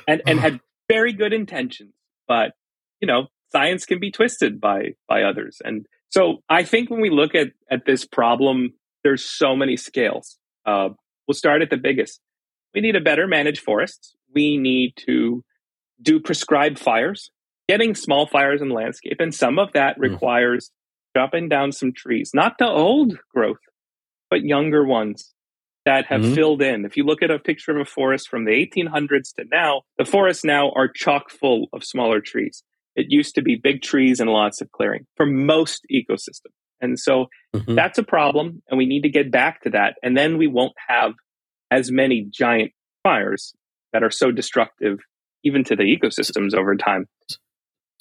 and, 0.07 0.23
and 0.27 0.39
had 0.39 0.61
very 0.89 1.13
good 1.13 1.33
intentions, 1.33 1.93
but 2.29 2.53
you 3.01 3.07
know, 3.07 3.27
science 3.53 3.87
can 3.87 3.99
be 3.99 4.11
twisted 4.11 4.61
by 4.61 4.95
by 5.09 5.23
others. 5.23 5.61
And 5.65 5.87
so 6.09 6.43
I 6.49 6.65
think 6.65 6.91
when 6.91 7.01
we 7.01 7.11
look 7.11 7.35
at 7.35 7.49
at 7.71 7.85
this 7.87 8.05
problem, 8.05 8.75
there's 9.03 9.25
so 9.25 9.57
many 9.57 9.77
scales. 9.77 10.39
Uh, 10.65 10.91
we'll 11.27 11.35
start 11.35 11.63
at 11.63 11.71
the 11.71 11.77
biggest. 11.77 12.21
We 12.75 12.81
need 12.81 12.97
a 12.97 13.01
better 13.01 13.27
managed 13.27 13.63
forests. 13.63 14.15
We 14.35 14.57
need 14.57 14.95
to 15.07 15.45
do 16.01 16.21
prescribed 16.21 16.79
fires, 16.79 17.31
getting 17.69 17.95
small 17.95 18.27
fires 18.27 18.61
in 18.61 18.69
landscape, 18.71 19.17
and 19.21 19.35
some 19.35 19.59
of 19.59 19.73
that 19.73 19.97
mm. 19.97 20.03
requires 20.03 20.71
chopping 21.17 21.49
down 21.49 21.73
some 21.73 21.93
trees, 21.93 22.33
not 22.35 22.59
the 22.59 22.69
old 22.69 23.19
growth, 23.35 23.57
but 24.31 24.43
younger 24.43 24.85
ones 24.85 25.33
that 25.85 26.07
have 26.07 26.21
mm-hmm. 26.21 26.35
filled 26.35 26.63
in. 26.63 26.85
If 26.85 26.97
you 26.97 27.05
look 27.05 27.23
at 27.23 27.31
a 27.31 27.39
picture 27.39 27.71
of 27.71 27.81
a 27.81 27.85
forest 27.85 28.29
from 28.29 28.45
the 28.45 28.51
1800s 28.51 29.35
to 29.37 29.45
now, 29.51 29.83
the 29.99 30.05
forests 30.05 30.45
now 30.45 30.73
are 30.75 30.89
chock 30.89 31.31
full 31.31 31.69
of 31.73 31.85
smaller 31.85 32.21
trees. 32.21 32.65
It 32.97 33.07
used 33.09 33.37
to 33.37 33.43
be 33.43 33.57
big 33.57 33.83
trees 33.83 34.21
and 34.21 34.29
lots 34.29 34.61
of 34.61 34.73
clearing 34.73 35.07
for 35.17 35.27
most 35.27 35.87
ecosystems. 35.93 36.55
And 36.81 36.99
so 36.99 37.27
mm-hmm. 37.55 37.75
that's 37.75 37.99
a 37.99 38.03
problem, 38.03 38.63
and 38.69 38.77
we 38.77 38.87
need 38.87 39.03
to 39.03 39.09
get 39.09 39.31
back 39.31 39.63
to 39.63 39.71
that. 39.71 39.95
And 40.03 40.17
then 40.17 40.39
we 40.39 40.47
won't 40.47 40.75
have 40.89 41.13
as 41.71 41.91
many 41.91 42.27
giant 42.31 42.73
fires 43.03 43.55
that 43.93 44.03
are 44.03 44.11
so 44.11 44.31
destructive, 44.31 44.99
even 45.45 45.65
to 45.65 45.77
the 45.77 45.85
ecosystems 45.85 46.55
over 46.55 46.75
time. 46.77 47.07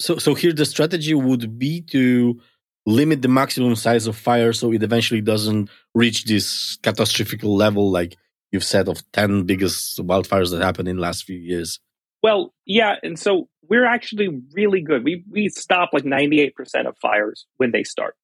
So, 0.00 0.18
so 0.18 0.34
here 0.34 0.52
the 0.52 0.66
strategy 0.66 1.14
would 1.14 1.58
be 1.58 1.80
to 1.92 2.40
limit 2.86 3.20
the 3.20 3.28
maximum 3.28 3.74
size 3.74 4.06
of 4.06 4.16
fire 4.16 4.52
so 4.52 4.72
it 4.72 4.82
eventually 4.82 5.20
doesn't 5.20 5.68
reach 5.94 6.24
this 6.24 6.78
catastrophic 6.82 7.42
level 7.42 7.90
like 7.90 8.16
you've 8.52 8.64
said 8.64 8.88
of 8.88 9.02
10 9.12 9.42
biggest 9.44 9.98
wildfires 9.98 10.52
that 10.52 10.62
happened 10.62 10.88
in 10.88 10.96
the 10.96 11.02
last 11.02 11.24
few 11.24 11.36
years. 11.36 11.80
Well 12.22 12.54
yeah 12.64 12.94
and 13.02 13.18
so 13.18 13.48
we're 13.68 13.84
actually 13.86 14.28
really 14.52 14.80
good. 14.80 15.04
We 15.04 15.24
we 15.30 15.48
stop 15.48 15.90
like 15.92 16.04
98% 16.04 16.52
of 16.86 16.96
fires 16.98 17.46
when 17.56 17.72
they 17.72 17.82
start. 17.82 18.14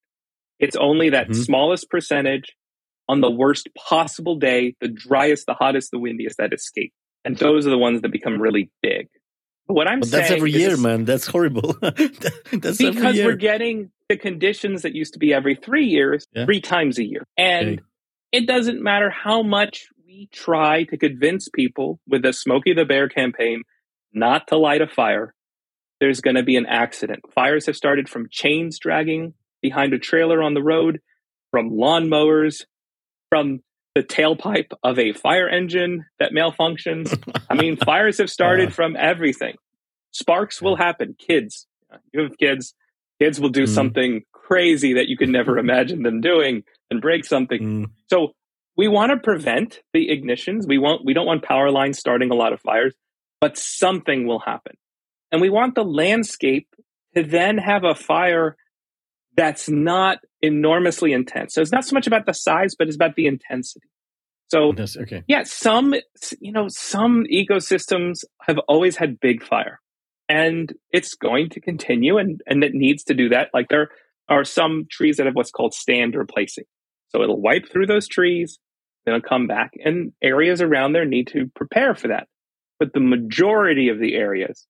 It's 0.60 0.76
only 0.76 1.10
that 1.10 1.28
mm-hmm. 1.28 1.42
smallest 1.42 1.90
percentage 1.90 2.54
on 3.08 3.20
the 3.20 3.30
worst 3.30 3.68
possible 3.76 4.36
day 4.36 4.76
the 4.80 4.88
driest 4.88 5.46
the 5.46 5.54
hottest 5.54 5.90
the 5.90 5.98
windiest 5.98 6.38
that 6.38 6.52
escape. 6.52 6.92
And 7.24 7.36
those 7.36 7.66
are 7.66 7.70
the 7.70 7.78
ones 7.78 8.02
that 8.02 8.12
become 8.12 8.40
really 8.40 8.70
big 8.80 9.08
what 9.66 9.88
I'm 9.88 10.00
but 10.00 10.08
saying 10.08 10.22
that's 10.22 10.32
every 10.32 10.52
year, 10.52 10.76
man. 10.76 11.04
That's 11.04 11.26
horrible. 11.26 11.76
that's 11.80 12.78
because 12.78 13.16
we're 13.16 13.36
getting 13.36 13.90
the 14.08 14.16
conditions 14.16 14.82
that 14.82 14.94
used 14.94 15.14
to 15.14 15.18
be 15.18 15.32
every 15.32 15.54
three 15.54 15.86
years, 15.86 16.26
yeah. 16.34 16.44
three 16.44 16.60
times 16.60 16.98
a 16.98 17.04
year. 17.04 17.26
And 17.36 17.68
okay. 17.68 17.82
it 18.32 18.46
doesn't 18.46 18.82
matter 18.82 19.10
how 19.10 19.42
much 19.42 19.88
we 20.04 20.28
try 20.32 20.84
to 20.84 20.96
convince 20.96 21.48
people 21.48 22.00
with 22.06 22.22
the 22.22 22.32
Smokey 22.32 22.74
the 22.74 22.84
Bear 22.84 23.08
campaign 23.08 23.62
not 24.12 24.48
to 24.48 24.56
light 24.58 24.82
a 24.82 24.86
fire, 24.86 25.34
there's 26.00 26.20
going 26.20 26.36
to 26.36 26.42
be 26.42 26.56
an 26.56 26.66
accident. 26.66 27.20
Fires 27.34 27.66
have 27.66 27.76
started 27.76 28.08
from 28.08 28.28
chains 28.30 28.78
dragging 28.78 29.34
behind 29.62 29.94
a 29.94 29.98
trailer 29.98 30.42
on 30.42 30.54
the 30.54 30.62
road, 30.62 31.00
from 31.50 31.70
lawnmowers, 31.70 32.64
from 33.30 33.60
the 33.94 34.02
tailpipe 34.02 34.72
of 34.82 34.98
a 34.98 35.12
fire 35.12 35.48
engine 35.48 36.06
that 36.18 36.32
malfunctions. 36.32 37.16
I 37.50 37.54
mean, 37.54 37.76
fires 37.84 38.18
have 38.18 38.30
started 38.30 38.68
uh, 38.68 38.72
from 38.72 38.96
everything. 38.96 39.56
Sparks 40.12 40.62
will 40.62 40.76
happen. 40.76 41.14
Kids, 41.18 41.66
you 42.12 42.22
have 42.22 42.38
kids, 42.38 42.74
kids 43.20 43.40
will 43.40 43.50
do 43.50 43.64
mm. 43.64 43.68
something 43.68 44.22
crazy 44.32 44.94
that 44.94 45.08
you 45.08 45.16
could 45.16 45.28
never 45.28 45.58
imagine 45.66 46.02
them 46.02 46.20
doing 46.20 46.64
and 46.90 47.00
break 47.00 47.24
something. 47.24 47.60
Mm. 47.60 47.90
So 48.08 48.32
we 48.76 48.88
want 48.88 49.10
to 49.10 49.18
prevent 49.18 49.80
the 49.92 50.08
ignitions. 50.08 50.66
We 50.66 50.78
want 50.78 51.04
we 51.04 51.12
don't 51.12 51.26
want 51.26 51.44
power 51.44 51.70
lines 51.70 51.98
starting 51.98 52.30
a 52.30 52.34
lot 52.34 52.52
of 52.52 52.60
fires, 52.60 52.94
but 53.40 53.58
something 53.58 54.26
will 54.26 54.40
happen. 54.40 54.76
And 55.30 55.40
we 55.40 55.50
want 55.50 55.74
the 55.74 55.84
landscape 55.84 56.68
to 57.14 57.22
then 57.22 57.58
have 57.58 57.84
a 57.84 57.94
fire 57.94 58.56
that's 59.36 59.68
not 59.68 60.18
enormously 60.42 61.12
intense. 61.12 61.54
So 61.54 61.62
it's 61.62 61.72
not 61.72 61.84
so 61.84 61.94
much 61.94 62.06
about 62.06 62.26
the 62.26 62.34
size, 62.34 62.74
but 62.76 62.88
it's 62.88 62.96
about 62.96 63.14
the 63.14 63.26
intensity. 63.26 63.86
So 64.48 64.74
okay. 64.76 65.22
yeah, 65.26 65.44
some 65.44 65.94
you 66.38 66.52
know 66.52 66.66
some 66.68 67.24
ecosystems 67.32 68.24
have 68.42 68.58
always 68.68 68.96
had 68.96 69.18
big 69.18 69.42
fire, 69.42 69.80
and 70.28 70.70
it's 70.90 71.14
going 71.14 71.48
to 71.50 71.60
continue, 71.60 72.18
and 72.18 72.42
and 72.46 72.62
it 72.62 72.74
needs 72.74 73.04
to 73.04 73.14
do 73.14 73.30
that. 73.30 73.48
Like 73.54 73.68
there 73.70 73.88
are 74.28 74.44
some 74.44 74.86
trees 74.90 75.16
that 75.16 75.26
have 75.26 75.34
what's 75.34 75.50
called 75.50 75.72
stand 75.72 76.14
replacing, 76.14 76.64
so 77.08 77.22
it'll 77.22 77.40
wipe 77.40 77.70
through 77.70 77.86
those 77.86 78.06
trees, 78.06 78.58
then 79.06 79.14
it'll 79.14 79.26
come 79.26 79.46
back, 79.46 79.70
and 79.82 80.12
areas 80.22 80.60
around 80.60 80.92
there 80.92 81.06
need 81.06 81.28
to 81.28 81.50
prepare 81.54 81.94
for 81.94 82.08
that. 82.08 82.28
But 82.78 82.92
the 82.92 83.00
majority 83.00 83.88
of 83.88 83.98
the 83.98 84.14
areas 84.14 84.66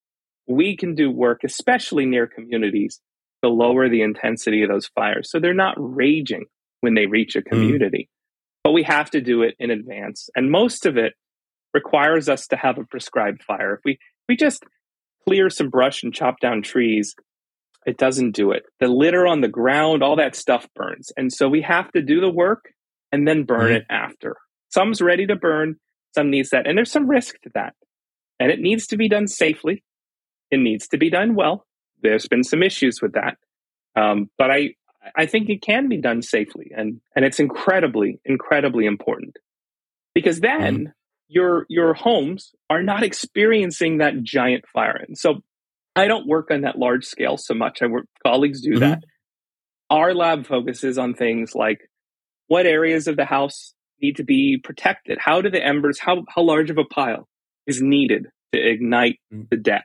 we 0.47 0.77
can 0.77 0.95
do 0.95 1.11
work, 1.11 1.41
especially 1.45 2.07
near 2.07 2.27
communities, 2.27 3.01
to 3.43 3.51
lower 3.51 3.89
the 3.89 4.03
intensity 4.03 4.63
of 4.63 4.69
those 4.69 4.87
fires. 4.95 5.31
So 5.31 5.41
they're 5.41 5.55
not 5.55 5.75
raging 5.79 6.47
when 6.81 6.95
they 6.95 7.07
reach 7.07 7.37
a 7.37 7.41
mm. 7.41 7.47
community. 7.47 8.09
Mm. 8.09 8.17
But 8.65 8.73
we 8.73 8.85
have 8.85 9.11
to 9.11 9.21
do 9.21 9.43
it 9.43 9.55
in 9.59 9.71
advance. 9.71 10.29
And 10.37 10.51
most 10.51 10.87
of 10.87 10.97
it 10.97 11.15
requires 11.75 12.29
us 12.29 12.47
to 12.49 12.57
have 12.57 12.79
a 12.79 12.85
prescribed 12.85 13.43
fire. 13.43 13.75
If 13.75 13.81
we, 13.85 13.99
we 14.29 14.37
just 14.37 14.63
clear 15.27 15.51
some 15.51 15.71
brush 15.71 16.03
and 16.03 16.15
chop 16.15 16.39
down 16.41 16.63
trees, 16.63 17.15
it 17.87 17.99
doesn't 17.99 18.33
do 18.33 18.53
it. 18.53 18.63
The 18.79 18.89
litter 18.89 19.27
on 19.27 19.41
the 19.41 19.49
ground, 19.49 20.03
all 20.03 20.17
that 20.17 20.37
stuff 20.37 20.69
burns. 20.77 21.11
And 21.17 21.33
so 21.33 21.49
we 21.49 21.63
have 21.63 21.91
to 21.93 22.03
do 22.03 22.21
the 22.21 22.31
work 22.31 22.67
and 23.11 23.27
then 23.27 23.45
burn 23.45 23.73
mm. 23.73 23.77
it 23.77 23.85
after. 23.91 24.37
Some's 24.69 25.03
ready 25.03 25.27
to 25.27 25.37
burn, 25.37 25.77
some 26.15 26.31
needs 26.31 26.51
that. 26.51 26.67
And 26.67 26.79
there's 26.79 26.93
some 26.93 27.09
risk 27.09 27.35
to 27.43 27.51
that. 27.55 27.75
And 28.39 28.51
it 28.51 28.61
needs 28.61 28.87
to 28.89 28.97
be 28.97 29.09
done 29.09 29.27
safely. 29.27 29.83
It 30.51 30.59
needs 30.59 30.89
to 30.89 30.99
be 30.99 31.11
done 31.11 31.35
well. 31.35 31.67
There's 32.03 32.29
been 32.29 32.45
some 32.45 32.63
issues 32.63 33.01
with 33.01 33.13
that. 33.13 33.37
Um, 33.95 34.31
but 34.39 34.51
I, 34.51 34.75
I 35.17 35.27
think 35.27 35.49
it 35.49 35.63
can 35.63 35.89
be 35.89 36.01
done 36.01 36.23
safely 36.23 36.73
and, 36.77 37.01
and 37.15 37.25
it's 37.25 37.41
incredibly, 37.41 38.21
incredibly 38.25 38.87
important 38.87 39.37
because 40.15 40.41
then 40.41 40.79
mm. 40.79 40.93
your, 41.29 41.67
your 41.69 41.95
homes 41.95 42.53
are 42.71 42.83
not 42.83 43.03
experiencing 43.03 43.99
that 43.99 44.23
giant 44.23 44.65
fire. 44.73 45.05
And 45.07 45.17
so 45.19 45.43
I 45.95 46.07
don't 46.07 46.27
work 46.27 46.51
on 46.51 46.63
that 46.63 46.79
large 46.79 47.05
scale 47.05 47.37
so 47.37 47.55
much. 47.55 47.83
I 47.83 47.87
work, 47.87 48.07
colleagues 48.25 48.63
do 48.63 48.73
mm-hmm. 48.73 48.81
that. 48.81 49.05
Our 49.91 50.15
lab 50.15 50.47
focuses 50.47 50.97
on 50.97 51.15
things 51.15 51.55
like 51.55 51.81
what 52.47 52.67
areas 52.67 53.09
of 53.09 53.17
the 53.17 53.27
house 53.27 53.75
need 54.01 54.17
to 54.17 54.25
be 54.25 54.59
protected. 54.63 55.19
How 55.21 55.43
do 55.43 55.51
the 55.51 55.63
embers, 55.63 55.99
how, 55.99 56.25
how 56.29 56.43
large 56.43 56.71
of 56.71 56.79
a 56.79 56.85
pile 56.85 57.29
is 57.67 57.83
needed 57.83 58.27
to 58.55 58.61
ignite 58.61 59.19
mm. 59.33 59.49
the 59.51 59.57
deck? 59.57 59.85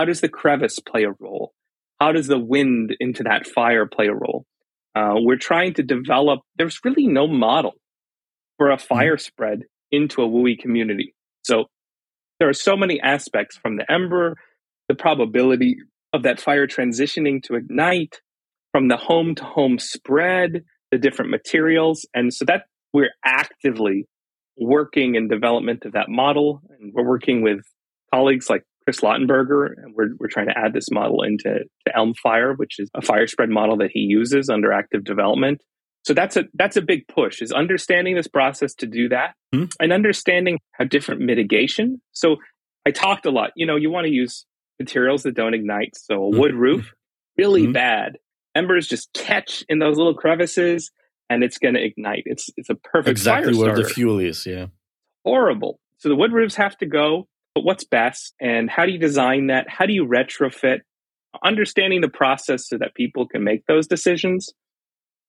How 0.00 0.06
does 0.06 0.22
the 0.22 0.30
crevice 0.30 0.78
play 0.78 1.04
a 1.04 1.12
role? 1.20 1.52
How 2.00 2.12
does 2.12 2.26
the 2.26 2.38
wind 2.38 2.96
into 3.00 3.24
that 3.24 3.46
fire 3.46 3.84
play 3.84 4.06
a 4.06 4.14
role? 4.14 4.46
Uh, 4.94 5.16
we're 5.16 5.36
trying 5.36 5.74
to 5.74 5.82
develop, 5.82 6.40
there's 6.56 6.80
really 6.82 7.06
no 7.06 7.26
model 7.26 7.74
for 8.56 8.70
a 8.70 8.78
mm. 8.78 8.80
fire 8.80 9.18
spread 9.18 9.64
into 9.92 10.22
a 10.22 10.26
WUI 10.26 10.58
community. 10.58 11.14
So 11.42 11.66
there 12.38 12.48
are 12.48 12.54
so 12.54 12.78
many 12.78 12.98
aspects 12.98 13.58
from 13.58 13.76
the 13.76 13.92
ember, 13.92 14.38
the 14.88 14.94
probability 14.94 15.76
of 16.14 16.22
that 16.22 16.40
fire 16.40 16.66
transitioning 16.66 17.42
to 17.42 17.56
ignite, 17.56 18.22
from 18.72 18.88
the 18.88 18.96
home 18.96 19.34
to 19.34 19.44
home 19.44 19.78
spread, 19.78 20.64
the 20.90 20.96
different 20.96 21.30
materials. 21.30 22.08
And 22.14 22.32
so 22.32 22.46
that 22.46 22.62
we're 22.94 23.12
actively 23.22 24.06
working 24.56 25.16
in 25.16 25.28
development 25.28 25.84
of 25.84 25.92
that 25.92 26.08
model. 26.08 26.62
And 26.70 26.90
we're 26.94 27.06
working 27.06 27.42
with 27.42 27.60
colleagues 28.14 28.48
like 28.48 28.64
Chris 28.90 29.02
Lautenberger, 29.02 29.68
and 29.76 29.94
we're, 29.94 30.08
we're 30.18 30.26
trying 30.28 30.48
to 30.48 30.58
add 30.58 30.72
this 30.72 30.90
model 30.90 31.22
into 31.22 31.60
ELMFIRE, 31.96 32.54
which 32.56 32.80
is 32.80 32.90
a 32.92 33.00
fire 33.00 33.28
spread 33.28 33.48
model 33.48 33.76
that 33.76 33.90
he 33.92 34.00
uses 34.00 34.48
under 34.48 34.72
active 34.72 35.04
development. 35.04 35.60
So 36.04 36.12
that's 36.12 36.36
a 36.36 36.44
that's 36.54 36.76
a 36.76 36.82
big 36.82 37.06
push 37.06 37.40
is 37.40 37.52
understanding 37.52 38.16
this 38.16 38.26
process 38.26 38.74
to 38.76 38.86
do 38.86 39.10
that 39.10 39.34
hmm 39.52 39.66
and 39.78 39.92
understanding 39.92 40.58
how 40.72 40.86
different 40.86 41.20
mitigation. 41.20 42.00
So 42.12 42.36
I 42.84 42.90
talked 42.90 43.26
a 43.26 43.30
lot. 43.30 43.50
You 43.54 43.64
know, 43.64 43.76
you 43.76 43.90
want 43.90 44.06
to 44.06 44.12
use 44.12 44.44
materials 44.80 45.22
that 45.22 45.36
don't 45.36 45.54
ignite. 45.54 45.94
So 45.94 46.14
a 46.14 46.28
wood 46.28 46.54
roof, 46.54 46.92
really 47.38 47.66
hmm 47.66 47.72
bad. 47.72 48.16
Embers 48.56 48.88
just 48.88 49.12
catch 49.12 49.62
in 49.68 49.78
those 49.78 49.98
little 49.98 50.14
crevices 50.14 50.90
and 51.28 51.44
it's 51.44 51.58
going 51.58 51.74
to 51.74 51.84
ignite. 51.84 52.24
It's 52.24 52.48
it's 52.56 52.70
a 52.70 52.74
perfect 52.74 53.10
exactly 53.10 53.54
where 53.54 53.76
the 53.76 53.84
fuel 53.84 54.18
is. 54.18 54.46
Yeah, 54.46 54.66
horrible. 55.24 55.78
So 55.98 56.08
the 56.08 56.16
wood 56.16 56.32
roofs 56.32 56.56
have 56.56 56.76
to 56.78 56.86
go 56.86 57.28
but 57.60 57.66
what's 57.66 57.84
best 57.84 58.34
and 58.40 58.70
how 58.70 58.86
do 58.86 58.92
you 58.92 58.98
design 58.98 59.48
that? 59.48 59.68
How 59.68 59.84
do 59.84 59.92
you 59.92 60.06
retrofit? 60.06 60.80
Understanding 61.44 62.00
the 62.00 62.08
process 62.08 62.66
so 62.68 62.78
that 62.78 62.94
people 62.94 63.28
can 63.28 63.44
make 63.44 63.66
those 63.66 63.86
decisions. 63.86 64.52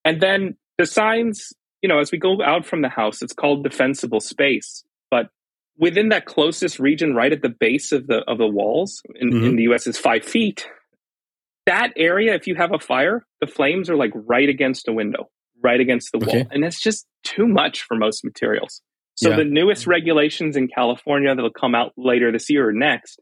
And 0.05 0.21
then 0.21 0.55
the 0.77 0.85
signs, 0.85 1.51
you 1.81 1.89
know, 1.89 1.99
as 1.99 2.11
we 2.11 2.17
go 2.17 2.41
out 2.41 2.65
from 2.65 2.81
the 2.81 2.89
house, 2.89 3.21
it's 3.21 3.33
called 3.33 3.63
defensible 3.63 4.21
space. 4.21 4.83
But 5.09 5.27
within 5.77 6.09
that 6.09 6.25
closest 6.25 6.79
region, 6.79 7.13
right 7.13 7.31
at 7.31 7.41
the 7.41 7.49
base 7.49 7.91
of 7.91 8.07
the 8.07 8.19
of 8.27 8.37
the 8.37 8.47
walls 8.47 9.01
in, 9.15 9.29
mm-hmm. 9.29 9.45
in 9.45 9.55
the 9.57 9.63
US 9.63 9.85
is 9.85 9.97
five 9.97 10.23
feet. 10.23 10.65
That 11.65 11.91
area, 11.97 12.33
if 12.33 12.47
you 12.47 12.55
have 12.55 12.73
a 12.73 12.79
fire, 12.79 13.25
the 13.41 13.47
flames 13.47 13.89
are 13.89 13.97
like 13.97 14.11
right 14.15 14.47
against 14.47 14.87
a 14.87 14.93
window, 14.93 15.29
right 15.61 15.79
against 15.79 16.13
the 16.13 16.19
wall. 16.19 16.29
Okay. 16.29 16.47
And 16.49 16.63
that's 16.63 16.79
just 16.79 17.05
too 17.23 17.45
much 17.45 17.83
for 17.83 17.95
most 17.95 18.23
materials. 18.23 18.81
So 19.21 19.29
yeah. 19.29 19.35
the 19.37 19.45
newest 19.45 19.85
regulations 19.85 20.57
in 20.57 20.67
California 20.67 21.33
that'll 21.33 21.51
come 21.51 21.75
out 21.75 21.93
later 21.95 22.31
this 22.31 22.49
year 22.49 22.69
or 22.69 22.73
next 22.73 23.19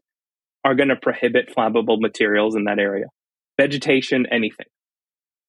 are 0.64 0.74
going 0.74 0.88
to 0.88 0.96
prohibit 0.96 1.54
flammable 1.54 2.00
materials 2.00 2.56
in 2.56 2.64
that 2.64 2.78
area. 2.78 3.06
Vegetation, 3.58 4.24
anything. 4.30 4.66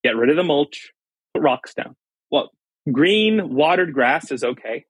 Get 0.04 0.18
rid 0.18 0.30
of 0.30 0.36
the 0.36 0.44
mulch, 0.44 0.92
put 1.34 1.42
rocks 1.42 1.74
down. 1.74 1.96
Well, 2.30 2.50
green 2.92 3.54
watered 3.54 3.94
grass 3.94 4.30
is 4.32 4.44
okay. 4.44 4.86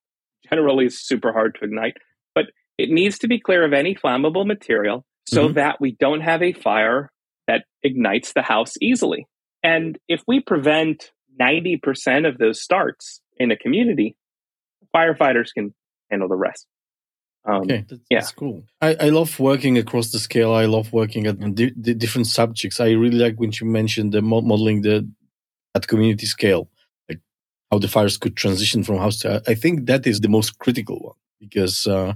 Generally, 0.49 0.87
it's 0.87 1.07
super 1.07 1.31
hard 1.31 1.55
to 1.59 1.65
ignite, 1.65 1.97
but 2.33 2.45
it 2.79 2.89
needs 2.89 3.19
to 3.19 3.27
be 3.27 3.39
clear 3.39 3.63
of 3.63 3.73
any 3.73 3.93
flammable 3.93 4.47
material 4.47 5.05
so 5.27 5.45
mm-hmm. 5.45 5.53
that 5.53 5.79
we 5.79 5.95
don't 5.99 6.21
have 6.21 6.41
a 6.41 6.53
fire 6.53 7.11
that 7.47 7.65
ignites 7.83 8.33
the 8.33 8.41
house 8.41 8.73
easily. 8.81 9.27
And 9.63 9.99
if 10.07 10.21
we 10.27 10.39
prevent 10.39 11.11
90% 11.39 12.27
of 12.27 12.39
those 12.39 12.61
starts 12.61 13.21
in 13.37 13.51
a 13.51 13.57
community, 13.57 14.15
firefighters 14.95 15.53
can 15.53 15.73
handle 16.09 16.27
the 16.27 16.35
rest. 16.35 16.67
Um, 17.43 17.61
okay, 17.61 17.85
that's, 17.89 18.01
yeah. 18.09 18.19
that's 18.19 18.31
cool. 18.31 18.63
I, 18.81 18.95
I 18.99 19.09
love 19.09 19.39
working 19.39 19.77
across 19.77 20.11
the 20.11 20.19
scale. 20.19 20.53
I 20.53 20.65
love 20.65 20.93
working 20.93 21.25
at 21.25 21.39
the, 21.39 21.73
the 21.75 21.95
different 21.95 22.27
subjects. 22.27 22.79
I 22.79 22.91
really 22.91 23.17
like 23.17 23.39
when 23.39 23.51
you 23.59 23.65
mentioned 23.65 24.11
the 24.11 24.21
modeling 24.21 24.83
the 24.83 25.09
at 25.73 25.87
community 25.87 26.27
scale, 26.27 26.69
like 27.09 27.19
how 27.71 27.79
the 27.79 27.87
fires 27.87 28.17
could 28.17 28.35
transition 28.35 28.83
from 28.83 28.97
house 28.97 29.19
to. 29.19 29.41
I 29.47 29.55
think 29.55 29.87
that 29.87 30.05
is 30.05 30.19
the 30.19 30.29
most 30.29 30.59
critical 30.59 30.99
one 30.99 31.15
because 31.39 31.87
uh, 31.87 32.13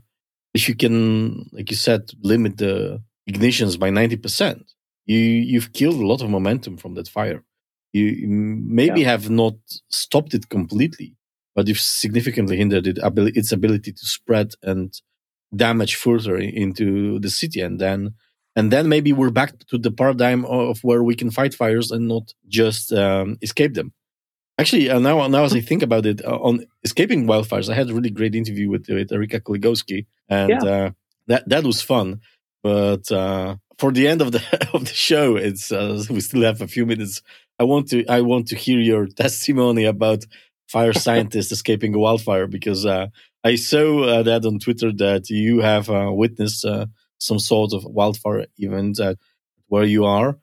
if 0.54 0.70
you 0.70 0.76
can, 0.76 1.50
like 1.52 1.72
you 1.72 1.78
said, 1.78 2.12
limit 2.22 2.58
the 2.58 3.02
ignitions 3.28 3.80
by 3.80 3.90
ninety 3.90 4.18
percent, 4.18 4.72
you 5.06 5.18
you've 5.18 5.74
killed 5.74 6.00
a 6.00 6.06
lot 6.06 6.22
of 6.22 6.30
momentum 6.30 6.78
from 6.78 6.94
that 6.96 7.08
fire. 7.08 7.44
You 7.94 8.28
maybe 8.28 9.02
yeah. 9.02 9.12
have 9.12 9.30
not 9.30 9.56
stopped 9.90 10.34
it 10.34 10.50
completely, 10.50 11.16
but 11.56 11.68
you've 11.68 11.80
significantly 11.80 12.58
hindered 12.58 12.86
it, 12.86 13.00
its 13.02 13.52
ability 13.52 13.94
to 13.94 14.06
spread 14.06 14.52
and 14.62 15.02
damage 15.56 15.96
further 15.96 16.36
into 16.36 17.20
the 17.20 17.30
city. 17.30 17.62
And 17.62 17.80
then, 17.80 18.14
and 18.56 18.72
then 18.72 18.90
maybe 18.90 19.14
we're 19.14 19.32
back 19.32 19.58
to 19.70 19.78
the 19.78 19.92
paradigm 19.92 20.46
of 20.46 20.80
where 20.84 21.02
we 21.02 21.16
can 21.16 21.32
fight 21.32 21.54
fires 21.54 21.92
and 21.92 22.08
not 22.08 22.34
just 22.48 22.92
um, 22.92 23.38
escape 23.42 23.74
them. 23.74 23.94
Actually, 24.58 24.90
uh, 24.90 25.00
now, 25.00 25.28
now 25.28 25.44
as 25.44 25.54
I 25.54 25.60
think 25.60 25.84
about 25.84 26.06
it, 26.06 26.24
uh, 26.24 26.38
on 26.38 26.66
escaping 26.84 27.28
wildfires, 27.28 27.70
I 27.70 27.74
had 27.76 27.90
a 27.90 27.94
really 27.94 28.10
great 28.10 28.36
interview 28.36 28.70
with, 28.70 28.88
with 28.88 29.12
Erika 29.12 29.42
Kuligowski, 29.42 30.06
and 30.30 30.50
yeah. 30.50 30.64
uh, 30.64 30.90
that 31.28 31.50
that 31.50 31.66
was 31.66 31.82
fun. 31.82 32.22
But 32.64 33.12
uh, 33.12 33.58
for 33.78 33.92
the 33.92 34.08
end 34.08 34.22
of 34.22 34.32
the 34.32 34.42
of 34.74 34.86
the 34.86 34.94
show, 34.94 35.36
it's 35.36 35.74
uh, 35.74 36.02
we 36.10 36.22
still 36.22 36.44
have 36.44 36.62
a 36.62 36.68
few 36.68 36.86
minutes. 36.86 37.22
I 37.60 37.66
want 37.66 37.90
to 37.90 38.06
I 38.08 38.22
want 38.22 38.48
to 38.48 38.56
hear 38.56 38.80
your 38.80 39.08
testimony 39.24 39.84
about 39.84 40.24
fire 40.68 40.94
scientist 40.94 41.52
escaping 41.52 41.94
a 41.94 42.00
wildfire 42.00 42.48
because 42.48 42.86
uh, 42.86 43.08
I 43.44 43.56
saw 43.56 44.04
uh, 44.04 44.24
that 44.24 44.46
on 44.46 44.60
Twitter 44.60 44.92
that 44.94 45.30
you 45.30 45.62
have 45.62 45.90
uh, 45.90 46.12
witnessed 46.12 46.66
uh, 46.66 46.88
some 47.20 47.40
sort 47.40 47.74
of 47.74 47.86
wildfire 47.86 48.46
event 48.58 49.00
at 49.00 49.18
where 49.68 49.84
you 49.84 50.06
are, 50.06 50.38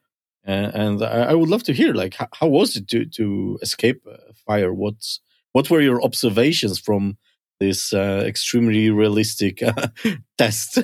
and 0.44 1.02
I, 1.02 1.34
would 1.34 1.48
love 1.48 1.62
to 1.64 1.72
hear 1.72 1.94
like 1.94 2.14
how, 2.14 2.28
how, 2.34 2.48
was 2.48 2.76
it 2.76 2.88
to 2.88 3.04
to 3.04 3.58
escape 3.62 4.04
fire? 4.46 4.72
What's 4.72 5.20
what 5.52 5.70
were 5.70 5.80
your 5.80 6.02
observations 6.02 6.78
from 6.78 7.16
this 7.60 7.92
uh, 7.92 8.24
extremely 8.26 8.90
realistic 8.90 9.62
uh, 9.62 9.88
test? 10.38 10.78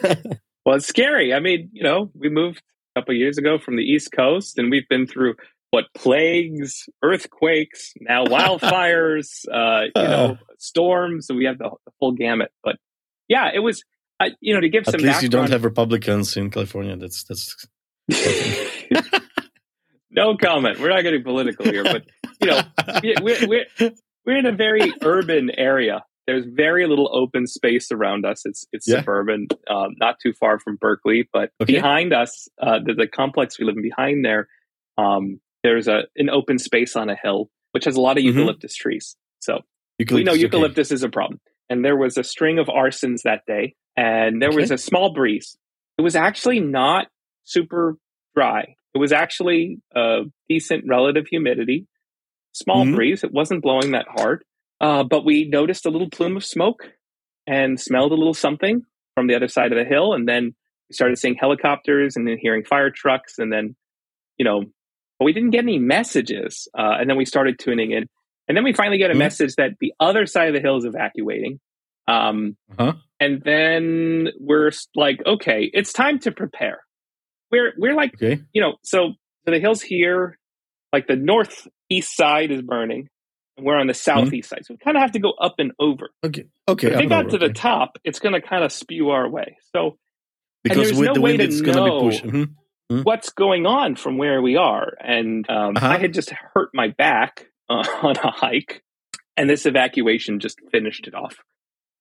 well, 0.65 0.77
it's 0.77 0.87
scary. 0.87 1.35
I 1.35 1.41
mean, 1.41 1.71
you 1.73 1.83
know, 1.83 2.11
we 2.15 2.29
moved 2.29 2.63
a 2.95 3.01
couple 3.01 3.15
years 3.15 3.39
ago 3.39 3.59
from 3.59 3.77
the 3.77 3.83
East 3.83 4.13
Coast, 4.13 4.59
and 4.59 4.71
we've 4.71 4.89
been 4.89 5.07
through 5.07 5.35
what 5.71 5.87
plagues, 5.95 6.89
earthquakes, 7.03 7.93
now 8.01 8.25
wildfires, 8.25 9.47
uh, 9.53 9.87
you 9.95 10.03
know, 10.03 10.39
storms. 10.59 11.27
So 11.27 11.35
we 11.35 11.45
have 11.45 11.59
the, 11.59 11.71
the, 11.85 11.93
full 11.99 12.13
gamut. 12.13 12.51
But 12.63 12.77
yeah, 13.29 13.51
it 13.53 13.59
was, 13.61 13.83
uh, 14.21 14.31
you 14.41 14.55
know, 14.55 14.61
to 14.61 14.69
give 14.69 14.89
At 14.89 14.93
some. 14.93 15.01
At 15.01 15.07
least 15.07 15.23
you 15.23 15.29
don't 15.29 15.51
have 15.51 15.65
Republicans 15.65 16.37
in 16.37 16.51
California. 16.51 16.97
That's 16.97 17.25
that's. 17.25 17.67
no 20.11 20.37
comment. 20.37 20.81
We're 20.81 20.89
not 20.89 21.03
getting 21.03 21.23
political 21.23 21.67
here, 21.67 21.85
but 21.85 22.05
you 22.41 22.49
know, 22.49 22.63
we're, 23.23 23.47
we're 23.47 23.67
we're 24.25 24.39
in 24.39 24.47
a 24.47 24.53
very 24.53 24.93
urban 25.03 25.51
area. 25.51 26.05
There's 26.27 26.45
very 26.45 26.87
little 26.87 27.11
open 27.15 27.47
space 27.47 27.91
around 27.91 28.27
us. 28.27 28.45
It's 28.45 28.67
it's 28.73 28.87
yeah. 28.89 29.01
suburban, 29.01 29.49
um, 29.69 29.95
not 29.99 30.21
too 30.21 30.33
far 30.33 30.59
from 30.59 30.77
Berkeley, 30.77 31.29
but 31.33 31.51
okay. 31.61 31.75
behind 31.75 32.13
us, 32.13 32.49
uh, 32.61 32.81
the, 32.85 32.95
the 32.95 33.07
complex 33.07 33.59
we 33.59 33.65
live 33.65 33.77
in 33.77 33.83
behind 33.83 34.25
there, 34.25 34.49
um, 34.99 35.41
there's 35.69 35.87
a 35.87 36.05
an 36.17 36.31
open 36.31 36.59
space 36.59 36.97
on 36.97 37.11
a 37.11 37.17
hill 37.23 37.51
which 37.73 37.85
has 37.85 37.97
a 37.97 38.01
lot 38.01 38.17
of 38.17 38.25
mm-hmm. 38.25 38.39
eucalyptus 38.39 38.75
trees. 38.75 39.17
So 39.41 39.61
eucalyptus, 39.99 40.15
we 40.15 40.25
know 40.25 40.33
eucalyptus 40.33 40.89
okay. 40.89 40.95
is 40.95 41.03
a 41.03 41.09
problem. 41.09 41.41
And 41.69 41.85
there 41.85 41.97
was 41.97 42.17
a 42.17 42.25
string 42.25 42.59
of 42.59 42.69
arsons 42.69 43.23
that 43.25 43.43
day, 43.47 43.75
and 43.95 44.41
there 44.41 44.49
okay. 44.49 44.63
was 44.63 44.71
a 44.71 44.79
small 44.79 45.13
breeze. 45.13 45.59
It 45.99 46.03
was 46.03 46.17
actually 46.17 46.61
not 46.61 47.09
super 47.45 47.99
dry. 48.35 48.75
It 48.95 48.99
was 48.99 49.13
actually 49.13 49.83
a 49.95 50.23
decent 50.49 50.85
relative 50.89 51.27
humidity, 51.27 51.87
small 52.53 52.87
mm-hmm. 52.87 52.95
breeze. 52.95 53.23
It 53.23 53.33
wasn't 53.33 53.63
blowing 53.63 53.91
that 53.91 54.07
hard, 54.09 54.45
uh, 54.81 55.05
but 55.05 55.27
we 55.27 55.45
noticed 55.45 55.85
a 55.85 55.91
little 55.91 56.09
plume 56.09 56.39
of 56.39 56.45
smoke 56.45 56.85
and 57.47 57.79
smelled 57.79 58.13
a 58.13 58.15
little 58.15 58.35
something 58.35 58.83
from 59.15 59.27
the 59.27 59.35
other 59.35 59.49
side 59.49 59.73
of 59.73 59.79
the 59.79 59.85
hill. 59.85 60.15
And 60.15 60.27
then 60.27 60.55
we 60.89 60.95
started 60.95 61.19
seeing 61.19 61.35
helicopters 61.35 62.17
and 62.17 62.27
then 62.27 62.39
hearing 62.41 62.65
fire 62.65 62.91
trucks. 62.91 63.39
And 63.39 63.53
then, 63.53 63.77
you 64.39 64.45
know, 64.45 64.65
but 65.19 65.25
we 65.25 65.33
didn't 65.33 65.51
get 65.51 65.65
any 65.65 65.79
messages. 65.79 66.69
Uh, 66.77 66.97
and 67.01 67.09
then 67.09 67.17
we 67.17 67.25
started 67.25 67.59
tuning 67.59 67.93
in. 67.93 68.07
And 68.47 68.57
then 68.57 68.65
we 68.65 68.73
finally 68.73 68.99
get 68.99 69.11
a 69.11 69.13
mm-hmm. 69.13 69.19
message 69.19 69.55
that 69.57 69.73
the 69.81 69.93
other 70.01 70.27
side 70.27 70.49
of 70.49 70.55
the 70.55 70.61
hill 70.61 70.79
is 70.79 70.85
evacuating. 70.85 71.61
Um, 72.07 72.57
uh-huh. 72.79 72.95
And 73.21 73.43
then 73.45 74.29
we're 74.41 74.71
like, 74.95 75.21
okay, 75.27 75.71
it's 75.73 75.93
time 75.93 76.19
to 76.21 76.33
prepare. 76.33 76.81
We're 77.51 77.73
we're 77.77 77.95
like, 77.95 78.15
okay. 78.15 78.43
you 78.53 78.63
know, 78.63 78.77
so, 78.83 79.13
so 79.45 79.51
the 79.51 79.59
hills 79.59 79.83
here, 79.83 80.39
like 80.93 81.07
the 81.07 81.17
northeast 81.17 82.17
side 82.17 82.51
is 82.51 82.63
burning, 82.63 83.09
and 83.57 83.67
we're 83.67 83.77
on 83.77 83.87
the 83.87 83.93
mm-hmm. 83.93 84.23
southeast 84.23 84.51
mm-hmm. 84.51 84.57
side, 84.57 84.67
so 84.67 84.75
we 84.75 84.79
kind 84.79 84.97
of 84.97 85.03
have 85.03 85.13
to 85.13 85.19
go 85.19 85.33
up 85.33 85.57
and 85.59 85.73
over. 85.79 86.11
Okay, 86.25 86.45
okay. 86.67 86.93
If 86.93 86.99
we 86.99 87.07
got 87.07 87.27
over, 87.27 87.31
to 87.31 87.45
okay. 87.45 87.49
the 87.49 87.53
top, 87.55 87.99
it's 88.05 88.19
going 88.19 88.35
to 88.35 88.47
kind 88.47 88.65
of 88.65 88.73
spew 88.73 89.11
our 89.11 89.29
way. 89.29 89.57
So 89.75 89.99
because 90.63 90.93
with 90.93 91.09
no 91.09 91.15
the 91.15 91.21
wind, 91.21 91.41
it's 91.41 91.61
going 91.61 91.77
to 91.77 91.85
be 91.85 92.01
pushing. 92.01 92.31
Mm-hmm. 92.31 92.53
Mm-hmm. 92.91 93.03
What's 93.03 93.31
going 93.31 93.67
on 93.67 93.97
from 93.97 94.17
where 94.17 94.41
we 94.41 94.57
are? 94.57 94.95
And 95.01 95.49
um, 95.51 95.77
uh-huh. 95.77 95.87
I 95.87 95.99
had 95.99 96.15
just 96.15 96.31
hurt 96.31 96.71
my 96.73 96.89
back 96.89 97.47
uh, 97.69 97.85
on 98.03 98.17
a 98.17 98.31
hike, 98.31 98.83
and 99.37 99.49
this 99.49 99.67
evacuation 99.67 100.41
just 100.41 100.59
finished 100.71 101.07
it 101.07 101.15
off. 101.15 101.37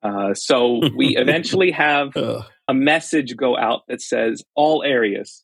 Uh, 0.01 0.33
so 0.33 0.81
we 0.95 1.17
eventually 1.17 1.71
have 1.71 2.15
a 2.15 2.73
message 2.73 3.35
go 3.35 3.57
out 3.57 3.81
that 3.87 4.01
says 4.01 4.43
all 4.55 4.83
areas, 4.83 5.43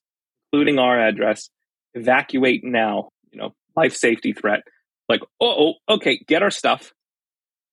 including 0.51 0.79
our 0.79 0.99
address, 0.99 1.49
evacuate 1.93 2.63
now. 2.63 3.09
You 3.31 3.39
know, 3.39 3.53
life 3.75 3.95
safety 3.95 4.33
threat. 4.33 4.61
Like, 5.09 5.21
oh, 5.41 5.73
okay, 5.89 6.23
get 6.27 6.43
our 6.43 6.51
stuff. 6.51 6.93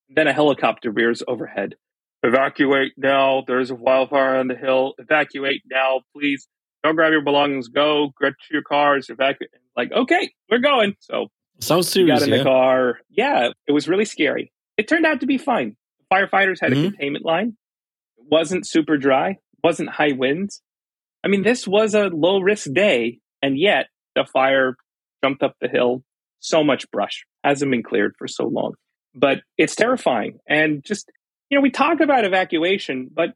Then 0.09 0.27
a 0.27 0.33
helicopter 0.33 0.91
rears 0.91 1.23
overhead. 1.29 1.77
Evacuate 2.23 2.93
now. 2.97 3.45
There's 3.47 3.71
a 3.71 3.75
wildfire 3.75 4.37
on 4.37 4.49
the 4.49 4.57
hill. 4.57 4.95
Evacuate 4.99 5.63
now, 5.71 6.01
please. 6.15 6.49
Don't 6.83 6.95
grab 6.95 7.13
your 7.13 7.23
belongings. 7.23 7.69
Go 7.69 8.13
get 8.21 8.33
to 8.33 8.53
your 8.53 8.63
cars. 8.63 9.11
Evacuate. 9.11 9.51
Like, 9.77 9.93
okay, 9.93 10.33
we're 10.51 10.59
going. 10.59 10.95
So 11.01 11.29
sounds 11.61 11.89
serious. 11.89 12.21
got 12.21 12.29
in 12.29 12.33
yeah. 12.33 12.39
the 12.39 12.45
car. 12.45 12.99
Yeah, 13.11 13.49
it 13.67 13.73
was 13.73 13.89
really 13.89 14.05
scary. 14.05 14.53
It 14.77 14.89
turned 14.89 15.05
out 15.05 15.21
to 15.21 15.27
be 15.27 15.39
fine 15.39 15.77
firefighters 16.13 16.61
had 16.61 16.73
mm-hmm. 16.73 16.87
a 16.87 16.91
containment 16.91 17.25
line. 17.25 17.57
It 18.19 18.25
wasn't 18.31 18.67
super 18.67 18.97
dry, 18.97 19.37
wasn't 19.63 19.91
high 19.91 20.13
winds. 20.13 20.63
I 21.25 21.29
mean, 21.29 21.43
this 21.43 21.67
was 21.67 21.95
a 21.95 22.09
low 22.09 22.41
risk 22.41 22.73
day, 22.73 23.21
and 23.43 23.59
yet 23.59 23.87
the 24.15 24.25
fire 24.25 24.77
jumped 25.23 25.43
up 25.43 25.55
the 25.61 25.69
hill. 25.69 26.03
So 26.41 26.65
much 26.65 26.91
brush 26.91 27.27
hasn't 27.45 27.71
been 27.71 27.83
cleared 27.83 28.15
for 28.19 28.27
so 28.27 28.47
long, 28.47 28.73
but 29.15 29.41
it's 29.59 29.77
terrifying. 29.77 30.39
And 30.49 30.83
just 30.83 31.11
you 31.51 31.59
know, 31.59 31.63
we 31.63 31.71
talk 31.71 32.01
about 32.01 32.25
evacuation, 32.25 33.11
but 33.13 33.31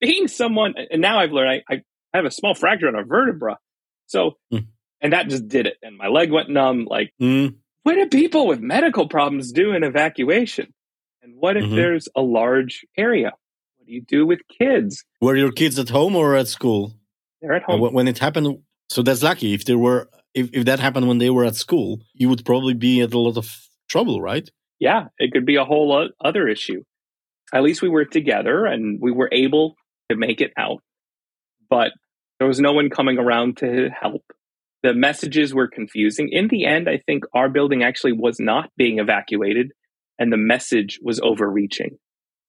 being 0.00 0.28
someone, 0.28 0.74
and 0.90 1.00
now 1.00 1.18
I've 1.18 1.32
learned 1.32 1.62
I, 1.68 1.74
I 1.74 1.82
have 2.14 2.24
a 2.24 2.30
small 2.30 2.54
fracture 2.54 2.88
on 2.88 2.94
a 2.94 3.04
vertebra, 3.04 3.58
so 4.06 4.32
mm. 4.52 4.66
and 5.00 5.12
that 5.12 5.28
just 5.28 5.48
did 5.48 5.66
it, 5.66 5.76
and 5.82 5.96
my 5.96 6.08
leg 6.08 6.30
went 6.30 6.50
numb. 6.50 6.86
Like, 6.88 7.12
mm. 7.20 7.54
what 7.82 7.94
do 7.94 8.06
people 8.08 8.46
with 8.46 8.60
medical 8.60 9.08
problems 9.08 9.52
do 9.52 9.72
in 9.72 9.84
evacuation? 9.84 10.72
And 11.22 11.34
what 11.36 11.56
if 11.56 11.64
mm-hmm. 11.64 11.76
there's 11.76 12.08
a 12.16 12.20
large 12.20 12.84
area? 12.96 13.32
What 13.76 13.86
do 13.86 13.92
you 13.92 14.02
do 14.02 14.26
with 14.26 14.40
kids? 14.58 15.04
Were 15.20 15.36
your 15.36 15.52
kids 15.52 15.78
at 15.78 15.88
home 15.88 16.16
or 16.16 16.34
at 16.34 16.48
school? 16.48 16.94
They're 17.40 17.54
at 17.54 17.62
home. 17.62 17.92
When 17.92 18.08
it 18.08 18.18
happened, 18.18 18.58
so 18.88 19.02
that's 19.02 19.22
lucky. 19.22 19.54
If 19.54 19.64
there 19.64 19.78
were, 19.78 20.08
if, 20.34 20.50
if 20.52 20.64
that 20.64 20.80
happened 20.80 21.08
when 21.08 21.18
they 21.18 21.30
were 21.30 21.44
at 21.44 21.56
school, 21.56 22.00
you 22.12 22.28
would 22.28 22.44
probably 22.44 22.74
be 22.74 23.00
at 23.00 23.12
a 23.12 23.18
lot 23.18 23.36
of 23.36 23.48
trouble, 23.88 24.20
right? 24.20 24.48
Yeah, 24.80 25.08
it 25.18 25.32
could 25.32 25.46
be 25.46 25.56
a 25.56 25.64
whole 25.64 26.08
other 26.20 26.48
issue. 26.48 26.82
At 27.52 27.62
least 27.62 27.82
we 27.82 27.88
were 27.88 28.04
together 28.04 28.66
and 28.66 29.00
we 29.00 29.12
were 29.12 29.28
able 29.30 29.76
to 30.10 30.16
make 30.16 30.40
it 30.40 30.52
out. 30.56 30.82
But 31.68 31.92
there 32.42 32.48
was 32.48 32.58
no 32.58 32.72
one 32.72 32.90
coming 32.90 33.18
around 33.18 33.58
to 33.58 33.88
help. 33.88 34.24
The 34.82 34.94
messages 34.94 35.54
were 35.54 35.68
confusing. 35.68 36.28
In 36.32 36.48
the 36.48 36.64
end, 36.64 36.88
I 36.88 36.98
think 37.06 37.22
our 37.32 37.48
building 37.48 37.84
actually 37.84 38.14
was 38.14 38.40
not 38.40 38.68
being 38.76 38.98
evacuated 38.98 39.70
and 40.18 40.32
the 40.32 40.36
message 40.36 40.98
was 41.00 41.20
overreaching. 41.20 41.98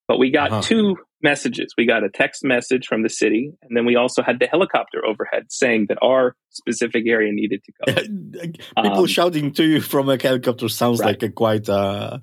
But 0.07 0.17
we 0.17 0.31
got 0.31 0.51
uh-huh. 0.51 0.61
two 0.63 0.95
messages. 1.21 1.75
We 1.77 1.85
got 1.85 2.03
a 2.03 2.09
text 2.09 2.43
message 2.43 2.87
from 2.87 3.03
the 3.03 3.09
city, 3.09 3.51
and 3.61 3.77
then 3.77 3.85
we 3.85 3.95
also 3.95 4.23
had 4.23 4.39
the 4.39 4.47
helicopter 4.47 5.05
overhead 5.05 5.43
saying 5.49 5.85
that 5.89 5.99
our 6.01 6.35
specific 6.49 7.03
area 7.07 7.31
needed 7.31 7.61
to 7.63 7.71
go. 7.85 7.93
People 8.81 8.99
um, 9.01 9.05
shouting 9.05 9.53
to 9.53 9.63
you 9.63 9.79
from 9.79 10.09
a 10.09 10.17
helicopter 10.19 10.69
sounds 10.69 11.01
right. 11.01 11.09
like 11.09 11.21
a 11.21 11.29
quite 11.29 11.69
uh, 11.69 12.17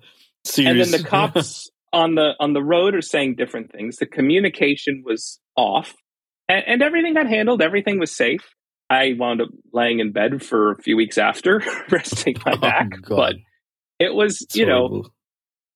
serious. 0.45 0.71
And 0.89 0.93
then 0.93 1.03
the 1.03 1.09
cops 1.09 1.71
on 1.93 2.17
the 2.17 2.33
on 2.41 2.53
the 2.53 2.65
road 2.65 2.97
are 2.97 3.01
saying 3.01 3.37
different 3.37 3.71
things. 3.71 3.99
The 3.99 4.07
communication 4.07 5.05
was 5.07 5.39
off, 5.57 5.95
and, 6.51 6.65
and 6.67 6.83
everything 6.83 7.15
got 7.15 7.29
handled. 7.29 7.63
Everything 7.63 7.99
was 7.99 8.15
safe. 8.15 8.43
I 8.91 9.15
wound 9.17 9.41
up 9.41 9.49
laying 9.73 10.01
in 10.01 10.11
bed 10.11 10.43
for 10.43 10.73
a 10.73 10.83
few 10.83 10.97
weeks 10.97 11.17
after, 11.17 11.63
resting 11.91 12.37
my 12.45 12.53
oh, 12.55 12.59
back. 12.59 12.89
but 13.09 13.37
it 14.01 14.13
was, 14.13 14.45
you 14.53 14.67
know, 14.67 15.05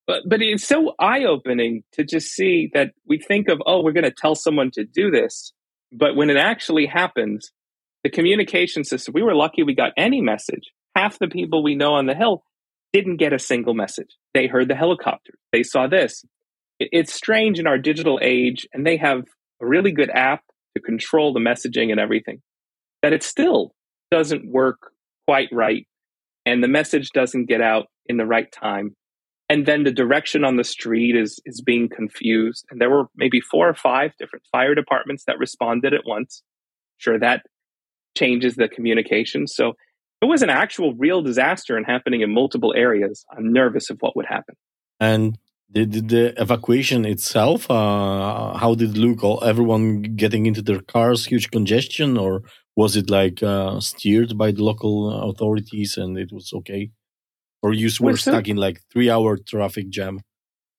but 0.07 0.23
but 0.29 0.43
it's 0.43 0.67
so 0.67 0.95
eye 0.99 1.25
opening 1.25 1.85
to 1.93 2.05
just 2.05 2.29
see 2.29 2.71
that 2.75 2.93
we 3.07 3.19
think 3.19 3.49
of 3.49 3.63
oh 3.67 3.83
we're 3.83 3.93
going 3.93 4.05
to 4.05 4.11
tell 4.11 4.35
someone 4.35 4.71
to 4.73 4.85
do 4.85 5.11
this, 5.11 5.53
but 5.93 6.17
when 6.17 6.29
it 6.29 6.37
actually 6.37 6.87
happens, 6.87 7.53
the 8.03 8.11
communication 8.11 8.85
system. 8.85 9.15
We 9.15 9.23
were 9.23 9.35
lucky 9.35 9.63
we 9.63 9.75
got 9.75 9.93
any 9.97 10.21
message. 10.21 10.73
Half 10.97 11.19
the 11.19 11.29
people 11.29 11.63
we 11.63 11.75
know 11.77 11.95
on 11.95 12.07
the 12.07 12.15
hill 12.15 12.45
didn't 12.93 13.17
get 13.17 13.33
a 13.33 13.39
single 13.39 13.75
message. 13.75 14.11
They 14.35 14.47
heard 14.47 14.69
the 14.69 14.77
helicopter. 14.77 15.35
They 15.53 15.63
saw 15.63 15.87
this. 15.87 16.25
It's 16.79 17.15
strange 17.15 17.59
in 17.59 17.67
our 17.67 17.79
digital 17.79 18.19
age, 18.21 18.67
and 18.73 18.87
they 18.87 18.97
have 18.97 19.25
a 19.61 19.67
really 19.67 19.93
good 19.93 20.11
app 20.11 20.43
to 20.77 20.83
control 20.83 21.33
the 21.33 21.41
messaging 21.41 21.91
and 21.91 22.01
everything. 22.01 22.41
That 23.03 23.13
it 23.13 23.23
still 23.23 23.75
doesn't 24.11 24.51
work 24.51 24.79
quite 25.27 25.49
right, 25.53 25.87
and 26.47 26.63
the 26.63 26.69
message 26.69 27.11
doesn't 27.11 27.47
get 27.47 27.61
out 27.61 27.87
in 28.07 28.17
the 28.17 28.27
right 28.27 28.51
time 28.53 28.95
and 29.49 29.67
then 29.67 29.85
the 29.85 29.93
direction 29.93 30.45
on 30.45 30.57
the 30.57 30.65
street 30.65 31.17
is 31.17 31.41
is 31.45 31.61
being 31.61 31.89
confused 31.89 32.65
and 32.71 32.81
there 32.81 32.91
were 32.91 33.05
maybe 33.17 33.41
four 33.41 33.69
or 33.69 33.75
five 33.75 34.13
different 34.19 34.45
fire 34.51 34.75
departments 34.75 35.25
that 35.27 35.39
responded 35.39 35.95
at 35.95 36.03
once 36.07 36.43
sure 36.99 37.19
that 37.19 37.43
changes 38.17 38.57
the 38.57 38.69
communication 38.69 39.47
so 39.47 39.73
it 40.23 40.27
was 40.27 40.43
an 40.43 40.51
actual 40.51 40.95
real 40.95 41.23
disaster 41.23 41.77
and 41.77 41.87
happening 41.87 42.21
in 42.21 42.33
multiple 42.33 42.75
areas 42.77 43.25
i'm 43.37 43.53
nervous 43.53 43.91
of 43.91 43.99
what 44.01 44.17
would 44.17 44.27
happen 44.27 44.55
and 45.01 45.39
the, 45.71 45.85
the, 45.85 46.41
evacuation 46.41 47.05
itself 47.05 47.71
uh, 47.71 48.57
how 48.57 48.75
did 48.75 48.91
it 48.91 48.97
look 48.97 49.25
All, 49.25 49.43
everyone 49.45 50.03
getting 50.03 50.47
into 50.47 50.63
their 50.63 50.81
cars 50.81 51.27
huge 51.27 51.51
congestion 51.51 52.17
or 52.17 52.43
was 52.77 52.97
it 52.97 53.11
like 53.11 53.43
uh, 53.43 53.81
steered 53.81 54.37
by 54.37 54.51
the 54.53 54.63
local 54.63 55.31
authorities 55.31 55.97
and 55.97 56.19
it 56.19 56.31
was 56.33 56.53
okay 56.55 56.91
or 57.65 57.73
you 57.73 57.89
were 57.99 58.17
stuck 58.17 58.47
in 58.47 58.59
like 58.59 58.83
three 58.93 59.09
hour 59.09 59.39
traffic 59.39 59.89
jam? 59.89 60.21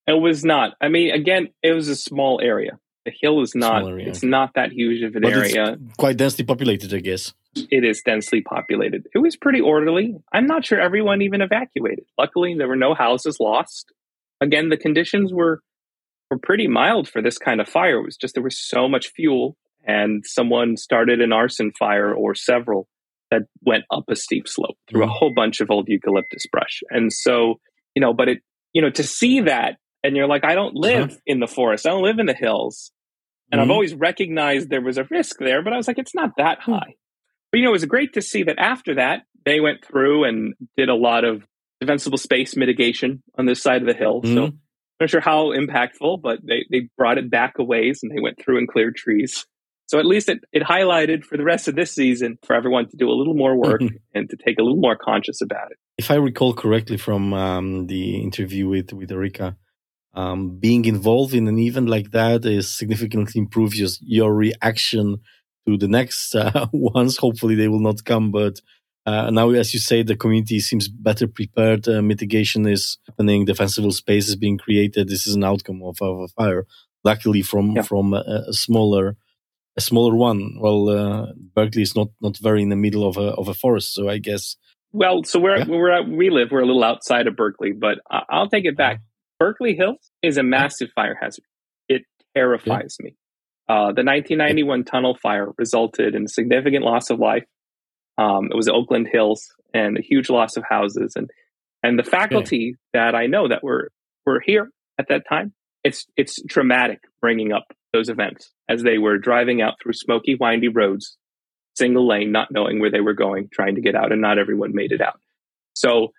It 0.05 0.21
was 0.21 0.45
not. 0.45 0.73
I 0.79 0.87
mean, 0.87 1.11
again, 1.11 1.49
it 1.63 1.73
was 1.73 1.87
a 1.87 1.95
small 1.95 2.39
area. 2.39 2.77
The 3.05 3.13
hill 3.19 3.41
is 3.41 3.55
not. 3.55 3.83
It's 3.99 4.23
not 4.23 4.51
that 4.53 4.71
huge 4.71 5.01
of 5.01 5.15
an 5.15 5.23
but 5.23 5.33
area. 5.33 5.77
quite 5.97 6.17
densely 6.17 6.45
populated, 6.45 6.93
I 6.93 6.99
guess. 6.99 7.33
It 7.55 7.83
is 7.83 8.01
densely 8.05 8.41
populated. 8.41 9.07
It 9.15 9.19
was 9.19 9.35
pretty 9.35 9.61
orderly. 9.61 10.15
I'm 10.31 10.45
not 10.45 10.63
sure 10.65 10.79
everyone 10.79 11.23
even 11.23 11.41
evacuated. 11.41 12.05
Luckily, 12.19 12.55
there 12.55 12.67
were 12.67 12.75
no 12.75 12.93
houses 12.93 13.37
lost. 13.39 13.91
Again, 14.41 14.69
the 14.69 14.77
conditions 14.77 15.33
were 15.33 15.61
were 16.29 16.39
pretty 16.39 16.67
mild 16.67 17.07
for 17.07 17.21
this 17.21 17.37
kind 17.37 17.61
of 17.61 17.69
fire. 17.69 17.99
It 17.99 18.05
was 18.05 18.17
just 18.17 18.33
there 18.33 18.43
was 18.43 18.59
so 18.59 18.87
much 18.87 19.09
fuel, 19.15 19.55
and 19.85 20.23
someone 20.25 20.77
started 20.77 21.21
an 21.21 21.31
arson 21.31 21.71
fire 21.77 22.13
or 22.13 22.35
several 22.35 22.87
that 23.31 23.43
went 23.61 23.83
up 23.91 24.05
a 24.09 24.15
steep 24.15 24.47
slope 24.47 24.77
through 24.89 25.01
mm. 25.01 25.05
a 25.05 25.11
whole 25.11 25.33
bunch 25.35 25.59
of 25.59 25.69
old 25.69 25.87
eucalyptus 25.87 26.45
brush. 26.51 26.81
And 26.89 27.11
so, 27.11 27.55
you 27.95 28.01
know, 28.01 28.13
but 28.13 28.29
it, 28.29 28.39
you 28.73 28.81
know, 28.81 28.89
to 28.91 29.03
see 29.03 29.41
that 29.41 29.77
and 30.03 30.15
you're 30.15 30.27
like, 30.27 30.45
I 30.45 30.53
don't 30.53 30.77
uh-huh. 30.77 30.87
live 30.87 31.09
uh-huh. 31.09 31.19
in 31.25 31.39
the 31.39 31.47
forest. 31.47 31.87
I 31.87 31.89
don't 31.89 32.03
live 32.03 32.19
in 32.19 32.27
the 32.27 32.33
hills. 32.33 32.91
And 33.51 33.59
mm. 33.59 33.63
I've 33.63 33.65
mm-hmm. 33.65 33.71
always 33.71 33.93
recognized 33.93 34.69
there 34.69 34.81
was 34.81 34.97
a 34.97 35.07
risk 35.09 35.37
there, 35.39 35.63
but 35.63 35.73
I 35.73 35.77
was 35.77 35.87
like, 35.87 35.99
it's 35.99 36.15
not 36.15 36.31
that 36.37 36.59
hmm. 36.61 36.73
high. 36.73 36.95
But, 37.51 37.59
you 37.59 37.63
know, 37.63 37.69
it 37.69 37.73
was 37.73 37.85
great 37.85 38.13
to 38.13 38.21
see 38.21 38.43
that 38.43 38.59
after 38.59 38.95
that, 38.95 39.23
they 39.45 39.59
went 39.59 39.85
through 39.85 40.25
and 40.25 40.53
did 40.77 40.89
a 40.89 40.95
lot 40.95 41.23
of 41.23 41.43
defensible 41.79 42.17
space 42.17 42.55
mitigation 42.55 43.21
on 43.37 43.45
this 43.45 43.61
side 43.61 43.81
of 43.81 43.87
the 43.87 43.93
hill. 43.93 44.21
Mm. 44.21 44.33
So 44.33 44.43
I'm 44.45 44.59
not 44.99 45.09
sure 45.09 45.21
how 45.21 45.47
impactful, 45.47 46.21
but 46.21 46.39
they, 46.43 46.65
they 46.71 46.89
brought 46.97 47.17
it 47.17 47.29
back 47.29 47.55
a 47.59 47.63
ways 47.63 47.99
and 48.01 48.11
they 48.11 48.21
went 48.21 48.39
through 48.41 48.59
and 48.59 48.67
cleared 48.67 48.95
trees. 48.95 49.45
So 49.87 49.99
at 49.99 50.05
least 50.05 50.29
it, 50.29 50.39
it 50.51 50.63
highlighted 50.63 51.23
for 51.23 51.37
the 51.37 51.43
rest 51.43 51.67
of 51.67 51.75
this 51.75 51.91
season 51.91 52.39
for 52.43 52.55
everyone 52.55 52.89
to 52.89 52.97
do 52.97 53.07
a 53.09 53.13
little 53.13 53.35
more 53.35 53.55
work 53.55 53.81
and 54.15 54.29
to 54.29 54.37
take 54.37 54.57
a 54.57 54.63
little 54.63 54.79
more 54.79 54.97
conscious 54.97 55.41
about 55.41 55.71
it. 55.71 55.77
If 55.97 56.09
I 56.09 56.15
recall 56.15 56.53
correctly 56.53 56.97
from 56.97 57.33
um, 57.33 57.87
the 57.87 58.21
interview 58.21 58.67
with, 58.67 58.93
with 58.93 59.11
Erika, 59.11 59.57
um, 60.15 60.57
being 60.57 60.85
involved 60.85 61.33
in 61.33 61.47
an 61.47 61.59
event 61.59 61.89
like 61.89 62.11
that 62.11 62.45
is 62.45 62.73
significantly 62.73 63.39
improves 63.39 63.77
your, 63.77 63.89
your 64.01 64.33
reaction 64.33 65.17
to 65.67 65.77
the 65.77 65.87
next 65.87 66.33
uh, 66.33 66.67
ones. 66.73 67.17
Hopefully, 67.17 67.55
they 67.55 67.67
will 67.67 67.81
not 67.81 68.05
come, 68.05 68.31
but 68.31 68.61
uh, 69.05 69.29
now, 69.29 69.49
as 69.51 69.73
you 69.73 69.79
say, 69.79 70.01
the 70.01 70.15
community 70.15 70.59
seems 70.59 70.87
better 70.87 71.27
prepared. 71.27 71.87
Uh, 71.87 72.01
mitigation 72.01 72.65
is 72.65 72.97
happening. 73.05 73.45
Defensible 73.45 73.91
space 73.91 74.27
is 74.27 74.35
being 74.35 74.57
created. 74.57 75.07
This 75.07 75.27
is 75.27 75.35
an 75.35 75.43
outcome 75.43 75.83
of, 75.83 76.01
of 76.01 76.21
a 76.21 76.27
fire. 76.29 76.65
Luckily, 77.03 77.43
from 77.43 77.73
yeah. 77.73 77.83
from 77.83 78.15
a, 78.15 78.45
a, 78.47 78.53
smaller 78.53 79.15
a 79.77 79.81
smaller 79.81 80.15
one. 80.15 80.57
Well, 80.59 80.89
uh, 80.89 81.27
Berkeley 81.53 81.83
is 81.83 81.95
not 81.95 82.07
not 82.19 82.37
very 82.37 82.63
in 82.63 82.69
the 82.69 82.75
middle 82.75 83.07
of 83.07 83.17
a 83.17 83.33
of 83.33 83.47
a 83.47 83.53
forest, 83.53 83.93
so 83.93 84.09
I 84.09 84.17
guess. 84.17 84.55
Well, 84.91 85.23
so 85.23 85.39
where 85.39 85.59
yeah. 85.59 85.65
we're 85.67 85.91
at, 85.91 86.07
we 86.07 86.31
live, 86.31 86.49
we're 86.51 86.61
a 86.61 86.65
little 86.65 86.83
outside 86.83 87.27
of 87.27 87.35
Berkeley, 87.35 87.73
but 87.73 87.99
I'll 88.09 88.49
take 88.49 88.65
it 88.65 88.77
back. 88.77 89.01
Berkeley 89.39 89.75
Hills 89.75 90.09
is 90.23 90.37
a 90.37 90.43
massive 90.43 90.89
fire 90.95 91.17
hazard. 91.21 91.43
It 91.89 92.03
terrifies 92.33 92.95
yeah. 92.99 93.05
me. 93.05 93.15
Uh, 93.67 93.91
the 93.91 94.05
1991 94.05 94.85
tunnel 94.85 95.17
fire 95.21 95.51
resulted 95.57 96.15
in 96.15 96.27
significant 96.27 96.85
loss 96.85 97.09
of 97.09 97.19
life 97.19 97.43
um, 98.17 98.49
it 98.51 98.55
was 98.55 98.67
Oakland 98.67 99.07
Hills 99.11 99.53
and 99.73 99.97
a 99.97 100.01
huge 100.01 100.29
loss 100.29 100.57
of 100.57 100.63
houses 100.69 101.13
and 101.15 101.29
and 101.83 101.99
the 101.99 102.03
faculty 102.03 102.75
that 102.93 103.13
I 103.13 103.27
know 103.27 103.47
that 103.47 103.63
were 103.63 103.91
were 104.25 104.41
here 104.43 104.71
at 104.97 105.07
that 105.09 105.27
time. 105.27 105.53
It's 105.83 106.05
it's 106.17 106.41
traumatic 106.49 106.99
bringing 107.21 107.51
up 107.51 107.65
those 107.93 108.09
events 108.09 108.51
as 108.67 108.83
they 108.83 108.97
were 108.97 109.17
driving 109.17 109.61
out 109.61 109.75
through 109.81 109.93
smoky, 109.93 110.35
windy 110.39 110.67
roads, 110.67 111.17
single 111.75 112.07
lane, 112.07 112.31
not 112.31 112.49
knowing 112.51 112.79
where 112.79 112.91
they 112.91 113.01
were 113.01 113.13
going, 113.13 113.49
trying 113.53 113.75
to 113.75 113.81
get 113.81 113.95
out, 113.95 114.11
and 114.11 114.21
not 114.21 114.39
everyone 114.39 114.73
made 114.73 114.91
it 114.91 115.01
out. 115.01 115.19
So 115.73 116.11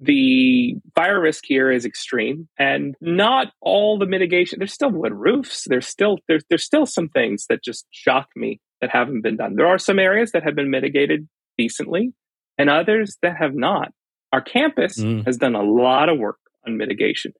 the 0.00 0.74
fire 0.94 1.20
risk 1.20 1.44
here 1.46 1.70
is 1.70 1.86
extreme 1.86 2.48
and 2.58 2.96
not 3.00 3.48
all 3.62 3.98
the 3.98 4.04
mitigation 4.04 4.58
there's 4.58 4.72
still 4.72 4.90
wood 4.90 5.14
roofs 5.14 5.64
there's 5.68 5.88
still 5.88 6.18
there's 6.28 6.44
there's 6.50 6.64
still 6.66 6.84
some 6.84 7.08
things 7.08 7.46
that 7.48 7.64
just 7.64 7.86
shock 7.90 8.28
me 8.36 8.60
that 8.80 8.90
haven't 8.90 9.22
been 9.22 9.36
done. 9.36 9.54
There 9.56 9.66
are 9.66 9.78
some 9.78 9.98
areas 9.98 10.32
that 10.32 10.42
have 10.44 10.54
been 10.54 10.70
mitigated 10.70 11.28
decently 11.56 12.12
and 12.58 12.70
others 12.70 13.16
that 13.22 13.36
have 13.38 13.54
not. 13.54 13.92
Our 14.32 14.40
campus 14.40 14.98
mm. 14.98 15.24
has 15.26 15.36
done 15.36 15.54
a 15.54 15.62
lot 15.62 16.08
of 16.08 16.18
work 16.18 16.38
on 16.66 16.76
mitigation, 16.76 17.32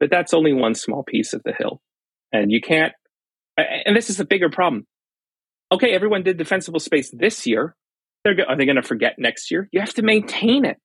but 0.00 0.10
that's 0.10 0.34
only 0.34 0.52
one 0.52 0.74
small 0.74 1.02
piece 1.02 1.32
of 1.32 1.42
the 1.44 1.52
hill. 1.52 1.80
And 2.32 2.50
you 2.50 2.60
can't, 2.60 2.92
and 3.56 3.96
this 3.96 4.10
is 4.10 4.20
a 4.20 4.24
bigger 4.24 4.50
problem. 4.50 4.86
Okay, 5.70 5.92
everyone 5.92 6.22
did 6.22 6.36
defensible 6.36 6.80
space 6.80 7.10
this 7.12 7.46
year. 7.46 7.76
They're, 8.24 8.36
are 8.48 8.56
they 8.56 8.64
going 8.64 8.76
to 8.76 8.82
forget 8.82 9.14
next 9.18 9.50
year? 9.50 9.68
You 9.70 9.80
have 9.80 9.94
to 9.94 10.02
maintain 10.02 10.64
it, 10.64 10.78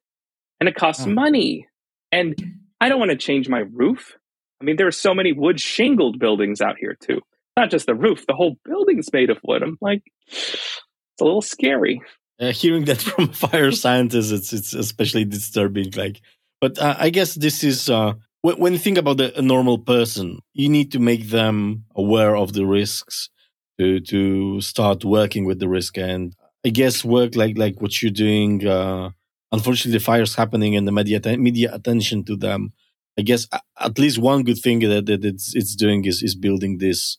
and 0.60 0.68
it 0.68 0.76
costs 0.76 1.06
oh. 1.06 1.10
money. 1.10 1.68
And 2.12 2.36
I 2.82 2.90
don't 2.90 3.00
want 3.00 3.12
to 3.12 3.18
change 3.18 3.48
my 3.48 3.60
roof. 3.72 4.16
I 4.62 4.66
mean, 4.66 4.76
there 4.76 4.88
are 4.88 4.92
so 4.92 5.14
many 5.14 5.32
wood 5.32 5.60
shingled 5.60 6.20
buildings 6.20 6.60
out 6.62 6.76
here 6.80 6.98
too 7.00 7.22
not 7.60 7.70
just 7.70 7.86
the 7.86 7.96
roof, 7.96 8.26
the 8.26 8.34
whole 8.34 8.56
building's 8.64 9.12
made 9.12 9.30
of 9.30 9.38
wood. 9.44 9.62
I'm 9.62 9.78
like, 9.82 10.04
it's 10.28 11.22
a 11.22 11.24
little 11.24 11.42
scary. 11.42 12.02
Uh, 12.40 12.52
hearing 12.52 12.86
that 12.86 13.02
from 13.10 13.28
fire 13.30 13.72
scientists, 13.72 14.32
it's 14.32 14.54
it's 14.54 14.74
especially 14.74 15.26
disturbing. 15.26 15.92
Like, 15.96 16.22
but 16.62 16.80
uh, 16.80 16.96
I 16.98 17.10
guess 17.10 17.36
this 17.36 17.64
is 17.64 17.90
uh, 17.90 18.14
when, 18.42 18.74
you 18.74 18.80
think 18.80 18.98
about 18.98 19.18
the, 19.18 19.38
a 19.38 19.42
normal 19.42 19.78
person, 19.78 20.40
you 20.54 20.70
need 20.70 20.94
to 20.94 21.00
make 21.00 21.30
them 21.30 21.86
aware 21.96 22.36
of 22.36 22.54
the 22.54 22.66
risks 22.66 23.30
to 23.78 24.00
to 24.12 24.62
start 24.62 25.04
working 25.04 25.46
with 25.46 25.60
the 25.60 25.68
risk. 25.68 25.98
And 25.98 26.34
I 26.66 26.70
guess 26.70 27.04
work 27.04 27.36
like 27.36 27.58
like 27.58 27.82
what 27.82 28.02
you're 28.02 28.12
doing. 28.28 28.66
Uh, 28.66 29.10
unfortunately, 29.52 30.00
the 30.00 30.06
fire's 30.12 30.36
happening, 30.36 30.78
and 30.78 30.88
the 30.88 30.94
media 30.94 31.20
media 31.38 31.70
attention 31.74 32.24
to 32.26 32.38
them. 32.38 32.72
I 33.18 33.22
guess 33.22 33.48
at 33.78 34.00
least 34.00 34.18
one 34.18 34.44
good 34.44 34.60
thing 34.60 34.80
that, 34.80 35.08
that 35.08 35.26
it's 35.26 35.54
it's 35.54 35.76
doing 35.76 36.06
is 36.06 36.24
is 36.24 36.36
building 36.36 36.78
this 36.78 37.18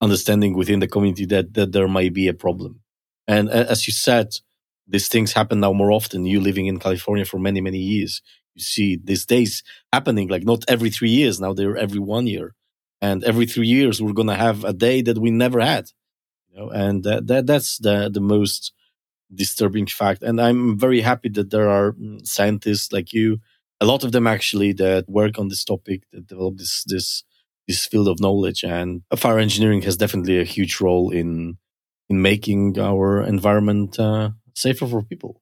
understanding 0.00 0.54
within 0.54 0.80
the 0.80 0.88
community 0.88 1.26
that, 1.26 1.54
that 1.54 1.72
there 1.72 1.88
might 1.88 2.12
be 2.12 2.28
a 2.28 2.34
problem. 2.34 2.80
And 3.26 3.48
as 3.50 3.86
you 3.86 3.92
said, 3.92 4.34
these 4.86 5.08
things 5.08 5.32
happen 5.32 5.60
now 5.60 5.72
more 5.72 5.90
often. 5.90 6.26
You 6.26 6.40
living 6.40 6.66
in 6.66 6.78
California 6.78 7.24
for 7.24 7.38
many, 7.38 7.60
many 7.60 7.78
years, 7.78 8.22
you 8.54 8.62
see 8.62 8.98
these 9.02 9.26
days 9.26 9.62
happening 9.92 10.28
like 10.28 10.44
not 10.44 10.64
every 10.68 10.90
three 10.90 11.10
years. 11.10 11.40
Now 11.40 11.52
they're 11.52 11.76
every 11.76 11.98
one 11.98 12.26
year. 12.26 12.54
And 13.02 13.24
every 13.24 13.46
three 13.46 13.66
years, 13.66 14.00
we're 14.00 14.12
to 14.12 14.34
have 14.34 14.64
a 14.64 14.72
day 14.72 15.02
that 15.02 15.18
we 15.18 15.30
never 15.30 15.60
had. 15.60 15.90
You 16.48 16.60
know, 16.60 16.70
and 16.70 17.04
that, 17.04 17.26
that 17.26 17.46
that's 17.46 17.78
the, 17.78 18.10
the 18.12 18.20
most 18.20 18.72
disturbing 19.34 19.86
fact. 19.86 20.22
And 20.22 20.40
I'm 20.40 20.78
very 20.78 21.00
happy 21.00 21.28
that 21.30 21.50
there 21.50 21.68
are 21.68 21.92
mm, 21.92 22.26
scientists 22.26 22.92
like 22.92 23.12
you, 23.12 23.40
a 23.80 23.84
lot 23.84 24.04
of 24.04 24.12
them 24.12 24.26
actually 24.26 24.72
that 24.74 25.08
work 25.08 25.38
on 25.38 25.48
this 25.48 25.64
topic, 25.64 26.04
that 26.12 26.26
develop 26.26 26.56
this, 26.56 26.84
this 26.86 27.24
this 27.66 27.86
field 27.86 28.08
of 28.08 28.20
knowledge. 28.20 28.64
And 28.64 29.02
fire 29.16 29.38
engineering 29.38 29.82
has 29.82 29.96
definitely 29.96 30.40
a 30.40 30.44
huge 30.44 30.80
role 30.80 31.10
in 31.10 31.58
in 32.08 32.22
making 32.22 32.78
our 32.78 33.22
environment 33.22 33.98
uh, 33.98 34.30
safer 34.54 34.86
for 34.86 35.02
people, 35.02 35.40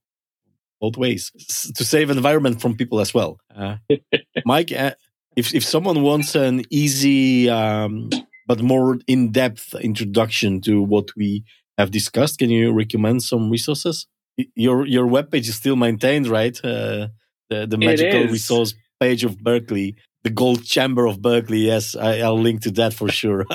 both 0.80 0.96
ways, 0.96 1.30
S- 1.38 1.70
to 1.76 1.84
save 1.84 2.08
environment 2.10 2.60
from 2.62 2.74
people 2.74 3.00
as 3.00 3.12
well. 3.12 3.38
Uh, 3.54 3.76
Mike, 4.46 4.72
uh, 4.72 4.92
if 5.36 5.54
if 5.54 5.64
someone 5.64 6.02
wants 6.02 6.34
an 6.34 6.62
easy 6.70 7.50
um, 7.50 8.08
but 8.46 8.62
more 8.62 8.98
in 9.06 9.30
depth 9.32 9.74
introduction 9.74 10.60
to 10.62 10.82
what 10.82 11.08
we 11.16 11.44
have 11.76 11.90
discussed, 11.90 12.38
can 12.38 12.50
you 12.50 12.72
recommend 12.72 13.22
some 13.22 13.50
resources? 13.50 14.06
Your 14.56 14.86
your 14.86 15.06
webpage 15.06 15.48
is 15.48 15.56
still 15.56 15.76
maintained, 15.76 16.26
right? 16.28 16.56
Uh, 16.64 17.08
the 17.50 17.66
the 17.66 17.76
magical 17.78 18.20
resource 18.32 18.74
page 19.00 19.22
of 19.24 19.38
Berkeley 19.38 19.96
the 20.24 20.30
gold 20.30 20.64
chamber 20.64 21.06
of 21.06 21.22
Berkeley. 21.22 21.60
Yes, 21.60 21.94
I, 21.94 22.28
will 22.28 22.40
link 22.40 22.62
to 22.62 22.72
that 22.72 22.94
for 22.94 23.08
sure. 23.08 23.46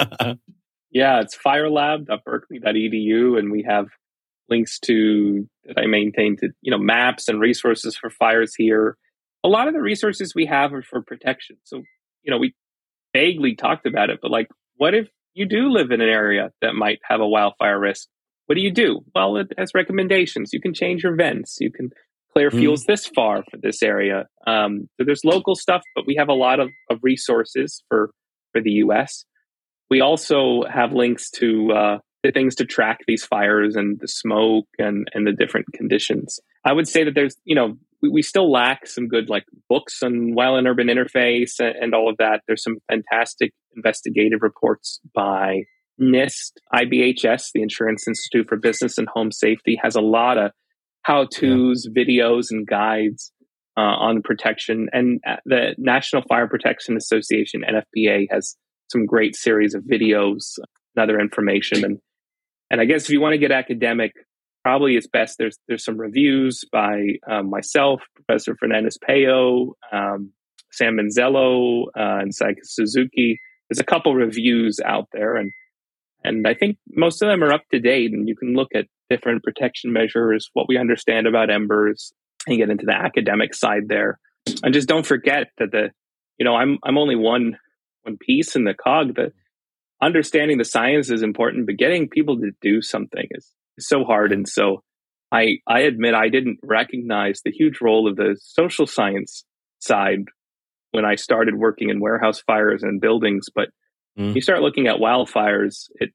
yeah, 0.91 1.19
it's 1.19 1.35
firelab.berkeley.edu, 1.35 3.37
and 3.37 3.51
we 3.51 3.63
have 3.63 3.87
links 4.47 4.79
to 4.79 5.49
that 5.65 5.77
I 5.77 5.87
maintain 5.87 6.37
to 6.37 6.51
you 6.61 6.71
know 6.71 6.77
maps 6.77 7.27
and 7.27 7.41
resources 7.41 7.97
for 7.97 8.09
fires 8.09 8.55
here. 8.55 8.95
A 9.43 9.49
lot 9.49 9.67
of 9.67 9.73
the 9.73 9.81
resources 9.81 10.33
we 10.33 10.45
have 10.45 10.73
are 10.73 10.83
for 10.83 11.01
protection. 11.01 11.57
So 11.63 11.83
you 12.23 12.31
know 12.31 12.37
we 12.37 12.55
vaguely 13.13 13.55
talked 13.55 13.85
about 13.85 14.09
it, 14.09 14.19
but 14.21 14.31
like, 14.31 14.47
what 14.75 14.93
if 14.93 15.09
you 15.33 15.47
do 15.47 15.69
live 15.69 15.91
in 15.91 16.01
an 16.01 16.09
area 16.09 16.51
that 16.61 16.75
might 16.75 16.99
have 17.03 17.19
a 17.19 17.27
wildfire 17.27 17.79
risk? 17.79 18.07
What 18.45 18.55
do 18.55 18.61
you 18.61 18.71
do? 18.71 19.01
Well, 19.13 19.35
it 19.37 19.51
has 19.57 19.73
recommendations. 19.75 20.53
You 20.53 20.61
can 20.61 20.73
change 20.73 21.03
your 21.03 21.15
vents. 21.15 21.57
You 21.59 21.71
can 21.71 21.91
Clear 22.33 22.51
mm. 22.51 22.59
Fuels 22.59 22.85
this 22.85 23.07
far 23.07 23.43
for 23.49 23.57
this 23.57 23.81
area. 23.81 24.27
Um, 24.45 24.89
so 24.97 25.05
there's 25.05 25.25
local 25.25 25.55
stuff, 25.55 25.81
but 25.95 26.05
we 26.05 26.15
have 26.17 26.29
a 26.29 26.33
lot 26.33 26.59
of, 26.59 26.69
of 26.89 26.99
resources 27.01 27.83
for 27.89 28.11
for 28.51 28.61
the 28.61 28.71
U.S. 28.71 29.25
We 29.89 30.01
also 30.01 30.63
have 30.71 30.93
links 30.93 31.29
to 31.31 31.71
uh, 31.71 31.97
the 32.23 32.31
things 32.31 32.55
to 32.55 32.65
track 32.65 32.99
these 33.07 33.25
fires 33.25 33.75
and 33.75 33.99
the 33.99 34.07
smoke 34.07 34.67
and 34.77 35.07
and 35.13 35.25
the 35.25 35.31
different 35.31 35.67
conditions. 35.73 36.39
I 36.65 36.73
would 36.73 36.87
say 36.87 37.03
that 37.03 37.15
there's 37.15 37.35
you 37.45 37.55
know 37.55 37.77
we, 38.01 38.09
we 38.09 38.21
still 38.21 38.51
lack 38.51 38.87
some 38.87 39.07
good 39.07 39.29
like 39.29 39.45
books 39.67 40.03
on 40.03 40.33
wildland 40.35 40.67
urban 40.67 40.87
interface 40.87 41.59
and, 41.59 41.75
and 41.75 41.93
all 41.93 42.09
of 42.09 42.17
that. 42.17 42.41
There's 42.47 42.63
some 42.63 42.77
fantastic 42.89 43.53
investigative 43.75 44.41
reports 44.41 44.99
by 45.13 45.63
NIST, 45.99 46.53
IBHS, 46.73 47.51
the 47.53 47.61
Insurance 47.61 48.07
Institute 48.07 48.47
for 48.47 48.57
Business 48.57 48.97
and 48.97 49.07
Home 49.09 49.31
Safety, 49.31 49.79
has 49.81 49.95
a 49.95 50.01
lot 50.01 50.37
of 50.37 50.51
how 51.09 51.25
to's, 51.25 51.87
yeah. 51.89 52.03
videos, 52.03 52.51
and 52.51 52.67
guides 52.67 53.31
uh, 53.75 53.81
on 53.81 54.21
protection. 54.21 54.89
And 54.93 55.19
uh, 55.27 55.37
the 55.45 55.73
National 55.77 56.21
Fire 56.29 56.47
Protection 56.47 56.95
Association, 56.95 57.63
NFPA, 57.67 58.27
has 58.29 58.55
some 58.91 59.05
great 59.05 59.35
series 59.35 59.73
of 59.73 59.83
videos 59.83 60.57
and 60.57 61.03
other 61.03 61.19
information. 61.19 61.83
And 61.83 61.97
and 62.69 62.79
I 62.79 62.85
guess 62.85 63.05
if 63.05 63.09
you 63.09 63.21
want 63.21 63.33
to 63.33 63.39
get 63.39 63.51
academic, 63.51 64.11
probably 64.63 64.95
it's 64.95 65.07
best 65.07 65.37
there's 65.39 65.57
there's 65.67 65.83
some 65.83 65.97
reviews 65.97 66.63
by 66.71 66.99
um, 67.29 67.49
myself, 67.49 68.01
Professor 68.15 68.55
Fernandez-Pello, 68.55 69.71
um, 69.91 70.31
Sam 70.71 70.97
Manzello, 70.97 71.85
uh, 71.87 72.21
and 72.21 72.31
Sayaka 72.31 72.63
Suzuki. 72.63 73.39
There's 73.67 73.79
a 73.79 73.83
couple 73.83 74.13
reviews 74.13 74.79
out 74.85 75.07
there, 75.11 75.35
and 75.37 75.51
and 76.23 76.47
I 76.47 76.53
think 76.53 76.77
most 76.87 77.23
of 77.23 77.29
them 77.29 77.43
are 77.43 77.51
up 77.51 77.63
to 77.71 77.79
date, 77.79 78.11
and 78.11 78.27
you 78.27 78.35
can 78.35 78.53
look 78.53 78.69
at 78.75 78.85
different 79.09 79.43
protection 79.43 79.91
measures, 79.91 80.49
what 80.53 80.67
we 80.67 80.77
understand 80.77 81.27
about 81.27 81.49
embers, 81.49 82.13
and 82.47 82.57
get 82.57 82.69
into 82.69 82.85
the 82.85 82.95
academic 82.95 83.53
side 83.53 83.87
there. 83.87 84.19
And 84.63 84.73
just 84.73 84.87
don't 84.87 85.05
forget 85.05 85.47
that 85.57 85.71
the, 85.71 85.89
you 86.37 86.45
know, 86.45 86.55
I'm 86.55 86.77
I'm 86.83 86.97
only 86.97 87.15
one 87.15 87.57
one 88.03 88.17
piece 88.17 88.55
in 88.55 88.63
the 88.63 88.73
cog. 88.73 89.15
That 89.15 89.33
understanding 90.01 90.57
the 90.57 90.65
science 90.65 91.11
is 91.11 91.21
important, 91.21 91.65
but 91.65 91.77
getting 91.77 92.09
people 92.09 92.37
to 92.37 92.51
do 92.61 92.81
something 92.81 93.27
is, 93.31 93.47
is 93.77 93.87
so 93.87 94.03
hard. 94.03 94.31
And 94.31 94.47
so 94.47 94.83
I 95.31 95.57
I 95.67 95.81
admit 95.81 96.13
I 96.13 96.29
didn't 96.29 96.59
recognize 96.63 97.41
the 97.43 97.51
huge 97.51 97.81
role 97.81 98.09
of 98.09 98.15
the 98.15 98.37
social 98.41 98.87
science 98.87 99.43
side 99.79 100.25
when 100.91 101.05
I 101.05 101.15
started 101.15 101.55
working 101.55 101.89
in 101.89 101.99
warehouse 101.99 102.41
fires 102.41 102.83
and 102.83 102.99
buildings, 102.99 103.47
but 103.53 103.69
mm. 104.17 104.33
you 104.33 104.41
start 104.41 104.61
looking 104.61 104.87
at 104.87 104.95
wildfires, 104.95 105.85
it 105.95 106.09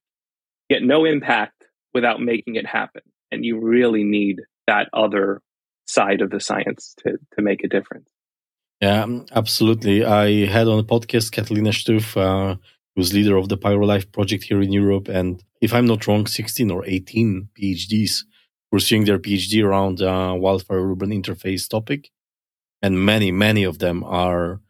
get 0.69 0.83
no 0.83 1.05
impact 1.05 1.64
without 1.95 2.21
making 2.21 2.57
it 2.57 2.67
happen. 2.67 3.03
And 3.31 3.45
you 3.45 3.61
really 3.61 4.05
need 4.05 4.43
that 4.67 4.89
other 4.93 5.41
side 5.87 6.21
of 6.21 6.31
the 6.31 6.41
science 6.41 6.95
to, 6.99 7.19
to 7.37 7.43
make 7.43 7.65
a 7.65 7.69
difference. 7.69 8.09
Yeah, 8.81 9.07
absolutely. 9.35 10.05
I 10.05 10.47
had 10.47 10.69
on 10.69 10.79
a 10.79 10.85
podcast 10.85 11.31
Cathelijne 11.33 11.73
Stoof. 11.73 12.17
Uh, 12.17 12.57
who's 12.95 13.13
leader 13.13 13.37
of 13.37 13.49
the 13.49 13.59
PyroLife 13.59 14.13
project 14.13 14.45
here 14.45 14.63
in 14.63 14.73
Europe. 14.73 15.09
And 15.09 15.43
if 15.61 15.73
I'm 15.73 15.87
not 15.87 16.07
wrong, 16.07 16.27
16 16.27 16.71
or 16.71 16.85
18 16.87 17.49
PhDs 17.59 18.25
pursuing 18.71 19.05
their 19.05 19.19
PhD 19.19 19.65
around 19.65 20.03
uh, 20.03 20.35
wildfire 20.37 20.91
urban 20.91 21.11
interface 21.11 21.69
topic. 21.69 22.11
And 22.83 23.05
many, 23.05 23.33
many 23.33 23.65
of 23.65 23.79
them 23.79 24.05
are 24.05 24.61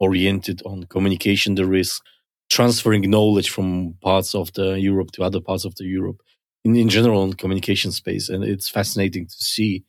oriented 0.00 0.62
on 0.66 0.84
communication, 0.84 1.54
the 1.54 1.66
risk, 1.66 2.02
transferring 2.50 3.08
knowledge 3.08 3.50
from 3.50 3.94
parts 4.02 4.34
of 4.34 4.52
the 4.54 4.80
Europe 4.80 5.12
to 5.12 5.22
other 5.22 5.40
parts 5.40 5.64
of 5.64 5.76
the 5.76 5.84
Europe 5.84 6.20
in, 6.64 6.76
in 6.76 6.88
general 6.88 7.24
in 7.24 7.34
communication 7.34 7.92
space. 7.92 8.28
And 8.28 8.44
it's 8.44 8.68
fascinating 8.68 9.26
to 9.26 9.36
see 9.36 9.84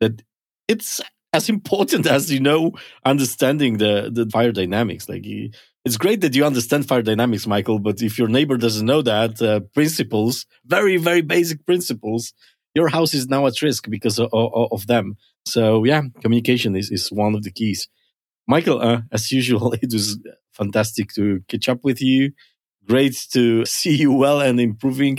that 0.00 0.22
it's 0.68 1.00
as 1.32 1.48
important 1.48 2.06
as 2.16 2.30
you 2.30 2.40
know 2.40 2.72
understanding 3.04 3.78
the 3.78 4.10
the 4.12 4.28
fire 4.30 4.52
dynamics. 4.52 5.08
Like 5.08 5.24
it's 5.84 5.96
great 5.96 6.20
that 6.20 6.34
you 6.34 6.44
understand 6.44 6.86
fire 6.86 7.02
dynamics 7.02 7.46
michael 7.46 7.78
but 7.78 8.02
if 8.02 8.18
your 8.18 8.28
neighbor 8.28 8.56
doesn't 8.58 8.86
know 8.86 9.00
that 9.00 9.40
uh, 9.40 9.60
principles 9.72 10.44
very 10.66 10.98
very 10.98 11.22
basic 11.22 11.64
principles 11.64 12.34
your 12.74 12.88
house 12.88 13.14
is 13.14 13.28
now 13.28 13.46
at 13.46 13.62
risk 13.62 13.88
because 13.88 14.18
of, 14.18 14.28
of, 14.32 14.72
of 14.72 14.86
them. 14.86 15.16
So 15.44 15.84
yeah 15.84 16.02
communication 16.20 16.76
is, 16.76 16.90
is 16.90 17.10
one 17.10 17.34
of 17.34 17.42
the 17.42 17.50
keys. 17.50 17.88
Michael 18.46 18.80
uh, 18.80 19.02
as 19.12 19.32
usual 19.32 19.72
it 19.82 19.92
was 19.92 20.18
fantastic 20.52 21.12
to 21.14 21.40
catch 21.48 21.68
up 21.68 21.84
with 21.84 22.00
you. 22.00 22.32
Great 22.86 23.16
to 23.32 23.64
see 23.78 23.96
you 23.96 24.12
well 24.12 24.40
and 24.40 24.60
improving 24.60 25.18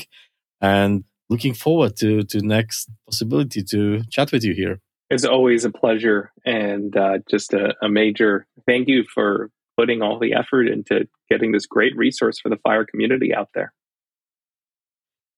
and 0.61 1.03
looking 1.29 1.53
forward 1.53 1.95
to 1.95 2.23
to 2.23 2.39
next 2.41 2.89
possibility 3.05 3.63
to 3.63 4.03
chat 4.09 4.31
with 4.31 4.43
you 4.43 4.53
here 4.53 4.79
it's 5.09 5.25
always 5.25 5.65
a 5.65 5.69
pleasure 5.69 6.31
and 6.45 6.95
uh, 6.95 7.17
just 7.29 7.53
a, 7.53 7.75
a, 7.81 7.89
major 7.89 8.47
thank 8.65 8.87
you 8.87 9.03
for 9.03 9.51
putting 9.77 10.01
all 10.01 10.19
the 10.19 10.33
effort 10.33 10.67
into 10.67 11.07
getting 11.29 11.51
this 11.51 11.65
great 11.65 11.95
resource 11.95 12.39
for 12.39 12.49
the 12.49 12.57
fire 12.57 12.85
community 12.85 13.33
out 13.33 13.49
there. 13.55 13.73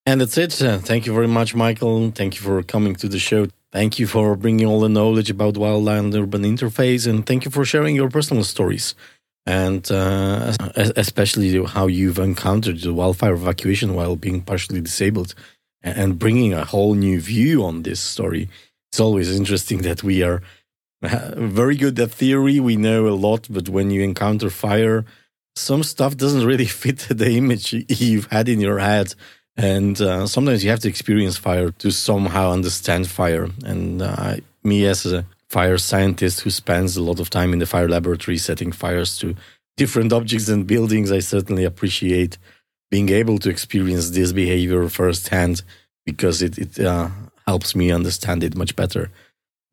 And 0.05 0.19
that's 0.19 0.37
it. 0.37 0.61
Uh, 0.61 0.79
thank 0.79 1.05
you 1.05 1.13
very 1.13 1.29
much, 1.29 1.55
Michael. 1.55 2.11
Thank 2.11 2.35
you 2.35 2.41
for 2.41 2.61
coming 2.61 2.95
to 2.95 3.07
the 3.07 3.19
show. 3.19 3.47
Thank 3.71 3.99
you 3.99 4.05
for 4.05 4.35
bringing 4.35 4.67
all 4.67 4.81
the 4.81 4.89
knowledge 4.89 5.29
about 5.29 5.53
wildland 5.53 6.13
urban 6.13 6.43
interface, 6.43 7.07
and 7.09 7.25
thank 7.25 7.45
you 7.45 7.51
for 7.51 7.63
sharing 7.65 7.95
your 7.95 8.09
personal 8.09 8.43
stories 8.43 8.95
and 9.45 9.91
uh, 9.91 10.53
especially 10.95 11.63
how 11.65 11.87
you've 11.87 12.19
encountered 12.19 12.79
the 12.79 12.93
wildfire 12.93 13.33
evacuation 13.33 13.93
while 13.93 14.15
being 14.15 14.41
partially 14.41 14.81
disabled 14.81 15.35
and 15.81 16.17
bringing 16.17 16.53
a 16.53 16.63
whole 16.63 16.93
new 16.93 17.19
view 17.19 17.63
on 17.63 17.83
this 17.83 17.99
story 17.99 18.49
it's 18.93 18.99
always 18.99 19.35
interesting 19.35 19.81
that 19.81 20.03
we 20.03 20.21
are 20.21 20.43
very 21.01 21.75
good 21.75 21.99
at 21.99 22.11
theory. 22.11 22.59
We 22.59 22.75
know 22.75 23.07
a 23.07 23.17
lot, 23.27 23.47
but 23.49 23.67
when 23.67 23.89
you 23.89 24.03
encounter 24.03 24.51
fire, 24.51 25.03
some 25.55 25.81
stuff 25.81 26.15
doesn't 26.15 26.45
really 26.45 26.65
fit 26.83 26.99
the 27.09 27.31
image 27.31 27.73
you've 27.89 28.27
had 28.27 28.47
in 28.47 28.61
your 28.61 28.77
head. 28.77 29.15
And 29.57 29.99
uh, 29.99 30.27
sometimes 30.27 30.63
you 30.63 30.69
have 30.69 30.81
to 30.81 30.89
experience 30.89 31.37
fire 31.37 31.71
to 31.71 31.89
somehow 31.89 32.51
understand 32.51 33.07
fire. 33.07 33.49
And 33.65 34.03
uh, 34.03 34.35
me, 34.63 34.85
as 34.85 35.07
a 35.07 35.25
fire 35.53 35.77
scientist 35.77 36.41
who 36.41 36.49
spends 36.49 36.97
a 36.97 37.03
lot 37.09 37.19
of 37.19 37.29
time 37.29 37.53
in 37.53 37.59
the 37.59 37.71
fire 37.73 37.87
laboratory 37.87 38.39
setting 38.39 38.71
fires 38.71 39.11
to 39.19 39.35
different 39.77 40.11
objects 40.11 40.49
and 40.49 40.65
buildings, 40.65 41.11
I 41.11 41.19
certainly 41.19 41.63
appreciate 41.63 42.39
being 42.89 43.09
able 43.09 43.37
to 43.39 43.49
experience 43.49 44.09
this 44.09 44.31
behavior 44.33 44.89
firsthand 44.89 45.61
because 46.07 46.41
it, 46.41 46.57
it 46.57 46.79
uh, 46.79 47.09
helps 47.45 47.75
me 47.75 47.91
understand 47.91 48.43
it 48.43 48.55
much 48.55 48.75
better. 48.75 49.11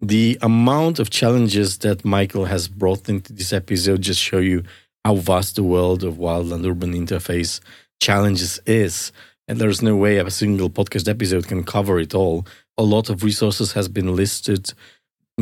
The 0.02 0.38
amount 0.42 0.98
of 0.98 1.08
challenges 1.08 1.78
that 1.78 2.04
Michael 2.04 2.46
has 2.46 2.68
brought 2.68 3.08
into 3.08 3.32
this 3.32 3.52
episode 3.52 4.02
just 4.02 4.20
show 4.20 4.38
you 4.38 4.62
how 5.04 5.14
vast 5.16 5.56
the 5.56 5.64
world 5.74 6.04
of 6.04 6.14
wildland 6.16 6.70
urban 6.70 6.92
interface 6.92 7.60
challenges 8.00 8.60
is. 8.66 9.12
And 9.48 9.58
there's 9.58 9.82
no 9.82 9.96
way 9.96 10.18
a 10.18 10.30
single 10.30 10.70
podcast 10.70 11.08
episode 11.08 11.48
can 11.48 11.64
cover 11.64 11.98
it 11.98 12.14
all. 12.14 12.46
A 12.76 12.82
lot 12.82 13.10
of 13.10 13.24
resources 13.24 13.72
has 13.72 13.88
been 13.88 14.14
listed. 14.14 14.72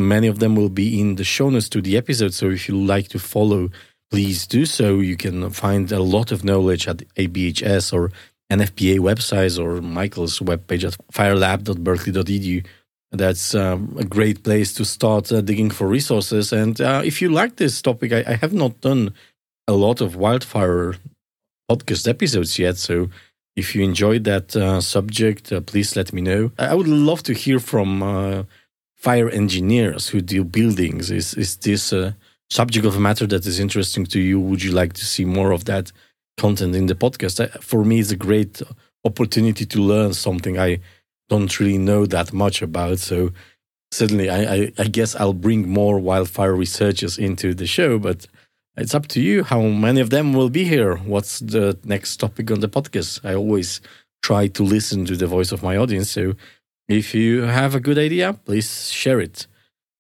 Many 0.06 0.26
of 0.26 0.38
them 0.38 0.54
will 0.54 0.68
be 0.68 1.00
in 1.00 1.16
the 1.16 1.24
show 1.24 1.50
notes 1.50 1.68
to 1.70 1.80
the 1.80 1.96
episode. 1.96 2.34
So 2.34 2.50
if 2.50 2.68
you 2.68 2.76
like 2.76 3.08
to 3.08 3.18
follow, 3.18 3.70
please 4.10 4.46
do 4.46 4.66
so. 4.66 5.00
You 5.00 5.16
can 5.16 5.50
find 5.50 5.90
a 5.92 6.02
lot 6.02 6.32
of 6.32 6.44
knowledge 6.44 6.88
at 6.88 6.98
IBHS 7.16 7.92
or 7.92 8.10
NFPA 8.50 8.98
websites 8.98 9.58
or 9.62 9.80
Michael's 9.82 10.38
webpage 10.40 10.84
at 10.84 10.96
firelab.berkeley.edu. 11.12 12.66
That's 13.10 13.54
um, 13.54 13.96
a 13.98 14.04
great 14.04 14.42
place 14.42 14.74
to 14.74 14.84
start 14.84 15.32
uh, 15.32 15.40
digging 15.40 15.70
for 15.70 15.86
resources. 15.86 16.52
And 16.52 16.78
uh, 16.80 17.02
if 17.04 17.22
you 17.22 17.30
like 17.30 17.56
this 17.56 17.80
topic, 17.80 18.12
I, 18.12 18.24
I, 18.26 18.34
have 18.34 18.52
not 18.52 18.82
done 18.82 19.14
a 19.66 19.72
lot 19.72 20.02
of 20.02 20.16
wildfire 20.16 20.94
podcast 21.70 22.06
episodes 22.06 22.58
yet. 22.58 22.76
So 22.76 23.08
if 23.56 23.74
you 23.74 23.82
enjoyed 23.82 24.24
that 24.24 24.54
uh, 24.54 24.82
subject, 24.82 25.52
uh, 25.52 25.60
please 25.62 25.96
let 25.96 26.12
me 26.12 26.20
know. 26.20 26.52
I 26.58 26.74
would 26.74 26.86
love 26.86 27.22
to 27.24 27.32
hear 27.32 27.58
from 27.58 28.02
uh, 28.02 28.42
fire 28.98 29.30
engineers 29.30 30.08
who 30.08 30.20
do 30.20 30.44
buildings. 30.44 31.10
Is, 31.10 31.34
is 31.34 31.56
this 31.56 31.92
a 31.92 32.16
subject 32.50 32.84
of 32.84 32.96
a 32.96 33.00
matter 33.00 33.26
that 33.26 33.46
is 33.46 33.58
interesting 33.58 34.04
to 34.06 34.20
you? 34.20 34.38
Would 34.40 34.62
you 34.62 34.72
like 34.72 34.92
to 34.94 35.04
see 35.04 35.24
more 35.24 35.52
of 35.52 35.64
that? 35.64 35.92
content 36.38 36.74
in 36.74 36.86
the 36.86 36.94
podcast. 36.94 37.62
For 37.62 37.84
me, 37.84 38.00
it's 38.00 38.10
a 38.10 38.16
great 38.16 38.62
opportunity 39.04 39.66
to 39.66 39.78
learn 39.80 40.14
something 40.14 40.58
I 40.58 40.80
don't 41.28 41.60
really 41.60 41.76
know 41.76 42.06
that 42.06 42.32
much 42.32 42.62
about. 42.62 43.00
So 43.00 43.32
certainly, 43.90 44.30
I, 44.30 44.54
I, 44.54 44.72
I 44.78 44.84
guess 44.84 45.14
I'll 45.14 45.34
bring 45.34 45.68
more 45.68 45.98
wildfire 45.98 46.54
researchers 46.54 47.18
into 47.18 47.52
the 47.52 47.66
show, 47.66 47.98
but 47.98 48.26
it's 48.76 48.94
up 48.94 49.08
to 49.08 49.20
you 49.20 49.42
how 49.42 49.60
many 49.60 50.00
of 50.00 50.10
them 50.10 50.32
will 50.32 50.48
be 50.48 50.64
here. 50.64 50.96
What's 50.96 51.40
the 51.40 51.76
next 51.84 52.16
topic 52.16 52.50
on 52.50 52.60
the 52.60 52.68
podcast? 52.68 53.20
I 53.24 53.34
always 53.34 53.80
try 54.22 54.46
to 54.46 54.62
listen 54.62 55.04
to 55.06 55.16
the 55.16 55.26
voice 55.26 55.52
of 55.52 55.62
my 55.62 55.76
audience. 55.76 56.10
So 56.10 56.34
if 56.88 57.14
you 57.14 57.42
have 57.42 57.74
a 57.74 57.80
good 57.80 57.98
idea, 57.98 58.32
please 58.32 58.90
share 58.90 59.20
it. 59.20 59.46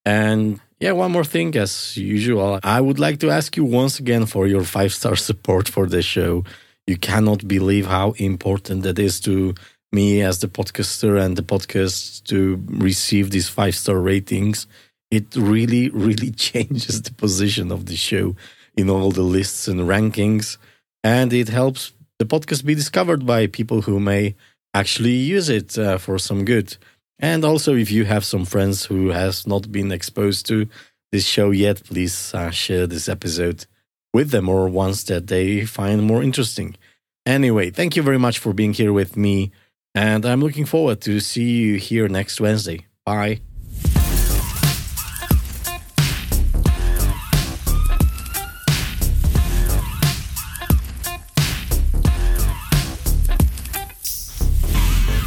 And 0.04 0.60
yeah, 0.80 0.92
one 0.92 1.12
more 1.12 1.24
thing, 1.24 1.54
as 1.56 1.96
usual, 1.96 2.60
I 2.62 2.80
would 2.80 2.98
like 2.98 3.18
to 3.20 3.30
ask 3.30 3.56
you 3.56 3.64
once 3.64 3.98
again 3.98 4.26
for 4.26 4.46
your 4.46 4.64
five 4.64 4.94
star 4.94 5.16
support 5.28 5.68
for 5.68 5.86
the 5.86 6.02
show. 6.02 6.44
You 6.86 6.96
cannot 6.96 7.46
believe 7.46 7.86
how 7.86 8.12
important 8.12 8.82
that 8.84 8.98
is 8.98 9.20
to 9.20 9.54
me 9.92 10.22
as 10.22 10.38
the 10.38 10.48
podcaster 10.48 11.20
and 11.20 11.36
the 11.36 11.42
podcast 11.42 12.24
to 12.24 12.62
receive 12.66 13.30
these 13.30 13.48
five 13.48 13.74
star 13.74 13.98
ratings. 13.98 14.66
It 15.10 15.34
really, 15.36 15.88
really 16.06 16.30
changes 16.30 17.02
the 17.02 17.12
position 17.12 17.70
of 17.70 17.86
the 17.86 17.96
show 17.96 18.36
in 18.76 18.88
all 18.88 19.10
the 19.10 19.22
lists 19.22 19.68
and 19.68 19.80
rankings. 19.80 20.56
And 21.04 21.32
it 21.32 21.48
helps 21.48 21.92
the 22.18 22.24
podcast 22.24 22.64
be 22.64 22.74
discovered 22.74 23.26
by 23.26 23.46
people 23.46 23.82
who 23.82 24.00
may 24.00 24.34
actually 24.74 25.14
use 25.14 25.48
it 25.48 25.78
uh, 25.78 25.98
for 25.98 26.18
some 26.18 26.44
good. 26.44 26.76
And 27.18 27.44
also, 27.44 27.74
if 27.74 27.90
you 27.90 28.04
have 28.04 28.24
some 28.24 28.44
friends 28.44 28.84
who 28.84 29.08
has 29.08 29.46
not 29.46 29.72
been 29.72 29.90
exposed 29.90 30.46
to 30.46 30.68
this 31.10 31.26
show 31.26 31.50
yet, 31.50 31.82
please 31.84 32.32
uh, 32.34 32.50
share 32.50 32.86
this 32.86 33.08
episode 33.08 33.66
with 34.14 34.30
them 34.30 34.48
or 34.48 34.68
ones 34.68 35.04
that 35.04 35.26
they 35.26 35.64
find 35.64 36.02
more 36.02 36.22
interesting. 36.22 36.76
Anyway, 37.26 37.70
thank 37.70 37.96
you 37.96 38.02
very 38.02 38.18
much 38.18 38.38
for 38.38 38.52
being 38.52 38.72
here 38.72 38.92
with 38.92 39.16
me, 39.16 39.50
and 39.94 40.24
I'm 40.24 40.40
looking 40.40 40.64
forward 40.64 41.00
to 41.02 41.20
see 41.20 41.50
you 41.58 41.76
here 41.76 42.08
next 42.08 42.40
Wednesday. 42.40 42.86
Bye. 43.04 43.47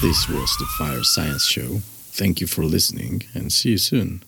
This 0.01 0.27
was 0.27 0.57
the 0.57 0.65
Fire 0.79 1.03
Science 1.03 1.45
Show. 1.45 1.81
Thank 2.09 2.41
you 2.41 2.47
for 2.47 2.63
listening 2.63 3.21
and 3.35 3.53
see 3.53 3.69
you 3.69 3.77
soon. 3.77 4.23